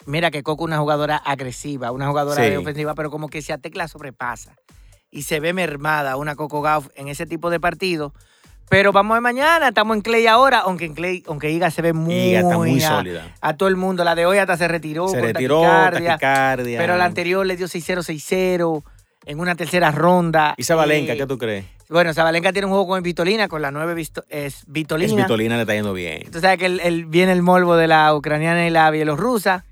Mira 0.05 0.31
que 0.31 0.41
Coco 0.41 0.63
es 0.63 0.67
una 0.67 0.79
jugadora 0.79 1.17
agresiva, 1.17 1.91
una 1.91 2.07
jugadora 2.07 2.41
Sí. 2.41 2.49
de 2.49 2.57
ofensiva, 2.57 2.95
pero 2.95 3.12
como 3.12 3.27
que 3.27 3.41
Ciatec 3.41 3.75
la 3.75 3.89
sobrepasa. 3.89 4.55
Y 5.12 5.23
se 5.23 5.39
ve 5.41 5.51
mermada 5.53 6.15
una 6.15 6.36
Coco 6.36 6.62
Gauff 6.62 6.88
en 6.95 7.10
ese 7.10 7.25
tipo 7.25 7.49
de 7.49 7.60
partidos. 7.60 8.13
Pero 8.69 8.91
vamos 8.91 9.12
a 9.12 9.15
ver 9.15 9.21
mañana, 9.21 9.69
estamos 9.69 9.95
en 9.95 10.01
Clay 10.01 10.27
ahora, 10.27 10.60
aunque 10.60 10.86
en 10.86 10.93
Clay, 10.93 11.23
aunque 11.27 11.49
Iga 11.51 11.71
se 11.71 11.82
ve 11.82 11.93
muy, 11.93 12.13
Iga 12.13 12.39
está 12.41 12.58
muy 12.58 12.84
a, 12.84 12.88
sólida. 12.89 13.36
a 13.39 13.56
todo 13.56 13.69
el 13.69 13.77
mundo. 13.77 14.03
La 14.03 14.13
de 14.13 14.25
hoy 14.25 14.38
hasta 14.39 14.58
se 14.58 14.67
retiró. 14.67 15.08
Se 15.08 15.21
retiró, 15.21 15.62
taquicardia, 15.62 16.10
taquicardia. 16.12 16.80
Pero 16.80 16.97
la 16.97 17.06
anterior 17.06 17.45
le 17.45 17.56
dio 17.56 17.67
6-0, 17.67 18.03
6-0 18.03 18.84
en 19.25 19.39
una 19.39 19.56
tercera 19.56 19.91
ronda. 19.91 20.53
¿Y 20.58 20.63
Sabalenka, 20.63 21.13
Eh, 21.13 21.17
qué 21.17 21.25
tú 21.25 21.38
crees? 21.38 21.65
Bueno, 21.89 22.13
Sabalenka 22.13 22.51
tiene 22.51 22.65
un 22.65 22.71
juego 22.73 22.88
con 22.88 23.01
Vitolina, 23.01 23.47
con 23.47 23.62
la 23.62 23.71
9 23.71 23.93
Visto- 23.93 24.25
es 24.30 24.63
Vitolina. 24.67 25.10
Es 25.12 25.15
Vitolina 25.15 25.56
le 25.56 25.62
está 25.62 25.73
yendo 25.73 25.93
bien. 25.93 26.30
Tú 26.30 26.41
sabes 26.41 26.58
que 26.58 26.65
el, 26.65 26.82
el- 26.82 27.06
viene 27.06 27.32
el 27.32 27.41
morbo 27.41 27.77
de 27.77 27.88
la 27.88 28.13
ucraniana 28.13 28.67
y 28.67 28.69
la 28.69 28.91
bielorrusa. 28.91 29.63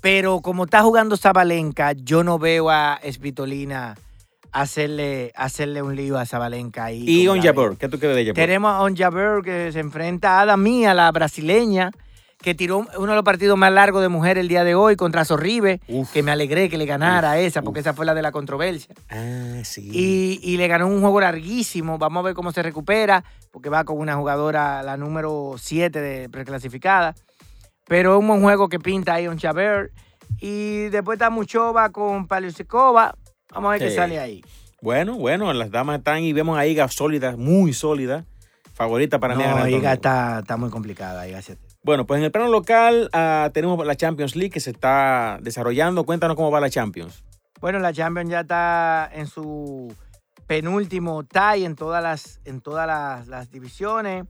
Pero 0.00 0.40
como 0.40 0.64
está 0.64 0.82
jugando 0.82 1.16
Zabalenka, 1.16 1.92
yo 1.92 2.24
no 2.24 2.40
veo 2.40 2.70
a 2.70 2.98
Svitolina 3.08 3.94
hacerle, 4.52 5.32
hacerle 5.34 5.82
un 5.82 5.96
lío 5.96 6.18
a 6.18 6.26
Zabalenka. 6.26 6.84
ahí 6.84 7.04
Y 7.06 7.26
como 7.26 7.32
On 7.32 7.38
la 7.38 7.44
Jabeur, 7.44 7.68
veo. 7.70 7.78
¿qué 7.78 7.88
tú 7.88 7.98
crees 7.98 8.14
de 8.14 8.22
Jabeur? 8.22 8.34
Tenemos 8.34 8.72
a 8.72 8.80
On 8.82 8.96
Jabeur 8.96 9.42
que 9.42 9.72
se 9.72 9.80
enfrenta 9.80 10.38
a 10.38 10.42
Ada 10.42 10.56
Mía, 10.56 10.94
la 10.94 11.10
brasileña, 11.10 11.90
que 12.40 12.54
tiró 12.54 12.78
uno 12.98 13.12
de 13.12 13.14
los 13.14 13.24
partidos 13.24 13.56
más 13.56 13.72
largos 13.72 14.02
de 14.02 14.08
mujer 14.08 14.36
el 14.36 14.48
día 14.48 14.64
de 14.64 14.74
hoy 14.74 14.96
contra 14.96 15.24
Sorribe, 15.24 15.80
Uf. 15.88 16.12
que 16.12 16.22
me 16.24 16.32
alegré 16.32 16.68
que 16.68 16.76
le 16.76 16.86
ganara 16.86 17.32
Uf, 17.32 17.38
esa, 17.38 17.62
porque 17.62 17.80
uf. 17.80 17.86
esa 17.86 17.94
fue 17.94 18.04
la 18.04 18.14
de 18.14 18.22
la 18.22 18.32
controversia. 18.32 18.94
Ah, 19.10 19.60
sí. 19.64 19.88
Y, 19.92 20.40
y 20.42 20.56
le 20.56 20.66
ganó 20.68 20.88
un 20.88 21.00
juego 21.00 21.20
larguísimo. 21.20 21.98
Vamos 21.98 22.20
a 22.20 22.24
ver 22.24 22.34
cómo 22.34 22.50
se 22.52 22.62
recupera, 22.62 23.22
porque 23.52 23.68
va 23.68 23.84
con 23.84 23.98
una 23.98 24.16
jugadora, 24.16 24.82
la 24.82 24.96
número 24.96 25.54
7 25.56 26.00
de 26.00 26.28
preclasificada. 26.28 27.14
Pero 27.86 28.14
es 28.14 28.20
un 28.20 28.26
buen 28.28 28.42
juego 28.42 28.68
que 28.68 28.78
pinta 28.78 29.14
ahí 29.14 29.28
Chabert. 29.36 29.92
Y 30.40 30.84
después 30.88 31.16
está 31.16 31.30
Muchova 31.30 31.90
con 31.90 32.26
Paliusikova. 32.26 33.14
Vamos 33.52 33.68
a 33.68 33.72
ver 33.72 33.80
qué 33.80 33.90
sale 33.90 34.18
ahí. 34.18 34.42
Bueno, 34.80 35.14
bueno, 35.16 35.52
las 35.52 35.70
damas 35.70 35.98
están 35.98 36.24
y 36.24 36.32
vemos 36.32 36.58
a 36.58 36.66
Iga 36.66 36.88
sólida, 36.88 37.36
muy 37.36 37.72
sólida. 37.72 38.24
Favorita 38.74 39.18
para 39.18 39.36
mí. 39.36 39.44
No, 39.44 39.68
Iga 39.68 39.92
está, 39.92 40.40
está 40.40 40.56
muy 40.56 40.70
complicada. 40.70 41.28
Iga 41.28 41.40
Bueno, 41.82 42.06
pues 42.06 42.18
en 42.18 42.24
el 42.24 42.32
plano 42.32 42.48
local 42.48 43.08
ah, 43.12 43.50
tenemos 43.52 43.84
la 43.86 43.94
Champions 43.94 44.34
League 44.34 44.50
que 44.50 44.60
se 44.60 44.70
está 44.70 45.38
desarrollando. 45.40 46.04
Cuéntanos 46.04 46.36
cómo 46.36 46.50
va 46.50 46.60
la 46.60 46.70
Champions. 46.70 47.22
Bueno, 47.60 47.78
la 47.78 47.92
Champions 47.92 48.30
ya 48.30 48.40
está 48.40 49.08
en 49.12 49.28
su 49.28 49.94
penúltimo 50.46 51.22
tie 51.22 51.64
en 51.64 51.76
todas 51.76 52.02
las, 52.02 52.40
en 52.44 52.60
todas 52.60 52.86
las, 52.86 53.28
las 53.28 53.50
divisiones. 53.50 54.24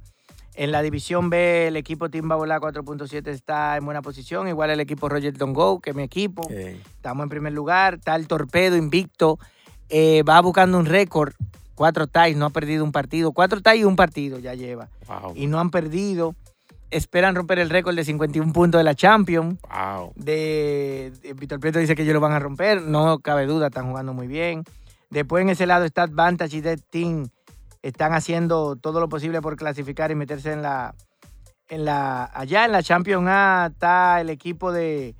En 0.54 0.70
la 0.70 0.82
división 0.82 1.30
B, 1.30 1.68
el 1.68 1.76
equipo 1.76 2.10
Timbabola 2.10 2.60
4.7 2.60 3.28
está 3.28 3.76
en 3.76 3.84
buena 3.84 4.02
posición, 4.02 4.48
igual 4.48 4.70
el 4.70 4.80
equipo 4.80 5.08
Roger 5.08 5.32
Don't 5.36 5.56
Go, 5.56 5.80
que 5.80 5.90
es 5.90 5.96
mi 5.96 6.02
equipo. 6.02 6.42
Estamos 6.50 7.24
en 7.24 7.30
primer 7.30 7.52
lugar. 7.54 7.94
Está 7.94 8.16
el 8.16 8.26
Torpedo 8.26 8.76
invicto. 8.76 9.38
eh, 9.88 10.22
va 10.28 10.40
buscando 10.40 10.78
un 10.78 10.86
récord. 10.86 11.32
Cuatro 11.74 12.06
ties, 12.06 12.36
no 12.36 12.46
ha 12.46 12.50
perdido 12.50 12.84
un 12.84 12.92
partido. 12.92 13.32
Cuatro 13.32 13.60
ties 13.62 13.78
y 13.80 13.84
un 13.84 13.96
partido 13.96 14.38
ya 14.38 14.54
lleva. 14.54 14.88
wow, 15.08 15.32
Y 15.34 15.46
no 15.46 15.58
han 15.58 15.70
perdido. 15.70 16.34
Esperan 16.90 17.34
romper 17.34 17.58
el 17.58 17.70
récord 17.70 17.96
de 17.96 18.04
51 18.04 18.52
puntos 18.52 18.78
de 18.78 18.84
la 18.84 18.94
Champions 18.94 19.58
wow. 19.62 20.12
de, 20.14 21.10
de 21.22 21.32
Víctor 21.32 21.58
Prieto 21.60 21.78
dice 21.78 21.94
que 21.94 22.02
ellos 22.02 22.12
lo 22.12 22.20
van 22.20 22.32
a 22.32 22.38
romper, 22.38 22.82
no 22.82 23.18
cabe 23.20 23.46
duda, 23.46 23.68
están 23.68 23.88
jugando 23.88 24.12
muy 24.12 24.26
bien. 24.26 24.62
Después 25.08 25.40
en 25.42 25.48
ese 25.48 25.64
lado 25.64 25.86
está 25.86 26.02
Advantage 26.02 26.58
y 26.58 26.60
Dead 26.60 26.78
Team, 26.90 27.28
están 27.82 28.12
haciendo 28.14 28.76
todo 28.76 29.00
lo 29.00 29.08
posible 29.08 29.40
por 29.42 29.56
clasificar 29.56 30.10
y 30.10 30.14
meterse 30.14 30.52
en 30.52 30.62
la, 30.62 30.94
en 31.68 31.84
la 31.84 32.24
allá 32.34 32.64
en 32.64 32.72
la 32.72 32.82
Champions 32.82 33.26
A 33.28 33.68
está 33.72 34.20
el 34.20 34.30
equipo 34.30 34.72
de, 34.72 35.14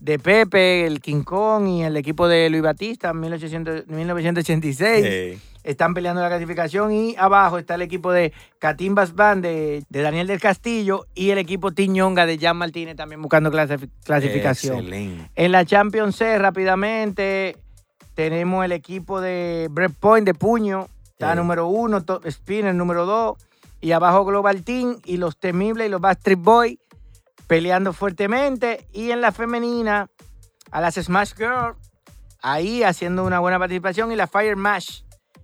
de 0.00 0.18
Pepe, 0.18 0.86
el 0.86 1.00
King 1.00 1.22
Kong 1.22 1.66
y 1.68 1.82
el 1.82 1.96
equipo 1.96 2.26
de 2.28 2.50
Luis 2.50 2.62
Batista, 2.62 3.12
1800 3.14 3.86
1986 3.86 5.04
Eh, 5.06 5.38
están 5.62 5.92
peleando 5.92 6.22
la 6.22 6.28
clasificación 6.28 6.90
y 6.90 7.14
abajo 7.18 7.58
está 7.58 7.74
el 7.74 7.82
equipo 7.82 8.10
de 8.12 8.32
Catimbas 8.58 9.14
Band 9.14 9.42
de, 9.44 9.84
de 9.90 10.02
Daniel 10.02 10.26
del 10.26 10.40
Castillo 10.40 11.06
y 11.14 11.30
el 11.30 11.38
equipo 11.38 11.70
Tiñonga 11.72 12.24
de 12.24 12.38
Jan 12.38 12.56
Martínez 12.56 12.96
también 12.96 13.20
buscando 13.20 13.50
clasifi- 13.52 13.90
clasificación. 14.04 14.78
Excelente. 14.78 15.30
En 15.36 15.52
la 15.52 15.66
Champions 15.66 16.16
C 16.16 16.38
rápidamente 16.38 17.56
tenemos 18.14 18.64
el 18.64 18.72
equipo 18.72 19.20
de 19.20 19.68
Brett 19.70 19.92
Point 20.00 20.24
de 20.26 20.32
Puño, 20.34 20.88
está 21.20 21.34
número 21.34 21.66
uno, 21.66 22.02
Top 22.02 22.26
Spinner 22.26 22.74
número 22.74 23.04
dos 23.04 23.36
y 23.82 23.92
abajo 23.92 24.24
Global 24.24 24.62
Team 24.64 24.96
y 25.04 25.18
los 25.18 25.38
Temibles 25.38 25.86
y 25.86 25.90
los 25.90 26.00
Backstreet 26.00 26.38
Boys 26.40 26.78
peleando 27.46 27.92
fuertemente 27.92 28.86
y 28.92 29.10
en 29.10 29.20
la 29.20 29.30
femenina 29.32 30.08
a 30.70 30.80
las 30.80 30.94
Smash 30.94 31.34
Girls 31.36 31.76
ahí 32.40 32.82
haciendo 32.82 33.24
una 33.24 33.38
buena 33.38 33.58
participación 33.58 34.12
y 34.12 34.16
la 34.16 34.26
Fire 34.26 34.56
Mash. 34.56 35.02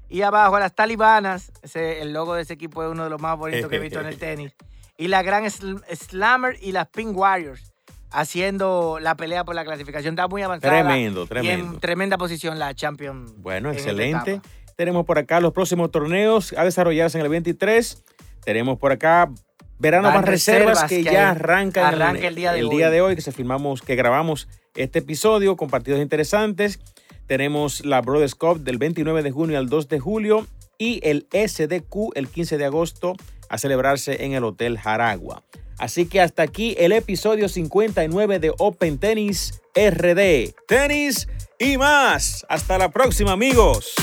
Y 0.09 0.23
abajo 0.23 0.57
a 0.57 0.61
las 0.61 0.75
talibanas, 0.75 1.53
ese- 1.63 2.01
el 2.01 2.13
logo 2.15 2.35
de 2.35 2.43
ese 2.43 2.55
equipo 2.55 2.83
es 2.85 2.91
uno 2.91 3.05
de 3.05 3.11
los 3.11 3.21
más 3.21 3.37
bonitos 3.37 3.69
que 3.69 3.77
he 3.77 3.81
visto 3.81 4.01
en 4.01 4.07
el 4.07 4.17
tenis. 4.19 4.53
Y 4.97 5.09
la 5.09 5.23
gran 5.23 5.45
Sl- 5.45 5.83
Slammer 5.95 6.57
y 6.63 6.73
las 6.73 6.87
Pink 6.89 7.15
Warriors. 7.17 7.73
haciendo 8.13 8.99
la 9.01 9.15
pelea 9.17 9.45
por 9.45 9.55
la 9.57 9.65
clasificación. 9.65 10.15
Está 10.15 10.27
muy 10.29 10.41
avanzada. 10.41 10.73
Tremendo, 10.73 11.25
Y 11.25 11.27
tremendo. 11.27 11.75
en 11.75 11.81
tremenda 11.81 12.17
posición 12.17 12.59
la 12.59 12.73
Champion. 12.75 13.27
Bueno, 13.43 13.71
excelente. 13.73 14.41
Tenemos 14.77 15.07
por 15.07 15.19
acá 15.19 15.41
los 15.41 15.55
próximos 15.55 15.91
torneos 15.91 16.55
a 16.57 16.65
desarrollarse 16.65 17.19
en 17.19 17.25
el 17.25 17.31
23. 17.31 18.05
Tenemos 18.45 18.79
por 18.79 18.93
acá 18.93 19.31
Verano 19.79 20.09
Van 20.09 20.17
más 20.17 20.25
reservas, 20.25 20.83
reservas 20.83 20.89
que, 20.89 21.03
que 21.03 21.13
ya 21.15 21.31
arrancan 21.31 21.85
arranca 21.85 22.29
el 22.29 22.35
día 22.35 22.53
de 22.53 22.61
el 22.61 22.67
hoy. 22.67 22.77
día 22.77 22.91
de 22.91 23.01
hoy 23.01 23.15
que 23.15 23.21
se 23.21 23.33
filmamos, 23.33 23.83
que 23.83 23.95
grabamos 23.95 24.49
este 24.75 25.01
episodio 25.01 25.57
con 25.57 25.69
partidos 25.71 26.01
interesantes. 26.01 26.79
Tenemos 27.27 27.85
la 27.85 28.01
Brothers 28.03 28.35
Cup 28.35 28.61
del 28.61 28.79
29 28.79 29.23
de 29.23 29.31
junio 29.31 29.59
al 29.59 29.69
2 29.69 29.89
de 29.89 29.99
julio 29.99 30.47
y 30.79 31.01
el 31.03 31.27
SDQ 31.33 32.13
el 32.15 32.29
15 32.29 32.59
de 32.59 32.65
agosto 32.65 33.15
a 33.49 33.59
celebrarse 33.59 34.25
en 34.25 34.33
el 34.33 34.45
Hotel 34.45 34.79
Jaragua. 34.79 35.43
Así 35.79 36.07
que 36.07 36.21
hasta 36.21 36.43
aquí 36.43 36.75
el 36.79 36.93
episodio 36.93 37.49
59 37.49 38.39
de 38.39 38.53
Open 38.59 38.99
Tennis 38.99 39.61
RD. 39.75 40.55
Tenis 40.67 41.29
y 41.59 41.77
más. 41.77 42.47
Hasta 42.49 42.79
la 42.79 42.91
próxima, 42.91 43.33
amigos. 43.33 43.95